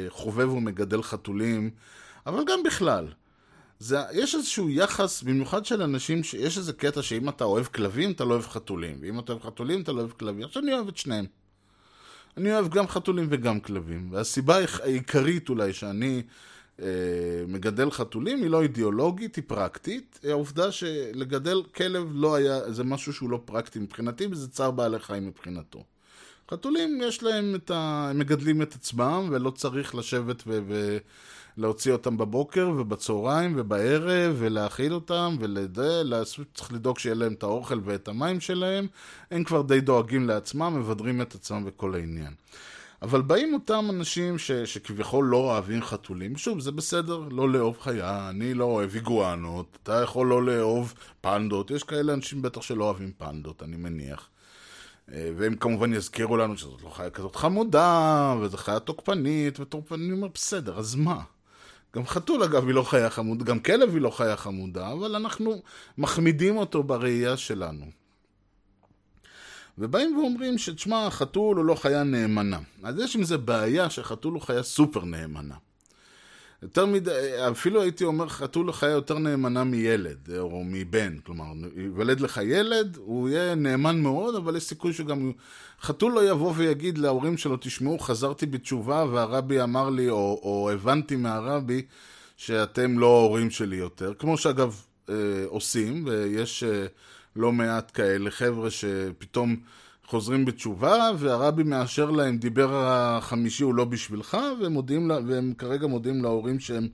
כחובב 0.09 0.53
ומגדל 0.53 1.03
חתולים, 1.03 1.71
אבל 2.27 2.43
גם 2.47 2.63
בכלל, 2.65 3.07
זה, 3.83 3.99
יש 4.13 4.35
איזשהו 4.35 4.71
יחס, 4.71 5.23
במיוחד 5.23 5.65
של 5.65 5.83
אנשים, 5.83 6.25
שיש 6.25 6.59
איזה 6.59 6.73
קטע 6.73 7.03
שאם 7.03 7.29
אתה 7.29 7.45
אוהב 7.45 7.67
כלבים, 7.67 8.13
אתה 8.13 8.25
לא 8.25 8.35
אוהב 8.35 8.47
חתולים, 8.47 8.99
ואם 9.01 9.19
אתה 9.19 9.33
אוהב 9.33 9.43
חתולים, 9.43 9.83
אתה 9.83 9.93
לא 9.93 10.01
אוהב 10.01 10.11
כלבים. 10.11 10.45
עכשיו 10.45 10.63
אני 10.63 10.75
אוהב 10.75 10.89
את 10.89 10.97
שניהם. 10.97 11.27
אני 12.37 12.53
אוהב 12.53 12.69
גם 12.69 12.89
חתולים 12.89 13.27
וגם 13.31 13.61
כלבים, 13.61 14.09
והסיבה 14.13 14.59
העיקרית 14.83 15.49
אולי 15.49 15.73
שאני 15.73 16.23
אה, 16.81 16.87
מגדל 17.49 17.91
חתולים 17.91 18.43
היא 18.43 18.51
לא 18.51 18.63
אידיאולוגית, 18.63 19.37
היא 19.37 19.45
פרקטית. 19.47 20.21
העובדה 20.29 20.73
שלגדל 20.73 21.63
כלב 21.75 22.11
לא 22.15 22.35
היה, 22.35 22.73
זה 22.73 22.85
משהו 22.85 23.13
שהוא 23.13 23.31
לא 23.31 23.41
פרקטי 23.45 23.79
מבחינתי, 23.79 24.27
וזה 24.31 24.49
צער 24.49 24.71
בעלי 24.71 24.99
חיים 24.99 25.27
מבחינתו. 25.27 25.85
חתולים 26.51 27.01
יש 27.05 27.23
להם 27.23 27.55
את 27.55 27.71
ה... 27.71 28.09
הם 28.11 28.19
מגדלים 28.19 28.63
את 28.63 28.75
עצמם, 28.75 29.29
ולא 29.31 29.51
צריך 29.51 29.95
לשבת 29.95 30.43
ו... 30.47 30.61
ו... 30.69 30.99
להוציא 31.57 31.93
אותם 31.93 32.17
בבוקר 32.17 32.71
ובצהריים 32.77 33.53
ובערב 33.57 34.37
ולהאכיל 34.39 34.95
אותם 34.95 35.37
ולזה, 35.41 36.03
צריך 36.55 36.73
לדאוג 36.73 36.99
שיהיה 36.99 37.15
להם 37.15 37.33
את 37.33 37.43
האוכל 37.43 37.81
ואת 37.85 38.09
המים 38.09 38.41
שלהם. 38.41 38.87
הם 39.31 39.45
כבר 39.45 39.63
די 39.63 39.81
דואגים 39.81 40.29
לעצמם, 40.29 40.75
מבדרים 40.81 41.23
את 41.23 41.35
עצמם 41.35 41.63
וכל 41.67 41.95
העניין. 41.95 42.33
אבל 43.03 43.23
באים 43.23 43.55
אותם 43.55 43.87
אנשים 43.91 44.39
ש, 44.39 44.53
שכביכול 44.53 45.25
לא 45.25 45.37
אוהבים 45.37 45.83
חתולים, 45.83 46.37
שוב, 46.37 46.61
זה 46.61 46.73
בסדר, 46.73 47.21
לא 47.31 47.49
לאהוב 47.49 47.79
חיה, 47.81 48.29
אני 48.29 48.55
לא 48.55 48.65
אוהב 48.65 48.95
איגואנות, 48.95 49.79
אתה 49.83 50.01
יכול 50.03 50.27
לא 50.27 50.43
לאהוב 50.47 50.95
פנדות, 51.21 51.71
יש 51.71 51.83
כאלה 51.83 52.13
אנשים 52.13 52.43
בטח 52.43 52.63
שלא 52.63 52.85
אוהבים 52.85 53.13
פנדות, 53.19 53.63
אני 53.63 53.77
מניח. 53.77 54.29
אה, 55.13 55.31
והם 55.37 55.57
כמובן 55.57 55.95
יזכירו 55.95 56.37
לנו 56.37 56.57
שזאת 56.57 56.83
לא 56.83 56.91
חיה 56.91 57.11
כזאת 57.11 57.37
חמודה, 57.37 58.35
וזו 58.41 58.57
חיה 58.57 58.81
תוקפנית, 58.81 59.61
ותוקפנית, 59.61 60.01
אני 60.01 60.13
אומר, 60.13 60.29
בסדר, 60.35 60.79
אז 60.79 60.95
מה? 60.95 61.21
גם 61.97 62.07
חתול 62.07 62.43
אגב 62.43 62.67
היא 62.67 62.75
לא 62.75 62.83
חיה 62.83 63.11
חמודה, 63.11 63.45
גם 63.45 63.61
כלב 63.61 63.95
היא 63.95 64.01
לא 64.01 64.11
חיה 64.11 64.37
חמודה, 64.37 64.93
אבל 64.93 65.17
אנחנו 65.17 65.63
מחמידים 65.99 66.57
אותו 66.57 66.83
בראייה 66.83 67.37
שלנו. 67.37 67.87
ובאים 69.79 70.17
ואומרים 70.19 70.59
שתשמע, 70.59 71.11
חתול 71.11 71.57
הוא 71.57 71.65
לא 71.65 71.75
חיה 71.75 72.03
נאמנה. 72.03 72.59
אז 72.83 72.99
יש 72.99 73.17
עם 73.17 73.25
זה 73.25 73.39
בעיה 73.39 73.91
שחתול 73.91 74.35
הוא 74.35 74.43
חיה 74.43 74.63
סופר 74.63 75.05
נאמנה. 75.05 75.55
יותר 76.63 76.87
מדי, 76.87 77.11
אפילו 77.51 77.83
הייתי 77.83 78.05
אומר, 78.05 78.29
חתול 78.29 78.67
הוא 78.67 78.75
חיה 78.75 78.91
יותר 78.91 79.19
נאמנה 79.19 79.65
מילד, 79.65 80.31
או 80.39 80.63
מבן. 80.67 81.19
כלומר, 81.25 81.45
ייוולד 81.77 82.21
לך 82.21 82.41
ילד, 82.45 82.97
הוא 82.97 83.29
יהיה 83.29 83.55
נאמן 83.55 84.01
מאוד, 84.01 84.35
אבל 84.35 84.57
יש 84.57 84.63
סיכוי 84.63 84.93
שגם... 84.93 85.33
חתול 85.83 86.13
לא 86.13 86.31
יבוא 86.31 86.53
ויגיד 86.57 86.99
להורים 86.99 87.37
שלו, 87.37 87.57
תשמעו, 87.61 87.99
חזרתי 87.99 88.47
בתשובה 88.47 89.05
והרבי 89.11 89.63
אמר 89.63 89.91
לי, 89.91 90.11
או, 90.11 90.41
או 90.43 90.71
הבנתי 90.73 91.17
מהרבי, 91.17 91.83
שאתם 92.37 92.99
לא 92.99 93.07
ההורים 93.07 93.51
שלי 93.51 93.77
יותר. 93.77 94.13
כמו 94.19 94.39
שאגב 94.39 94.83
אה, 95.09 95.15
עושים, 95.47 96.05
ויש... 96.07 96.65
אה, 96.65 96.87
לא 97.37 97.53
מעט 97.53 97.91
כאלה, 97.95 98.31
חבר'ה 98.31 98.71
שפתאום 98.71 99.57
חוזרים 100.13 100.45
בתשובה, 100.45 101.11
והרבי 101.19 101.63
מאשר 101.63 102.11
להם, 102.11 102.39
דיבר 102.39 102.71
החמישי 102.75 103.65
הוא 103.65 103.75
לא 103.75 103.85
בשבילך, 103.85 104.37
והם, 104.61 104.73
מודיעים, 104.73 105.11
והם 105.27 105.53
כרגע 105.59 105.87
מודיעים 105.87 106.23
להורים 106.23 106.61
שהם 106.61 106.89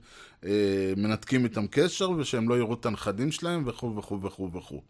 אה, 0.45 0.93
מנתקים 0.97 1.43
איתם 1.43 1.67
קשר, 1.67 2.09
ושהם 2.09 2.49
לא 2.49 2.57
יראו 2.57 2.73
את 2.73 2.85
הנכדים 2.85 3.31
שלהם, 3.31 3.63
וכו' 3.65 3.95
וכו' 3.95 4.21
וכו' 4.21 4.51
וכו'. 4.53 4.81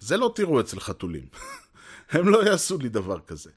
זה 0.00 0.16
לא 0.16 0.32
תראו 0.34 0.60
אצל 0.60 0.80
חתולים. 0.80 1.24
הם 2.12 2.28
לא 2.28 2.44
יעשו 2.46 2.78
לי 2.78 2.88
דבר 2.88 3.18
כזה. 3.26 3.50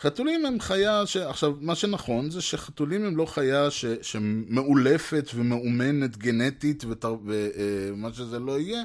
חתולים 0.00 0.46
הם 0.46 0.60
חיה 0.60 1.06
ש... 1.06 1.16
עכשיו, 1.16 1.52
מה 1.60 1.74
שנכון 1.74 2.30
זה 2.30 2.40
שחתולים 2.40 3.04
הם 3.04 3.16
לא 3.16 3.26
חיה 3.26 3.70
ש... 3.70 3.84
שמאולפת 4.02 5.30
ומאומנת 5.34 6.16
גנטית 6.16 6.84
ומה 6.84 6.92
ות... 6.92 7.04
אה, 8.04 8.12
שזה 8.12 8.38
לא 8.38 8.60
יהיה 8.60 8.82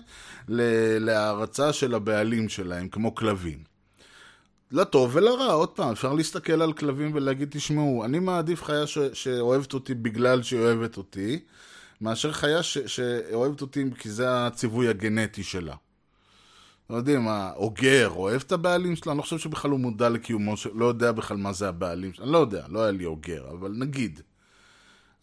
ל... 0.47 0.61
להערצה 1.05 1.73
של 1.73 1.95
הבעלים 1.95 2.49
שלהם, 2.49 2.89
כמו 2.89 3.15
כלבים. 3.15 3.66
לטוב 4.72 5.15
ולרע, 5.15 5.53
עוד 5.53 5.70
פעם, 5.70 5.91
אפשר 5.91 6.13
להסתכל 6.13 6.61
על 6.61 6.74
כלבים 6.74 7.11
ולהגיד, 7.13 7.47
תשמעו, 7.51 8.05
אני 8.05 8.20
מעדיף 8.20 8.63
חיה 8.63 8.88
ש... 8.88 8.97
שאוהבת 9.13 9.74
אותי 9.74 9.93
בגלל 9.93 10.43
שהיא 10.43 10.59
אוהבת 10.59 10.97
אותי, 10.97 11.39
מאשר 12.01 12.32
חיה 12.32 12.63
ש... 12.63 12.78
שאוהבת 12.78 13.61
אותי 13.61 13.84
כי 13.99 14.09
זה 14.09 14.26
הציווי 14.30 14.88
הגנטי 14.88 15.43
שלה. 15.43 15.76
לא 16.89 16.95
יודעים, 16.95 17.22
מה, 17.22 17.51
אוגר, 17.55 18.09
אוהב 18.15 18.41
את 18.45 18.51
הבעלים 18.51 18.95
שלו, 18.95 19.11
אני 19.11 19.18
לא 19.18 19.24
חושב 19.24 19.38
שבכלל 19.38 19.72
הוא 19.72 19.80
מודע 19.80 20.09
לקיומו, 20.09 20.57
של... 20.57 20.70
לא 20.74 20.86
יודע 20.86 21.11
בכלל 21.11 21.38
מה 21.38 21.53
זה 21.53 21.70
הבעלים 21.70 22.13
שלו, 22.13 22.24
אני 22.24 22.34
לא 22.34 22.38
יודע, 22.38 22.65
לא 22.70 22.84
היה 22.84 22.91
לי 22.91 23.05
אוגר, 23.05 23.45
אבל 23.51 23.72
נגיד. 23.76 24.22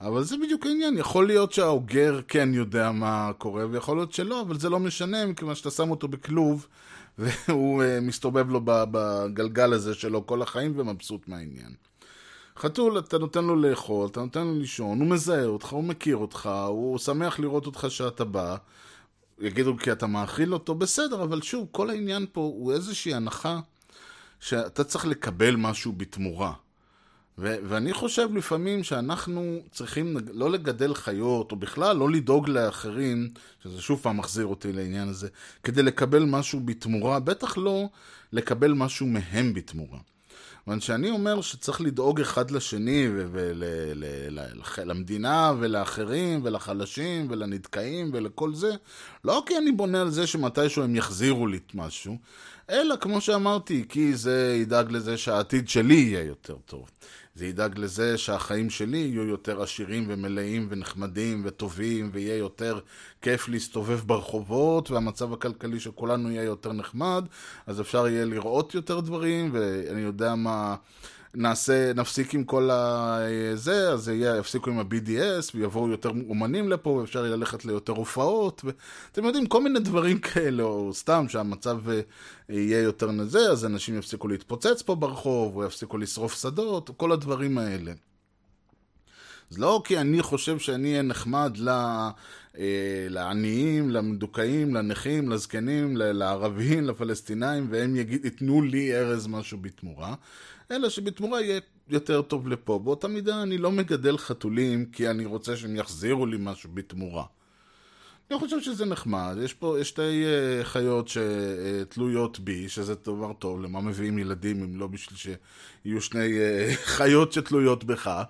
אבל 0.01 0.23
זה 0.23 0.37
בדיוק 0.37 0.67
העניין, 0.67 0.99
יכול 0.99 1.27
להיות 1.27 1.53
שהאוגר 1.53 2.21
כן 2.29 2.55
יודע 2.55 2.93
מה 2.93 3.31
קורה, 3.39 3.67
ויכול 3.71 3.97
להיות 3.97 4.13
שלא, 4.13 4.41
אבל 4.41 4.59
זה 4.59 4.69
לא 4.69 4.81
משנה, 4.81 5.27
מכיוון 5.27 5.55
שאתה 5.55 5.71
שם 5.71 5.91
אותו 5.91 6.09
בכלוב, 6.09 6.67
והוא 7.19 7.83
uh, 7.83 7.87
מסתובב 8.03 8.51
לו 8.51 8.61
בגלגל 8.65 9.73
הזה 9.73 9.95
שלו 9.95 10.27
כל 10.27 10.43
החיים 10.43 10.73
ומבסוט 10.77 11.29
מהעניין. 11.29 11.75
חתול, 12.59 12.99
אתה 12.99 13.19
נותן 13.19 13.45
לו 13.45 13.57
לאכול, 13.57 14.09
אתה 14.09 14.21
נותן 14.21 14.47
לו 14.47 14.55
לישון, 14.55 15.01
הוא 15.01 15.09
מזהה 15.09 15.45
אותך, 15.45 15.69
הוא 15.69 15.85
מכיר 15.85 16.17
אותך, 16.17 16.49
הוא 16.69 16.99
שמח 16.99 17.39
לראות 17.39 17.67
אותך 17.67 17.87
שאתה 17.89 18.25
בא. 18.25 18.57
יגידו 19.41 19.77
כי 19.77 19.93
אתה 19.93 20.07
מאכיל 20.07 20.53
אותו, 20.53 20.75
בסדר, 20.75 21.23
אבל 21.23 21.43
שוב, 21.43 21.69
כל 21.71 21.91
העניין 21.91 22.27
פה 22.33 22.41
הוא 22.41 22.73
איזושהי 22.73 23.15
הנחה 23.15 23.61
שאתה 24.41 24.85
צריך 24.85 25.07
לקבל 25.07 25.57
משהו 25.57 25.93
בתמורה. 25.93 26.53
ו- 27.39 27.57
ואני 27.65 27.93
חושב 27.93 28.29
לפעמים 28.35 28.85
שאנחנו 28.85 29.59
צריכים 29.71 30.17
לא 30.33 30.51
לגדל 30.51 30.95
חיות, 30.95 31.53
או 31.53 31.57
בכלל 31.57 31.97
לא 31.97 32.11
לדאוג 32.11 32.49
לאחרים, 32.49 33.29
שזה 33.63 33.83
שוב 33.83 34.01
פעם 34.03 34.17
מחזיר 34.17 34.47
אותי 34.47 34.73
לעניין 34.73 35.09
הזה, 35.09 35.29
כדי 35.63 35.83
לקבל 35.83 36.25
משהו 36.25 36.61
בתמורה, 36.61 37.21
בטח 37.21 37.57
לא 37.57 37.89
לקבל 38.33 38.73
משהו 38.73 39.07
מהם 39.07 39.55
בתמורה. 39.55 39.99
כיוון 40.65 40.81
שאני 40.81 41.11
אומר 41.11 41.41
שצריך 41.41 41.81
לדאוג 41.81 42.21
אחד 42.21 42.51
לשני 42.51 43.09
ולמדינה 44.77 45.53
ולאחרים 45.59 46.41
ולחלשים 46.43 47.27
ולנדכאים 47.31 48.11
ולכל 48.13 48.55
זה, 48.55 48.71
לא 49.25 49.43
כי 49.47 49.59
אני 49.59 49.73
בונה 49.73 50.01
על 50.01 50.11
זה 50.11 50.27
שמתישהו 50.27 50.83
הם 50.83 50.97
יחזירו 50.97 51.47
לי 51.47 51.59
משהו, 51.75 52.19
אלא 52.71 52.97
כמו 52.97 53.21
שאמרתי, 53.21 53.85
כי 53.89 54.15
זה 54.15 54.57
ידאג 54.61 54.91
לזה 54.91 55.17
שהעתיד 55.17 55.69
שלי 55.69 55.95
יהיה 55.95 56.25
יותר 56.25 56.57
טוב. 56.67 56.91
זה 57.35 57.47
ידאג 57.47 57.79
לזה 57.79 58.19
שהחיים 58.19 58.71
שלי 58.71 58.99
יהיו 58.99 59.25
יותר 59.25 59.63
עשירים 59.63 60.05
ומלאים 60.09 60.67
ונחמדים 60.71 61.43
וטובים, 61.45 62.11
ויהיה 62.13 62.37
יותר 62.37 62.81
כיף 63.23 63.49
להסתובב 63.49 64.01
ברחובות, 64.07 64.91
והמצב 64.91 65.33
הכלכלי 65.33 65.81
של 65.81 65.91
כולנו 65.91 66.31
יהיה 66.31 66.43
יותר 66.43 66.73
נחמד, 66.73 67.25
אז 67.67 67.81
אפשר 67.81 68.09
יהיה 68.09 68.25
לראות 68.25 68.75
יותר 68.75 69.01
דברים, 69.01 69.51
ואני 69.53 70.01
יודע 70.01 70.35
מה... 70.35 70.77
נעשה, 71.35 71.93
נפסיק 71.93 72.35
עם 72.35 72.45
כל 72.45 72.71
הזה, 72.71 73.93
אז 73.93 74.09
יהיה, 74.09 74.37
יפסיקו 74.37 74.71
עם 74.71 74.79
ה-BDS, 74.79 75.51
ויבואו 75.55 75.89
יותר 75.89 76.09
אומנים 76.09 76.69
לפה, 76.69 76.91
ואפשר 76.91 77.25
יהיה 77.25 77.37
ללכת 77.37 77.65
ליותר 77.65 77.93
הופעות, 77.93 78.65
ואתם 78.65 79.25
יודעים, 79.25 79.47
כל 79.47 79.63
מיני 79.63 79.81
דברים 79.81 80.19
כאלה, 80.19 80.63
או 80.63 80.95
סתם 80.95 81.27
שהמצב 81.29 81.91
אה, 81.91 82.01
יהיה 82.49 82.83
יותר 82.83 83.11
נזה, 83.11 83.51
אז 83.51 83.65
אנשים 83.65 83.99
יפסיקו 83.99 84.29
להתפוצץ 84.29 84.83
פה 84.83 84.95
ברחוב, 84.95 85.57
או 85.57 85.65
יפסיקו 85.65 85.99
לשרוף 85.99 86.41
שדות, 86.41 86.91
כל 86.97 87.13
הדברים 87.13 87.59
האלה. 87.59 87.93
אז 89.51 89.59
לא 89.59 89.83
כי 89.85 89.99
אני 89.99 90.23
חושב 90.23 90.59
שאני 90.59 90.91
אהיה 90.91 91.03
נחמד 91.03 91.57
ל... 91.57 91.69
אה, 92.59 93.07
לעניים, 93.11 93.91
למדוכאים, 93.91 94.75
לנכים, 94.75 95.31
לזקנים, 95.31 95.97
לערבים, 95.97 96.85
לפלסטינאים, 96.85 97.67
והם 97.71 97.97
יגיד, 97.97 98.25
ייתנו 98.25 98.63
לי 98.63 98.97
ארז 98.97 99.27
משהו 99.27 99.59
בתמורה, 99.59 100.15
אלא 100.71 100.89
שבתמורה 100.89 101.41
יהיה 101.41 101.61
יותר 101.89 102.23
טוב 102.23 102.49
לפה. 102.49 102.79
באותה 102.79 103.09
מידה 103.09 103.43
אני 103.43 103.59
לא 103.59 103.73
מגדל 103.73 104.19
חתולים 104.19 104.85
כי 104.85 105.11
אני 105.11 105.25
רוצה 105.25 105.57
שהם 105.57 105.77
יחזירו 105.77 106.27
לי 106.27 106.37
משהו 106.41 106.71
בתמורה. 106.75 107.25
אני 108.31 108.39
חושב 108.39 108.61
שזה 108.61 108.85
נחמד, 108.85 109.37
יש 109.43 109.55
פה 109.55 109.77
שתי 109.83 110.25
uh, 110.25 110.65
חיות 110.65 111.09
שתלויות 111.09 112.41
בי, 112.41 112.69
שזה 112.69 112.95
דבר 112.95 113.33
טוב, 113.33 113.63
למה 113.63 113.81
מביאים 113.81 114.19
ילדים 114.19 114.63
אם 114.63 114.81
לא 114.81 114.87
בשביל 114.87 115.19
שיהיו 115.19 116.01
שני 116.01 116.29
uh, 116.29 116.77
חיות 116.97 117.33
שתלויות 117.33 117.85
בך. 117.85 118.23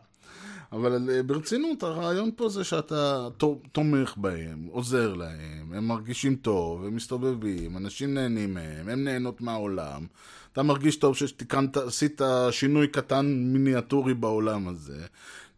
אבל 0.73 1.23
ברצינות, 1.27 1.83
הרעיון 1.83 2.31
פה 2.37 2.49
זה 2.49 2.65
שאתה 2.65 3.29
תומך 3.73 4.15
בהם, 4.17 4.69
עוזר 4.71 5.15
להם, 5.15 5.73
הם 5.75 5.89
מרגישים 5.89 6.37
טוב, 6.37 6.85
הם 6.85 6.97
מסתובבים, 6.97 7.77
אנשים 7.77 8.15
נהנים 8.15 8.55
מהם, 8.55 8.89
הם 8.89 9.05
נהנות 9.05 9.41
מהעולם. 9.41 10.07
אתה 10.55 10.63
מרגיש 10.63 10.97
טוב 10.97 11.17
שעשית 11.17 12.23
שינוי 12.51 12.89
קטן 12.89 13.27
מיניאטורי 13.27 14.15
בעולם 14.15 14.69
הזה. 14.69 15.07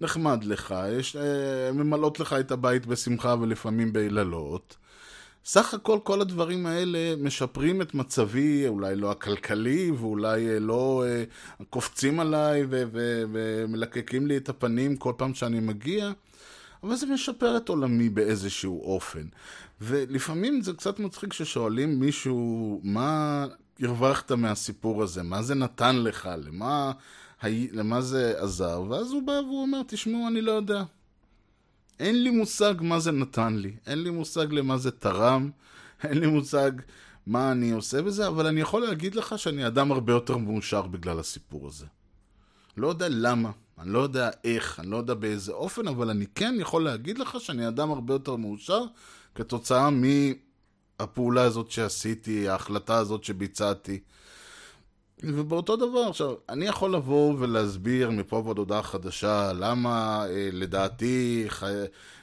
נחמד 0.00 0.44
לך, 0.44 0.74
יש, 0.98 1.16
אה, 1.16 1.72
ממלאות 1.72 2.20
לך 2.20 2.32
את 2.32 2.50
הבית 2.50 2.86
בשמחה 2.86 3.34
ולפעמים 3.40 3.92
ביללות. 3.92 4.76
סך 5.44 5.74
הכל 5.74 5.98
כל 6.02 6.20
הדברים 6.20 6.66
האלה 6.66 7.16
משפרים 7.18 7.82
את 7.82 7.94
מצבי, 7.94 8.68
אולי 8.68 8.96
לא 8.96 9.10
הכלכלי, 9.10 9.90
ואולי 9.90 10.48
אה, 10.48 10.58
לא 10.58 11.04
אה, 11.06 11.24
קופצים 11.70 12.20
עליי 12.20 12.64
ומלקקים 12.70 14.26
לי 14.26 14.36
את 14.36 14.48
הפנים 14.48 14.96
כל 14.96 15.12
פעם 15.16 15.34
שאני 15.34 15.60
מגיע, 15.60 16.12
אבל 16.82 16.96
זה 16.96 17.06
משפר 17.06 17.56
את 17.56 17.68
עולמי 17.68 18.08
באיזשהו 18.08 18.82
אופן. 18.82 19.26
ולפעמים 19.80 20.62
זה 20.62 20.72
קצת 20.72 20.98
מצחיק 20.98 21.32
ששואלים 21.32 22.00
מישהו, 22.00 22.80
מה 22.84 23.46
הרווחת 23.80 24.32
מהסיפור 24.32 25.02
הזה? 25.02 25.22
מה 25.22 25.42
זה 25.42 25.54
נתן 25.54 25.96
לך? 25.96 26.28
למה... 26.38 26.92
למה 27.72 28.00
זה 28.00 28.34
עזר, 28.38 28.82
ואז 28.88 29.12
הוא 29.12 29.22
בא 29.22 29.32
והוא 29.32 29.62
אומר, 29.62 29.80
תשמעו, 29.86 30.28
אני 30.28 30.40
לא 30.40 30.52
יודע. 30.52 30.82
אין 32.00 32.22
לי 32.22 32.30
מושג 32.30 32.74
מה 32.80 33.00
זה 33.00 33.12
נתן 33.12 33.56
לי, 33.56 33.76
אין 33.86 34.02
לי 34.02 34.10
מושג 34.10 34.52
למה 34.52 34.78
זה 34.78 34.90
תרם, 34.90 35.50
אין 36.04 36.18
לי 36.18 36.26
מושג 36.26 36.70
מה 37.26 37.52
אני 37.52 37.70
עושה 37.70 38.02
בזה, 38.02 38.26
אבל 38.26 38.46
אני 38.46 38.60
יכול 38.60 38.82
להגיד 38.82 39.14
לך 39.14 39.38
שאני 39.38 39.66
אדם 39.66 39.92
הרבה 39.92 40.12
יותר 40.12 40.36
מאושר 40.36 40.82
בגלל 40.82 41.20
הסיפור 41.20 41.66
הזה. 41.66 41.86
לא 42.76 42.88
יודע 42.88 43.06
למה, 43.10 43.50
אני 43.78 43.92
לא 43.92 43.98
יודע 43.98 44.30
איך, 44.44 44.80
אני 44.80 44.90
לא 44.90 44.96
יודע 44.96 45.14
באיזה 45.14 45.52
אופן, 45.52 45.88
אבל 45.88 46.10
אני 46.10 46.26
כן 46.34 46.54
יכול 46.58 46.84
להגיד 46.84 47.18
לך 47.18 47.40
שאני 47.40 47.68
אדם 47.68 47.90
הרבה 47.90 48.14
יותר 48.14 48.36
מאושר 48.36 48.84
כתוצאה 49.34 49.88
מהפעולה 49.90 51.42
הזאת 51.42 51.70
שעשיתי, 51.70 52.48
ההחלטה 52.48 52.96
הזאת 52.96 53.24
שביצעתי. 53.24 54.00
ובאותו 55.22 55.76
דבר, 55.76 56.08
עכשיו, 56.08 56.34
אני 56.48 56.64
יכול 56.64 56.94
לבוא 56.94 57.34
ולהסביר 57.38 58.10
מפה 58.10 58.42
ועד 58.46 58.58
הודעה 58.58 58.82
חדשה 58.82 59.52
למה 59.52 60.24
אה, 60.28 60.48
לדעתי, 60.52 61.44
חי... 61.48 61.72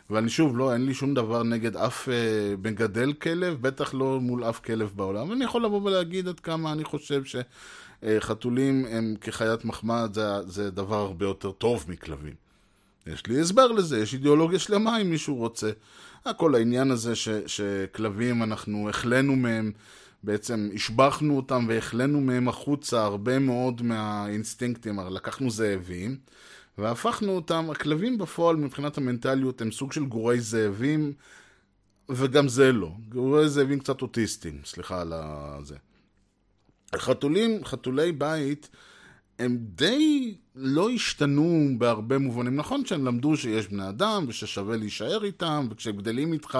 ואני 0.10 0.30
שוב, 0.30 0.58
לא, 0.58 0.74
אין 0.74 0.86
לי 0.86 0.94
שום 0.94 1.14
דבר 1.14 1.44
נגד 1.44 1.78
אף 1.78 2.10
אה, 2.10 2.56
מגדל 2.64 3.14
כלב, 3.14 3.62
בטח 3.62 3.94
לא 3.94 4.20
מול 4.22 4.44
אף 4.44 4.60
כלב 4.60 4.92
בעולם. 4.96 5.32
אני 5.32 5.44
יכול 5.44 5.66
לבוא 5.66 5.82
ולהגיד 5.84 6.28
עד 6.28 6.40
כמה 6.40 6.72
אני 6.72 6.84
חושב 6.84 7.24
שחתולים 8.06 8.86
הם 8.90 9.16
כחיית 9.22 9.66
מחמד, 9.66 10.10
זה, 10.14 10.50
זה 10.50 10.72
דבר 10.72 11.00
הרבה 11.00 11.26
יותר 11.26 11.52
טוב 11.52 11.86
מכלבים. 11.88 12.34
יש 13.08 13.28
לי 13.28 13.40
הסבר 13.40 13.68
לזה, 13.68 14.00
יש 14.00 14.14
אידיאולוגיה 14.14 14.60
שלמה 14.60 15.02
אם 15.02 15.10
מישהו 15.10 15.36
רוצה. 15.36 15.72
כל 16.38 16.56
העניין 16.56 16.92
הזה 16.92 17.16
ש, 17.16 17.30
שכלבים, 17.48 18.44
אנחנו 18.44 18.90
החלנו 18.90 19.36
מהם 19.36 19.72
בעצם 20.24 20.70
השבחנו 20.76 21.38
אותם 21.38 21.66
והחלנו 21.70 22.22
מהם 22.22 22.48
החוצה 22.48 23.04
הרבה 23.04 23.40
מאוד 23.40 23.82
מהאינסטינקטים, 23.82 25.00
לקחנו 25.00 25.50
זאבים 25.50 26.18
והפכנו 26.78 27.32
אותם, 27.32 27.70
הכלבים 27.70 28.18
בפועל 28.18 28.56
מבחינת 28.56 28.98
המנטליות 28.98 29.62
הם 29.62 29.72
סוג 29.72 29.92
של 29.92 30.06
גורי 30.06 30.40
זאבים 30.40 31.14
וגם 32.10 32.48
זה 32.48 32.72
לא, 32.72 32.92
גורי 33.10 33.50
זאבים 33.50 33.80
קצת 33.80 34.02
אוטיסטים, 34.02 34.62
סליחה 34.66 35.02
על 35.02 35.14
זה. 35.64 35.76
חתולים, 36.98 37.66
חתולי 37.66 38.12
בית 38.12 38.70
הם 39.40 39.58
די 39.60 40.36
לא 40.56 40.90
השתנו 40.90 41.70
בהרבה 41.78 42.18
מובנים. 42.18 42.56
נכון 42.56 42.86
שהם 42.86 43.06
למדו 43.06 43.38
שיש 43.38 43.68
בני 43.68 43.90
אדם 43.90 44.26
וששווה 44.28 44.78
להישאר 44.78 45.24
איתם, 45.24 45.68
וכשהם 45.72 45.98
גדלים 45.98 46.34
איתך 46.34 46.60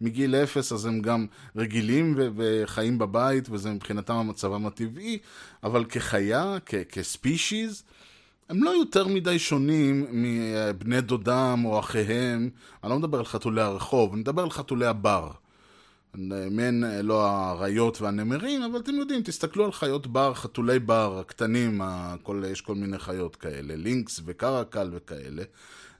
מגיל 0.00 0.34
אפס 0.34 0.72
אז 0.72 0.86
הם 0.86 1.00
גם 1.00 1.26
רגילים 1.56 2.14
ו- 2.16 2.28
וחיים 2.36 2.98
בבית, 2.98 3.48
וזה 3.50 3.70
מבחינתם 3.70 4.14
המצבם 4.14 4.66
הטבעי, 4.66 5.18
אבל 5.62 5.84
כחיה, 5.84 6.56
כ- 6.66 6.74
כספישיז, 6.74 7.82
הם 8.48 8.64
לא 8.64 8.70
יותר 8.70 9.08
מדי 9.08 9.38
שונים 9.38 10.06
מבני 10.12 11.00
דודם 11.00 11.62
או 11.64 11.80
אחיהם. 11.80 12.50
אני 12.84 12.90
לא 12.90 12.98
מדבר 12.98 13.18
על 13.18 13.24
חתולי 13.24 13.62
הרחוב, 13.62 14.12
אני 14.12 14.20
מדבר 14.20 14.42
על 14.42 14.50
חתולי 14.50 14.86
הבר. 14.86 15.30
מעין 16.50 16.84
לא 17.02 17.26
האריות 17.26 18.00
והנמרים, 18.00 18.62
אבל 18.62 18.80
אתם 18.80 18.94
יודעים, 18.94 19.22
תסתכלו 19.22 19.64
על 19.64 19.72
חיות 19.72 20.06
בר, 20.06 20.34
חתולי 20.34 20.78
בר 20.78 21.18
הקטנים, 21.20 21.80
הכל, 21.82 22.42
יש 22.52 22.60
כל 22.60 22.74
מיני 22.74 22.98
חיות 22.98 23.36
כאלה, 23.36 23.76
לינקס 23.76 24.20
וקרקל 24.24 24.90
וכאלה. 24.92 25.42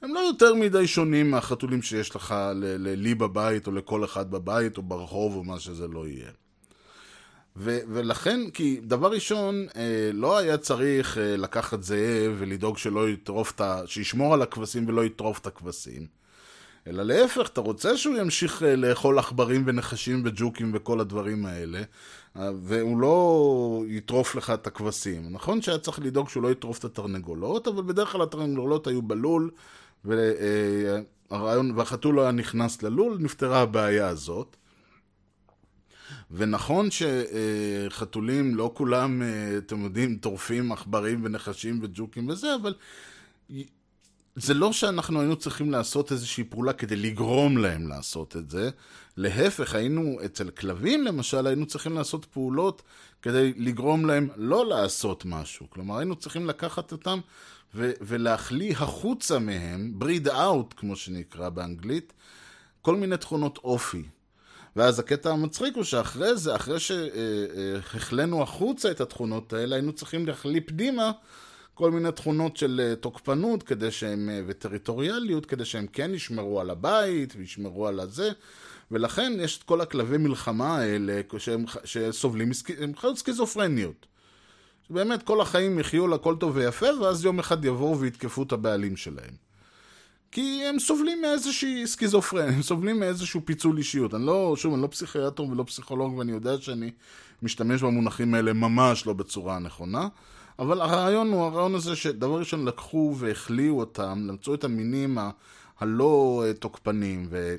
הם 0.02 0.14
לא 0.14 0.20
יותר 0.20 0.54
מדי 0.54 0.86
שונים 0.86 1.30
מהחתולים 1.30 1.82
שיש 1.82 2.16
לך 2.16 2.34
לי 2.76 3.14
בבית, 3.14 3.66
או 3.66 3.72
לכל 3.72 4.04
אחד 4.04 4.30
בבית, 4.30 4.76
או 4.76 4.82
ברחוב, 4.82 5.36
או 5.36 5.44
מה 5.44 5.60
שזה 5.60 5.88
לא 5.88 6.08
יהיה. 6.08 6.30
ו- 7.56 7.80
ולכן, 7.88 8.50
כי 8.50 8.80
דבר 8.82 9.12
ראשון, 9.12 9.66
אה, 9.76 10.10
לא 10.12 10.38
היה 10.38 10.58
צריך 10.58 11.18
אה, 11.18 11.36
לקחת 11.36 11.82
זאב 11.82 12.34
ולדאוג 12.38 12.78
שלא 12.78 13.08
יטרוף 13.08 13.52
את 13.54 13.60
ה... 13.60 13.82
שישמור 13.86 14.34
על 14.34 14.42
הכבשים 14.42 14.88
ולא 14.88 15.04
יטרוף 15.04 15.38
את 15.38 15.46
הכבשים. 15.46 16.06
אלא 16.86 17.02
להפך, 17.02 17.48
אתה 17.52 17.60
רוצה 17.60 17.96
שהוא 17.96 18.18
ימשיך 18.18 18.62
אה, 18.62 18.76
לאכול 18.76 19.18
עכברים 19.18 19.62
ונחשים 19.66 20.22
וג'וקים 20.24 20.70
וכל 20.74 21.00
הדברים 21.00 21.46
האלה, 21.46 21.82
אה, 22.36 22.50
והוא 22.62 22.98
לא 22.98 23.84
יטרוף 23.88 24.34
לך 24.34 24.50
את 24.50 24.66
הכבשים. 24.66 25.32
נכון 25.32 25.62
שהיה 25.62 25.78
צריך 25.78 25.98
לדאוג 25.98 26.28
שהוא 26.28 26.42
לא 26.42 26.52
יטרוף 26.52 26.78
את 26.78 26.84
התרנגולות, 26.84 27.68
אבל 27.68 27.82
בדרך 27.82 28.12
כלל 28.12 28.22
התרנגולות 28.22 28.86
היו 28.86 29.02
בלול, 29.02 29.50
והרעיון, 30.04 31.70
והחתול 31.76 32.14
לא 32.14 32.22
היה 32.22 32.32
נכנס 32.32 32.82
ללול, 32.82 33.16
נפתרה 33.20 33.60
הבעיה 33.60 34.08
הזאת. 34.08 34.56
ונכון 36.30 36.88
שחתולים, 36.90 38.54
לא 38.54 38.70
כולם, 38.74 39.22
אה, 39.22 39.58
אתם 39.58 39.84
יודעים, 39.84 40.16
טורפים 40.16 40.72
עכברים 40.72 41.20
ונחשים 41.24 41.78
וג'וקים 41.82 42.28
וזה, 42.28 42.54
אבל 42.54 42.74
זה 44.36 44.54
לא 44.54 44.72
שאנחנו 44.72 45.20
היינו 45.20 45.36
צריכים 45.36 45.70
לעשות 45.70 46.12
איזושהי 46.12 46.44
פעולה 46.44 46.72
כדי 46.72 46.96
לגרום 46.96 47.58
להם 47.58 47.88
לעשות 47.88 48.36
את 48.36 48.50
זה. 48.50 48.70
להפך, 49.16 49.74
היינו, 49.74 50.18
אצל 50.24 50.50
כלבים 50.50 51.04
למשל, 51.04 51.46
היינו 51.46 51.66
צריכים 51.66 51.94
לעשות 51.94 52.24
פעולות 52.24 52.82
כדי 53.22 53.52
לגרום 53.56 54.06
להם 54.06 54.28
לא 54.36 54.66
לעשות 54.66 55.24
משהו. 55.24 55.70
כלומר, 55.70 55.98
היינו 55.98 56.16
צריכים 56.16 56.46
לקחת 56.46 56.92
אותם 56.92 57.18
ו- 57.74 57.92
ולהחליא 58.00 58.72
החוצה 58.72 59.38
מהם, 59.38 59.94
breed 60.00 60.26
out, 60.28 60.74
כמו 60.76 60.96
שנקרא 60.96 61.48
באנגלית, 61.48 62.12
כל 62.82 62.96
מיני 62.96 63.16
תכונות 63.16 63.58
אופי. 63.58 64.02
ואז 64.76 64.98
הקטע 64.98 65.30
המצחיק 65.30 65.76
הוא 65.76 65.84
שאחרי 65.84 66.36
זה, 66.36 66.56
אחרי 66.56 66.76
שהחלנו 66.80 68.42
החוצה 68.42 68.90
את 68.90 69.00
התכונות 69.00 69.52
האלה, 69.52 69.76
היינו 69.76 69.92
צריכים 69.92 70.26
להחליא 70.26 70.60
פנימה 70.66 71.12
כל 71.74 71.90
מיני 71.90 72.12
תכונות 72.12 72.56
של 72.56 72.80
אה, 72.84 72.96
תוקפנות 72.96 73.62
כדי 73.62 73.90
שהם, 73.90 74.30
אה, 74.30 74.40
וטריטוריאליות, 74.46 75.46
כדי 75.46 75.64
שהם 75.64 75.86
כן 75.86 76.14
ישמרו 76.14 76.60
על 76.60 76.70
הבית 76.70 77.34
וישמרו 77.36 77.86
על 77.86 78.00
הזה. 78.00 78.30
ולכן 78.90 79.32
יש 79.40 79.58
את 79.58 79.62
כל 79.62 79.80
הכלבי 79.80 80.18
מלחמה 80.18 80.78
האלה 80.78 81.20
שהם, 81.38 81.64
שסובלים, 81.84 82.50
הם 82.80 82.92
חיות 82.96 83.18
סכיזופרניות. 83.18 84.06
שבאמת 84.88 85.22
כל 85.22 85.40
החיים 85.40 85.78
יחיו 85.78 86.06
לה 86.06 86.18
כל 86.18 86.36
טוב 86.40 86.56
ויפה, 86.56 86.86
ואז 87.00 87.24
יום 87.24 87.38
אחד 87.38 87.64
יבואו 87.64 88.00
ויתקפו 88.00 88.42
את 88.42 88.52
הבעלים 88.52 88.96
שלהם. 88.96 89.44
כי 90.32 90.64
הם 90.64 90.78
סובלים 90.78 91.22
מאיזושהי 91.22 91.86
סכיזופרניה, 91.86 92.54
הם 92.54 92.62
סובלים 92.62 93.00
מאיזשהו 93.00 93.40
פיצול 93.44 93.78
אישיות. 93.78 94.14
אני 94.14 94.26
לא, 94.26 94.54
שוב, 94.56 94.72
אני 94.74 94.82
לא 94.82 94.86
פסיכיאטר 94.86 95.42
ולא 95.42 95.62
פסיכולוג, 95.62 96.14
ואני 96.14 96.32
יודע 96.32 96.60
שאני 96.60 96.90
משתמש 97.42 97.82
במונחים 97.82 98.34
האלה 98.34 98.52
ממש 98.52 99.06
לא 99.06 99.12
בצורה 99.12 99.56
הנכונה. 99.56 100.08
אבל 100.58 100.80
הרעיון 100.80 101.32
הוא 101.32 101.44
הרעיון 101.44 101.74
הזה 101.74 101.96
שדבר 101.96 102.38
ראשון 102.38 102.64
לקחו 102.64 103.14
והחליאו 103.18 103.78
אותם, 103.80 104.24
למצוא 104.28 104.54
את 104.54 104.64
המינים 104.64 105.18
הלא 105.80 106.44
אה, 106.46 106.54
תוקפנים, 106.54 107.26
ו... 107.30 107.56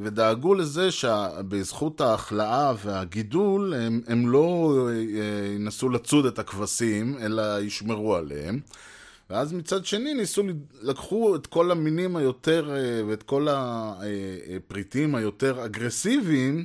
ודאגו 0.00 0.54
לזה 0.54 0.90
שבזכות 0.90 2.00
ההחלאה 2.00 2.72
והגידול 2.84 3.74
הם, 3.74 4.00
הם 4.06 4.28
לא 4.28 4.78
אה, 4.90 5.54
ינסו 5.54 5.88
לצוד 5.88 6.26
את 6.26 6.38
הכבשים, 6.38 7.18
אלא 7.20 7.60
ישמרו 7.60 8.16
עליהם. 8.16 8.60
ואז 9.30 9.52
מצד 9.52 9.86
שני 9.86 10.14
ניסו, 10.14 10.42
לקחו 10.82 11.36
את 11.36 11.46
כל 11.46 11.70
המינים 11.70 12.16
היותר, 12.16 12.70
אה, 12.70 13.02
ואת 13.08 13.22
כל 13.22 13.48
הפריטים 13.50 15.14
היותר 15.14 15.64
אגרסיביים, 15.64 16.64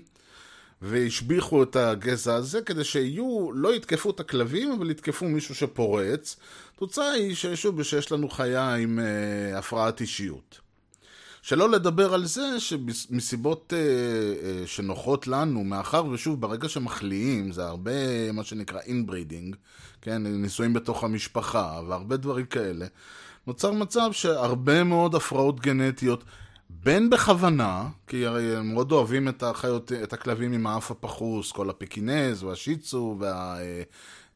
והשביחו 0.84 1.64
את 1.64 1.76
הגזע 1.76 2.36
הזה 2.36 2.62
כדי 2.62 2.84
שיהיו, 2.84 3.52
לא 3.54 3.76
יתקפו 3.76 4.10
את 4.10 4.20
הכלבים, 4.20 4.72
אבל 4.72 4.92
יתקפו 4.92 5.26
מישהו 5.26 5.56
שפורץ. 5.56 6.36
התוצאה 6.76 7.12
היא 7.12 7.36
ששוב, 7.36 7.84
שיש 7.84 8.12
לנו 8.12 8.30
חיה 8.30 8.76
עם 8.76 9.00
uh, 9.00 9.58
הפרעת 9.58 10.02
אישיות. 10.02 10.60
שלא 11.42 11.70
לדבר 11.70 12.14
על 12.14 12.26
זה 12.26 12.60
שמסיבות 12.60 13.74
אה, 13.76 13.80
אה, 13.80 14.68
שנוחות 14.68 15.28
לנו, 15.28 15.64
מאחר 15.64 16.06
ושוב, 16.06 16.42
ברגע 16.42 16.70
שמכליאים, 16.70 17.52
זה 17.52 17.66
הרבה 17.66 18.32
מה 18.32 18.44
שנקרא 18.44 18.80
inbreeding, 18.80 19.56
כן, 20.02 20.24
ניסויים 20.24 20.74
בתוך 20.74 21.04
המשפחה 21.04 21.82
והרבה 21.88 22.18
דברים 22.18 22.46
כאלה, 22.46 22.86
נוצר 23.48 23.72
מצב 23.72 24.10
שהרבה 24.12 24.84
מאוד 24.84 25.16
הפרעות 25.16 25.60
גנטיות, 25.60 26.24
בין 26.84 27.10
בכוונה, 27.10 27.90
כי 28.08 28.26
הרי 28.26 28.56
הם 28.56 28.74
מאוד 28.74 28.92
אוהבים 28.92 29.28
את 29.28 29.44
החיות, 29.44 29.92
את 29.92 30.14
הכלבים 30.14 30.54
עם 30.54 30.68
האף 30.68 30.92
הפחוס, 30.92 31.52
כל 31.52 31.70
הפקינז 31.70 32.44
והשיצו 32.44 33.16
וה... 33.20 33.58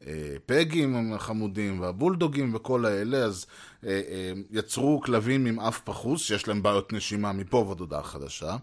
הפגים 0.01 1.13
החמודים 1.13 1.81
והבולדוגים 1.81 2.55
וכל 2.55 2.85
האלה, 2.85 3.17
אז 3.17 3.45
אה, 3.85 3.89
אה, 3.89 4.31
יצרו 4.51 5.01
כלבים 5.01 5.45
עם 5.45 5.59
אף 5.59 5.79
פחוס, 5.79 6.21
שיש 6.21 6.47
להם 6.47 6.63
בעיות 6.63 6.93
נשימה 6.93 7.31
מפה 7.31 7.57
ועד 7.57 7.79
הודעה 7.79 8.03
חדשה. 8.03 8.55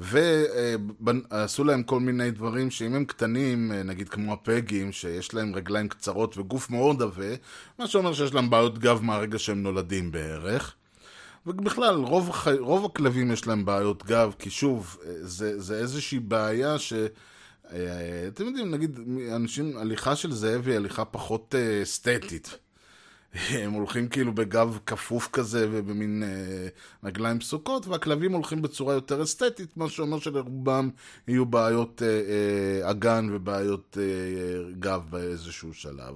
ועשו 0.00 1.64
להם 1.64 1.82
כל 1.82 2.00
מיני 2.00 2.30
דברים 2.30 2.70
שאם 2.70 2.94
הם 2.94 3.04
קטנים, 3.04 3.72
אה, 3.72 3.82
נגיד 3.82 4.08
כמו 4.08 4.32
הפגים, 4.32 4.92
שיש 4.92 5.34
להם 5.34 5.54
רגליים 5.54 5.88
קצרות 5.88 6.38
וגוף 6.38 6.70
מאוד 6.70 7.02
עבה, 7.02 7.34
מה 7.78 7.86
שאומר 7.86 8.12
שיש 8.12 8.34
להם 8.34 8.50
בעיות 8.50 8.78
גב 8.78 9.00
מהרגע 9.02 9.38
שהם 9.38 9.62
נולדים 9.62 10.12
בערך. 10.12 10.74
ובכלל, 11.46 11.94
רוב, 11.94 12.30
רוב 12.58 12.84
הכלבים 12.84 13.30
יש 13.30 13.46
להם 13.46 13.64
בעיות 13.64 14.04
גב, 14.04 14.34
כי 14.38 14.50
שוב, 14.50 14.96
זה, 15.20 15.60
זה 15.60 15.78
איזושהי 15.78 16.18
בעיה 16.18 16.78
ש... 16.78 16.92
אה, 17.72 18.28
אתם 18.28 18.46
יודעים, 18.46 18.70
נגיד, 18.70 19.00
אנשים, 19.36 19.76
הליכה 19.76 20.16
של 20.16 20.32
זאב 20.32 20.68
היא 20.68 20.76
הליכה 20.76 21.04
פחות 21.04 21.54
אה, 21.54 21.82
אסתטית. 21.82 22.58
הם 23.32 23.72
הולכים 23.72 24.08
כאילו 24.08 24.34
בגב 24.34 24.78
כפוף 24.86 25.28
כזה 25.32 25.68
ובמין 25.70 26.22
אה, 26.22 26.68
רגליים 27.04 27.38
פסוקות, 27.38 27.86
והכלבים 27.86 28.32
הולכים 28.32 28.62
בצורה 28.62 28.94
יותר 28.94 29.22
אסתטית, 29.22 29.76
מה 29.76 29.88
שאומר 29.88 30.18
שלרובם 30.18 30.90
יהיו 31.28 31.46
בעיות 31.46 32.02
אה, 32.02 32.08
אה, 32.08 32.90
אגן 32.90 33.28
ובעיות 33.32 33.98
אה, 34.00 34.72
גב 34.78 35.06
באיזשהו 35.10 35.74
שלב. 35.74 36.14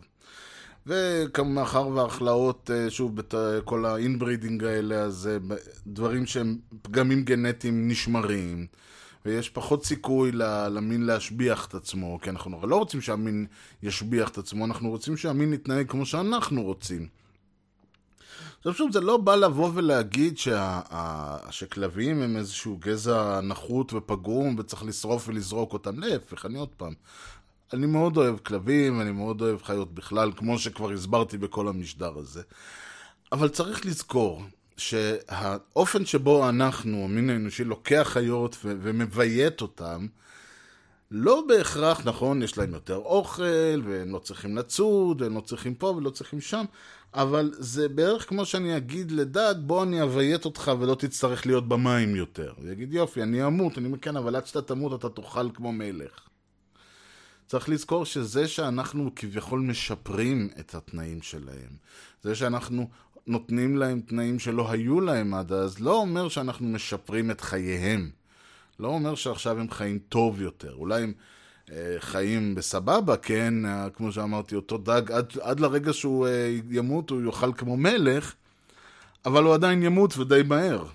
ומאחר 0.86 1.88
וההכלאות, 1.88 2.70
אה, 2.74 2.90
שוב, 2.90 3.20
כל 3.64 3.84
ה 3.84 3.92
inbreeding 3.92 4.64
האלה, 4.64 4.94
אז 4.94 5.26
אה, 5.32 5.56
דברים 5.86 6.26
שהם 6.26 6.58
פגמים 6.82 7.24
גנטיים 7.24 7.88
נשמרים. 7.88 8.66
ויש 9.24 9.50
פחות 9.50 9.84
סיכוי 9.84 10.32
למין 10.70 11.02
להשביח 11.06 11.66
את 11.66 11.74
עצמו, 11.74 12.18
כי 12.22 12.30
אנחנו 12.30 12.66
לא 12.66 12.76
רוצים 12.76 13.00
שהמין 13.00 13.46
ישביח 13.82 14.28
את 14.28 14.38
עצמו, 14.38 14.64
אנחנו 14.64 14.90
רוצים 14.90 15.16
שהמין 15.16 15.52
יתנהג 15.52 15.90
כמו 15.90 16.06
שאנחנו 16.06 16.62
רוצים. 16.62 17.08
עכשיו 18.58 18.74
שוב, 18.74 18.92
זה 18.92 19.00
לא 19.00 19.16
בא 19.16 19.34
לבוא 19.34 19.70
ולהגיד 19.74 20.38
שה, 20.38 20.80
שכלבים 21.50 22.22
הם 22.22 22.36
איזשהו 22.36 22.78
גזע 22.80 23.40
נחות 23.40 23.92
ופגום 23.92 24.56
וצריך 24.58 24.84
לשרוף 24.84 25.28
ולזרוק 25.28 25.72
אותם, 25.72 26.00
להפך, 26.00 26.46
אני 26.46 26.58
עוד 26.58 26.68
פעם. 26.76 26.94
אני 27.74 27.86
מאוד 27.86 28.16
אוהב 28.16 28.38
כלבים, 28.38 29.00
אני 29.00 29.12
מאוד 29.12 29.42
אוהב 29.42 29.62
חיות 29.62 29.94
בכלל, 29.94 30.32
כמו 30.36 30.58
שכבר 30.58 30.92
הסברתי 30.92 31.38
בכל 31.38 31.68
המשדר 31.68 32.18
הזה. 32.18 32.42
אבל 33.32 33.48
צריך 33.48 33.86
לזכור 33.86 34.42
שהאופן 34.76 36.06
שבו 36.06 36.48
אנחנו, 36.48 37.04
המין 37.04 37.30
האנושי, 37.30 37.64
לוקח 37.64 38.08
חיות 38.12 38.56
ו- 38.64 38.76
ומביית 38.82 39.60
אותם, 39.60 40.06
לא 41.10 41.44
בהכרח, 41.48 42.06
נכון, 42.06 42.42
יש 42.42 42.58
להם 42.58 42.74
יותר 42.74 42.96
אוכל, 42.96 43.82
והם 43.84 44.12
לא 44.12 44.18
צריכים 44.18 44.56
לצוד, 44.56 45.22
והם 45.22 45.34
לא 45.34 45.40
צריכים 45.40 45.74
פה 45.74 45.86
ולא 45.86 46.10
צריכים 46.10 46.40
שם, 46.40 46.64
אבל 47.14 47.50
זה 47.58 47.88
בערך 47.88 48.28
כמו 48.28 48.44
שאני 48.44 48.76
אגיד 48.76 49.10
לדג, 49.10 49.54
בוא 49.58 49.82
אני 49.82 50.02
אביית 50.02 50.44
אותך 50.44 50.72
ולא 50.80 50.94
תצטרך 50.94 51.46
להיות 51.46 51.68
במים 51.68 52.16
יותר. 52.16 52.52
הוא 52.56 52.68
יגיד, 52.68 52.94
יופי, 52.94 53.22
אני 53.22 53.46
אמות, 53.46 53.78
אני 53.78 53.86
אומר, 53.86 53.98
כן, 53.98 54.16
אבל 54.16 54.36
עד 54.36 54.46
שאתה 54.46 54.62
תמות 54.62 55.00
אתה 55.00 55.08
תאכל 55.08 55.50
כמו 55.54 55.72
מלך. 55.72 56.33
צריך 57.54 57.68
לזכור 57.68 58.04
שזה 58.04 58.48
שאנחנו 58.48 59.10
כביכול 59.16 59.60
משפרים 59.60 60.48
את 60.60 60.74
התנאים 60.74 61.22
שלהם, 61.22 61.70
זה 62.22 62.34
שאנחנו 62.34 62.88
נותנים 63.26 63.76
להם 63.76 64.00
תנאים 64.00 64.38
שלא 64.38 64.70
היו 64.70 65.00
להם 65.00 65.34
עד 65.34 65.52
אז, 65.52 65.80
לא 65.80 65.96
אומר 65.96 66.28
שאנחנו 66.28 66.68
משפרים 66.68 67.30
את 67.30 67.40
חייהם. 67.40 68.10
לא 68.80 68.88
אומר 68.88 69.14
שעכשיו 69.14 69.60
הם 69.60 69.70
חיים 69.70 69.98
טוב 70.08 70.40
יותר. 70.40 70.74
אולי 70.74 71.02
הם 71.02 71.12
אה, 71.70 71.96
חיים 71.98 72.54
בסבבה, 72.54 73.16
כן, 73.16 73.66
אה, 73.66 73.88
כמו 73.90 74.12
שאמרתי, 74.12 74.54
אותו 74.54 74.78
דג, 74.78 75.12
עד, 75.12 75.32
עד 75.40 75.60
לרגע 75.60 75.92
שהוא 75.92 76.26
אה, 76.26 76.56
ימות 76.70 77.10
הוא 77.10 77.22
יאכל 77.22 77.52
כמו 77.52 77.76
מלך, 77.76 78.34
אבל 79.26 79.44
הוא 79.44 79.54
עדיין 79.54 79.82
ימות 79.82 80.18
ודי 80.18 80.42
מהר. 80.46 80.86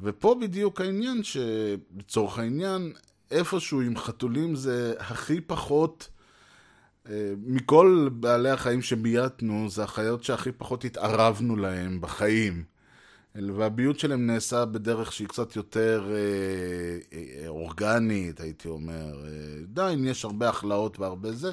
ופה 0.00 0.36
בדיוק 0.40 0.80
העניין 0.80 1.22
שלצורך 1.22 2.38
העניין, 2.38 2.92
איפשהו 3.32 3.80
עם 3.80 3.96
חתולים 3.96 4.54
זה 4.54 4.94
הכי 4.98 5.40
פחות 5.40 6.08
אה, 7.08 7.32
מכל 7.46 8.08
בעלי 8.12 8.50
החיים 8.50 8.82
שבייתנו, 8.82 9.68
זה 9.70 9.84
החיות 9.84 10.24
שהכי 10.24 10.52
פחות 10.52 10.84
התערבנו 10.84 11.56
להם 11.56 12.00
בחיים. 12.00 12.64
והביות 13.34 13.98
שלהם 13.98 14.26
נעשה 14.26 14.64
בדרך 14.64 15.12
שהיא 15.12 15.28
קצת 15.28 15.56
יותר 15.56 16.10
אה, 16.10 17.18
אה, 17.18 17.48
אורגנית, 17.48 18.40
הייתי 18.40 18.68
אומר. 18.68 19.24
עדיין 19.62 20.04
יש 20.04 20.24
הרבה 20.24 20.48
הכלאות 20.48 21.00
והרבה 21.00 21.32
זה, 21.32 21.52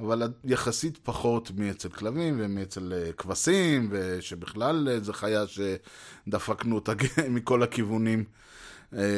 אבל 0.00 0.22
יחסית 0.44 0.98
פחות 1.02 1.50
מאצל 1.56 1.88
כלבים 1.88 2.36
ומאצל 2.38 2.92
כבשים, 3.16 3.88
ושבכלל 3.90 4.98
זו 5.02 5.12
חיה 5.12 5.44
שדפקנו 5.46 6.74
אותה 6.74 6.92
מכל 7.30 7.62
הכיוונים. 7.62 8.24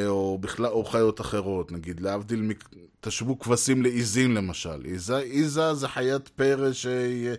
או 0.07 0.39
בכלל, 0.39 0.67
או 0.67 0.85
חיות 0.85 1.21
אחרות, 1.21 1.73
נגיד, 1.73 2.01
להבדיל, 2.01 2.53
תשוו 3.01 3.39
כבשים 3.39 3.83
לעיזים 3.83 4.35
למשל. 4.35 4.85
עיזה, 4.85 5.17
עיזה 5.17 5.75
זה 5.75 5.89
חיית 5.89 6.29
פרא 6.29 6.73
שהיא, 6.73 7.31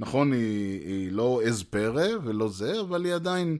נכון, 0.00 0.32
היא, 0.32 0.80
היא 0.86 1.12
לא 1.12 1.40
עז 1.44 1.62
פרא 1.62 2.06
ולא 2.24 2.48
זה, 2.48 2.80
אבל 2.80 3.04
היא 3.04 3.14
עדיין 3.14 3.58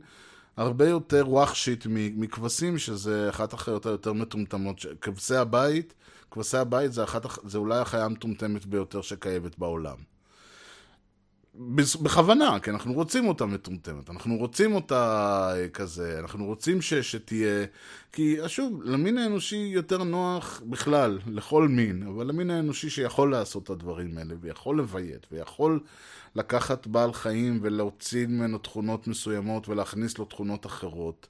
הרבה 0.57 0.89
יותר 0.89 1.25
ווחשית 1.29 1.85
מכבשים, 1.91 2.79
שזה 2.79 3.31
אחת 3.31 3.53
החיות 3.53 3.87
היותר 3.87 4.13
מטומטמות. 4.13 4.87
כבשי 5.01 5.35
הבית, 5.35 5.95
כבשי 6.31 6.57
הבית 6.57 6.93
זה, 6.93 7.05
אחת, 7.05 7.27
זה 7.45 7.59
אולי 7.59 7.79
החיה 7.79 8.05
המטומטמת 8.05 8.67
ביותר 8.67 9.03
שקיימת 9.03 9.59
בעולם. 9.59 10.16
בכוונה, 12.03 12.59
כי 12.63 12.71
אנחנו 12.71 12.93
רוצים 12.93 13.29
אותה 13.29 13.47
מטומטמת, 13.47 14.11
אנחנו 14.11 14.37
רוצים 14.37 14.75
אותה 14.75 15.53
אה, 15.57 15.69
כזה, 15.69 16.19
אנחנו 16.19 16.45
רוצים 16.45 16.83
ש, 16.83 16.95
שתהיה... 16.95 17.67
כי 18.13 18.37
שוב, 18.47 18.83
למין 18.85 19.19
האנושי 19.19 19.57
יותר 19.57 20.05
נוח 20.05 20.63
בכלל, 20.67 21.19
לכל 21.27 21.69
מין, 21.69 22.03
אבל 22.03 22.27
למין 22.27 22.51
האנושי 22.51 22.91
שיכול 22.91 23.31
לעשות 23.31 23.65
את 23.65 23.71
הדברים 23.71 24.19
האלה, 24.19 24.35
ויכול 24.41 24.79
לביית, 24.79 25.27
ויכול 25.33 25.81
לקחת 26.35 26.87
בעל 26.87 27.13
חיים 27.13 27.59
ולהוציא 27.63 28.27
ממנו 28.27 28.59
תכונות 28.59 29.07
מסוימות 29.09 29.69
ולהכניס 29.69 30.19
לו 30.19 30.25
תכונות 30.25 30.67
אחרות. 30.67 31.27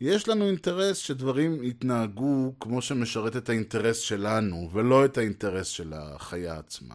יש 0.00 0.28
לנו 0.28 0.46
אינטרס 0.46 0.96
שדברים 0.96 1.64
יתנהגו 1.64 2.52
כמו 2.60 2.82
שמשרת 2.82 3.36
את 3.36 3.48
האינטרס 3.48 3.98
שלנו, 3.98 4.70
ולא 4.72 5.04
את 5.04 5.18
האינטרס 5.18 5.66
של 5.66 5.92
החיה 5.96 6.58
עצמה. 6.58 6.94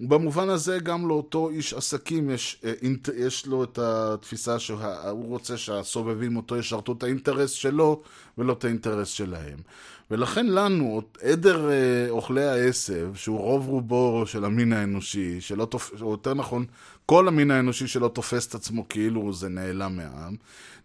במובן 0.00 0.48
הזה 0.48 0.78
גם 0.78 1.08
לאותו 1.08 1.50
איש 1.50 1.74
עסקים 1.74 2.30
יש, 2.30 2.60
אה, 2.64 2.72
יש 3.16 3.46
לו 3.46 3.64
את 3.64 3.78
התפיסה 3.78 4.58
שהוא 4.58 4.78
רוצה 5.28 5.56
שהסובבים 5.56 6.36
אותו 6.36 6.56
ישרתו 6.56 6.92
את 6.92 7.02
האינטרס 7.02 7.50
שלו 7.50 8.02
ולא 8.38 8.52
את 8.52 8.64
האינטרס 8.64 9.08
שלהם. 9.08 9.58
ולכן 10.10 10.46
לנו, 10.46 11.02
עדר 11.22 11.70
אה, 11.70 12.10
אוכלי 12.10 12.44
העשב, 12.44 13.10
שהוא 13.14 13.38
רוב 13.38 13.68
רובו 13.68 14.22
של 14.26 14.44
המין 14.44 14.72
האנושי, 14.72 15.40
שלא 15.40 15.64
תופ... 15.64 15.92
או 16.02 16.10
יותר 16.10 16.34
נכון, 16.34 16.64
כל 17.06 17.28
המין 17.28 17.50
האנושי 17.50 17.86
שלא 17.86 18.08
תופס 18.08 18.46
את 18.48 18.54
עצמו 18.54 18.88
כאילו 18.88 19.32
זה 19.32 19.48
נעלם 19.48 19.96
מהעם, 19.96 20.36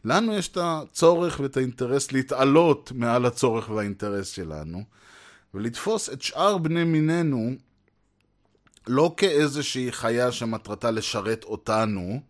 לנו 0.05 0.33
יש 0.33 0.47
את 0.47 0.57
הצורך 0.61 1.39
ואת 1.39 1.57
האינטרס 1.57 2.11
להתעלות 2.11 2.91
מעל 2.95 3.25
הצורך 3.25 3.69
והאינטרס 3.69 4.27
שלנו, 4.27 4.83
ולתפוס 5.53 6.09
את 6.09 6.21
שאר 6.21 6.57
בני 6.57 6.83
מיננו 6.83 7.55
לא 8.87 9.13
כאיזושהי 9.17 9.91
חיה 9.91 10.31
שמטרתה 10.31 10.91
לשרת 10.91 11.43
אותנו, 11.43 12.21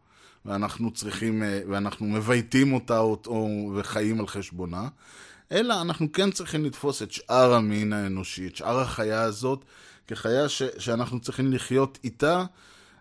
ואנחנו 0.45 0.91
צריכים, 0.91 1.43
אה, 1.43 1.61
ואנחנו 1.69 2.05
מבייתים 2.05 2.73
אותה 2.73 2.99
או, 2.99 3.71
וחיים 3.75 4.19
על 4.19 4.27
חשבונה, 4.27 4.87
אלא 5.51 5.81
אנחנו 5.81 6.11
כן 6.11 6.31
צריכים 6.31 6.65
לתפוס 6.65 7.01
את 7.01 7.11
שאר 7.11 7.53
המין 7.53 7.93
האנושי, 7.93 8.47
את 8.47 8.55
שאר 8.55 8.79
החיה 8.79 9.21
הזאת, 9.21 9.65
כחיה 10.07 10.49
ש, 10.49 10.63
שאנחנו 10.77 11.19
צריכים 11.19 11.53
לחיות 11.53 11.99
איתה, 12.03 12.45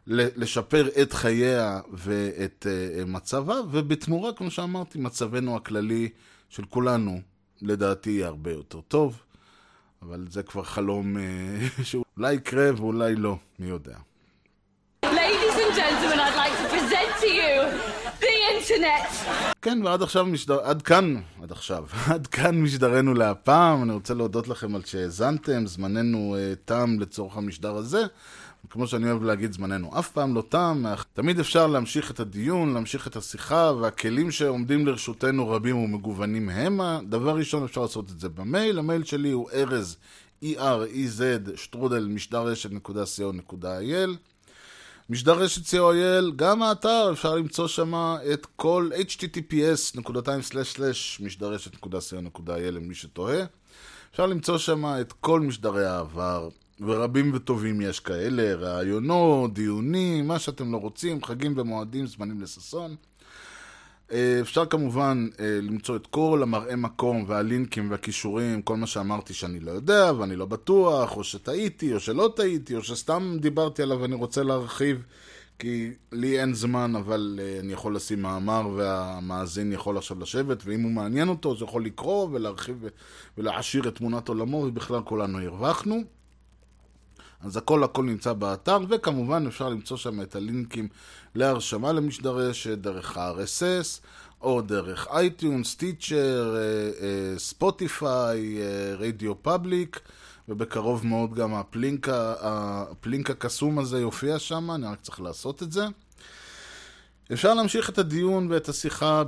לשפר 0.06 0.88
את 1.02 1.12
חייה 1.12 1.80
ואת 1.92 2.66
uh, 2.66 3.04
מצבה, 3.06 3.54
ובתמורה, 3.70 4.32
כמו 4.32 4.50
שאמרתי, 4.50 4.98
מצבנו 4.98 5.56
הכללי 5.56 6.08
של 6.48 6.64
כולנו, 6.64 7.20
לדעתי, 7.62 8.10
יהיה 8.10 8.26
הרבה 8.26 8.52
יותר 8.52 8.80
טוב. 8.80 9.22
אבל 10.02 10.26
זה 10.30 10.42
כבר 10.42 10.62
חלום 10.62 11.16
שאולי 12.16 12.34
יקרה 12.34 12.70
ואולי 12.76 13.16
לא, 13.16 13.36
מי 13.58 13.68
יודע. 13.68 13.96
Ladies 15.04 15.56
and 15.64 15.74
gentlemen, 15.80 16.18
I'd 16.26 16.36
like 16.42 16.56
to 16.62 16.66
present 16.74 17.10
to 17.20 17.26
you 17.26 17.54
the 18.20 18.34
internet. 18.54 19.30
כן, 19.62 19.80
ועד 19.84 20.02
עכשיו 20.02 20.26
משדר... 20.26 20.60
עד 20.60 20.82
כאן, 20.82 21.16
עד 21.42 21.52
עכשיו, 21.52 21.84
עד 22.14 22.26
כאן 22.26 22.62
משדרנו 22.62 23.14
להפעם. 23.14 23.82
אני 23.82 23.92
רוצה 23.92 24.14
להודות 24.14 24.48
לכם 24.48 24.74
על 24.74 24.82
שהאזנתם, 24.84 25.66
זמננו 25.66 26.36
uh, 26.36 26.56
תם 26.64 26.96
לצורך 27.00 27.36
המשדר 27.36 27.76
הזה. 27.76 28.02
כמו 28.70 28.86
שאני 28.86 29.10
אוהב 29.10 29.22
להגיד, 29.22 29.52
זמננו 29.52 29.98
אף 29.98 30.10
פעם 30.10 30.34
לא 30.34 30.42
תם. 30.48 30.84
תמיד 31.12 31.40
אפשר 31.40 31.66
להמשיך 31.66 32.10
את 32.10 32.20
הדיון, 32.20 32.74
להמשיך 32.74 33.06
את 33.06 33.16
השיחה, 33.16 33.72
והכלים 33.80 34.30
שעומדים 34.30 34.86
לרשותנו 34.86 35.50
רבים 35.50 35.76
ומגוונים 35.76 36.48
המה. 36.48 37.00
דבר 37.08 37.36
ראשון, 37.36 37.64
אפשר 37.64 37.80
לעשות 37.80 38.10
את 38.10 38.20
זה 38.20 38.28
במייל. 38.28 38.78
המייל 38.78 39.04
שלי 39.04 39.30
הוא 39.30 39.50
ארז, 39.54 39.96
E-R-E-Z, 40.42 41.56
שטרודל, 41.56 42.06
משדרשת.co.il. 42.06 44.10
משדר 45.10 45.38
רשת 45.38 45.74
co.il, 45.74 46.32
גם 46.36 46.62
האתר, 46.62 47.10
אפשר 47.12 47.34
למצוא 47.34 47.68
שם 47.68 47.94
את 48.32 48.46
כל 48.56 48.90
https 48.94 49.98
נקודתיים 49.98 50.42
סלש 50.42 50.72
סלש 50.72 51.20
משדרשת.co.il 51.20 52.70
למי 52.70 52.94
שתוהה. 52.94 53.44
אפשר 54.10 54.26
למצוא 54.26 54.58
שם 54.58 54.84
את 55.00 55.12
כל 55.12 55.40
משדרי 55.40 55.86
העבר, 55.86 56.48
ורבים 56.80 57.32
וטובים 57.34 57.80
יש 57.80 58.00
כאלה, 58.00 58.54
ראיונות, 58.54 59.54
דיונים, 59.54 60.28
מה 60.28 60.38
שאתם 60.38 60.72
לא 60.72 60.76
רוצים, 60.76 61.24
חגים 61.24 61.54
ומועדים, 61.56 62.06
זמנים 62.06 62.40
לששון. 62.40 62.96
אה, 64.12 64.38
אפשר 64.40 64.66
כמובן 64.66 65.28
אה, 65.40 65.58
למצוא 65.62 65.96
את 65.96 66.06
כל 66.06 66.40
המראה 66.42 66.76
מקום 66.76 67.24
והלינקים 67.26 67.90
והכישורים, 67.90 68.62
כל 68.62 68.76
מה 68.76 68.86
שאמרתי 68.86 69.34
שאני 69.34 69.60
לא 69.60 69.70
יודע 69.70 70.12
ואני 70.18 70.36
לא 70.36 70.46
בטוח, 70.46 71.16
או 71.16 71.24
שטעיתי, 71.24 71.94
או 71.94 72.00
שלא 72.00 72.32
טעיתי, 72.36 72.76
או 72.76 72.82
שסתם 72.82 73.36
דיברתי 73.40 73.82
עליו 73.82 74.00
ואני 74.00 74.14
רוצה 74.14 74.42
להרחיב, 74.42 75.02
כי 75.58 75.90
לי 76.12 76.40
אין 76.40 76.54
זמן, 76.54 76.96
אבל 76.96 77.40
אה, 77.42 77.60
אני 77.60 77.72
יכול 77.72 77.96
לשים 77.96 78.22
מאמר 78.22 78.68
והמאזין 78.76 79.72
יכול 79.72 79.98
עכשיו 79.98 80.20
לשבת, 80.20 80.62
ואם 80.64 80.82
הוא 80.82 80.92
מעניין 80.92 81.28
אותו, 81.28 81.48
הוא 81.48 81.64
יכול 81.64 81.84
לקרוא 81.84 82.28
ולהרחיב 82.32 82.84
ולהעשיר 83.38 83.88
את 83.88 83.94
תמונת 83.94 84.28
עולמו, 84.28 84.56
ובכלל 84.56 85.00
כולנו 85.02 85.38
הרווחנו. 85.38 86.02
אז 87.40 87.56
הכל 87.56 87.84
הכל 87.84 88.04
נמצא 88.04 88.32
באתר, 88.32 88.78
וכמובן 88.88 89.46
אפשר 89.46 89.68
למצוא 89.68 89.96
שם 89.96 90.20
את 90.20 90.36
הלינקים 90.36 90.88
להרשמה 91.34 91.92
למשדרשת 91.92 92.78
דרך 92.78 93.16
ה-RSS, 93.16 94.00
או 94.42 94.60
דרך 94.60 95.08
iTunes, 95.10 95.74
Stitcher, 95.74 96.56
Spotify, 97.38 98.58
RadioPublic, 98.98 100.00
ובקרוב 100.48 101.06
מאוד 101.06 101.34
גם 101.34 101.54
ה 101.54 101.62
Plink, 101.62 102.08
ה 102.10 102.30
Plink 102.30 103.30
הקסום 103.30 103.78
הזה 103.78 104.00
יופיע 104.00 104.38
שם, 104.38 104.70
אני 104.70 104.86
רק 104.86 105.00
צריך 105.02 105.20
לעשות 105.20 105.62
את 105.62 105.72
זה. 105.72 105.86
אפשר 107.32 107.54
להמשיך 107.54 107.90
את 107.90 107.98
הדיון 107.98 108.50
ואת 108.50 108.68
השיחה 108.68 109.22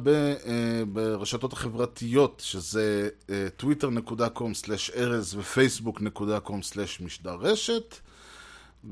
ברשתות 0.93 1.53
החברתיות, 1.53 2.43
שזה 2.45 3.09
twitter.com/ארז 3.59 5.35
ופייסבוק.com/משדר 5.39 7.37
רשת. 7.41 7.95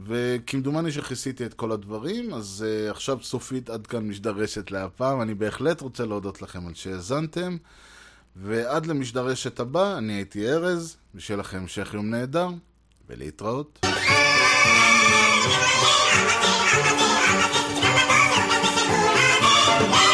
וכמדומני 0.02 0.92
שכיסיתי 0.92 1.46
את 1.46 1.54
כל 1.54 1.72
הדברים, 1.72 2.34
אז 2.34 2.64
uh, 2.66 2.90
עכשיו 2.90 3.18
סופית 3.22 3.70
עד 3.70 3.86
כאן 3.86 4.08
משדרשת 4.08 4.70
להפעם. 4.70 5.22
אני 5.22 5.34
בהחלט 5.34 5.80
רוצה 5.80 6.04
להודות 6.04 6.42
לכם 6.42 6.66
על 6.66 6.74
שהאזנתם, 6.74 7.56
ועד 8.36 8.86
למשדרשת 8.86 9.60
הבא, 9.60 9.98
אני 9.98 10.12
הייתי 10.12 10.50
ארז, 10.50 10.96
ושיהיה 11.14 11.38
לכם 11.38 11.58
המשך 11.58 11.90
יום 11.94 12.10
נהדר, 12.10 12.48
ולהתראות. 13.08 13.86
Thank. 19.76 20.13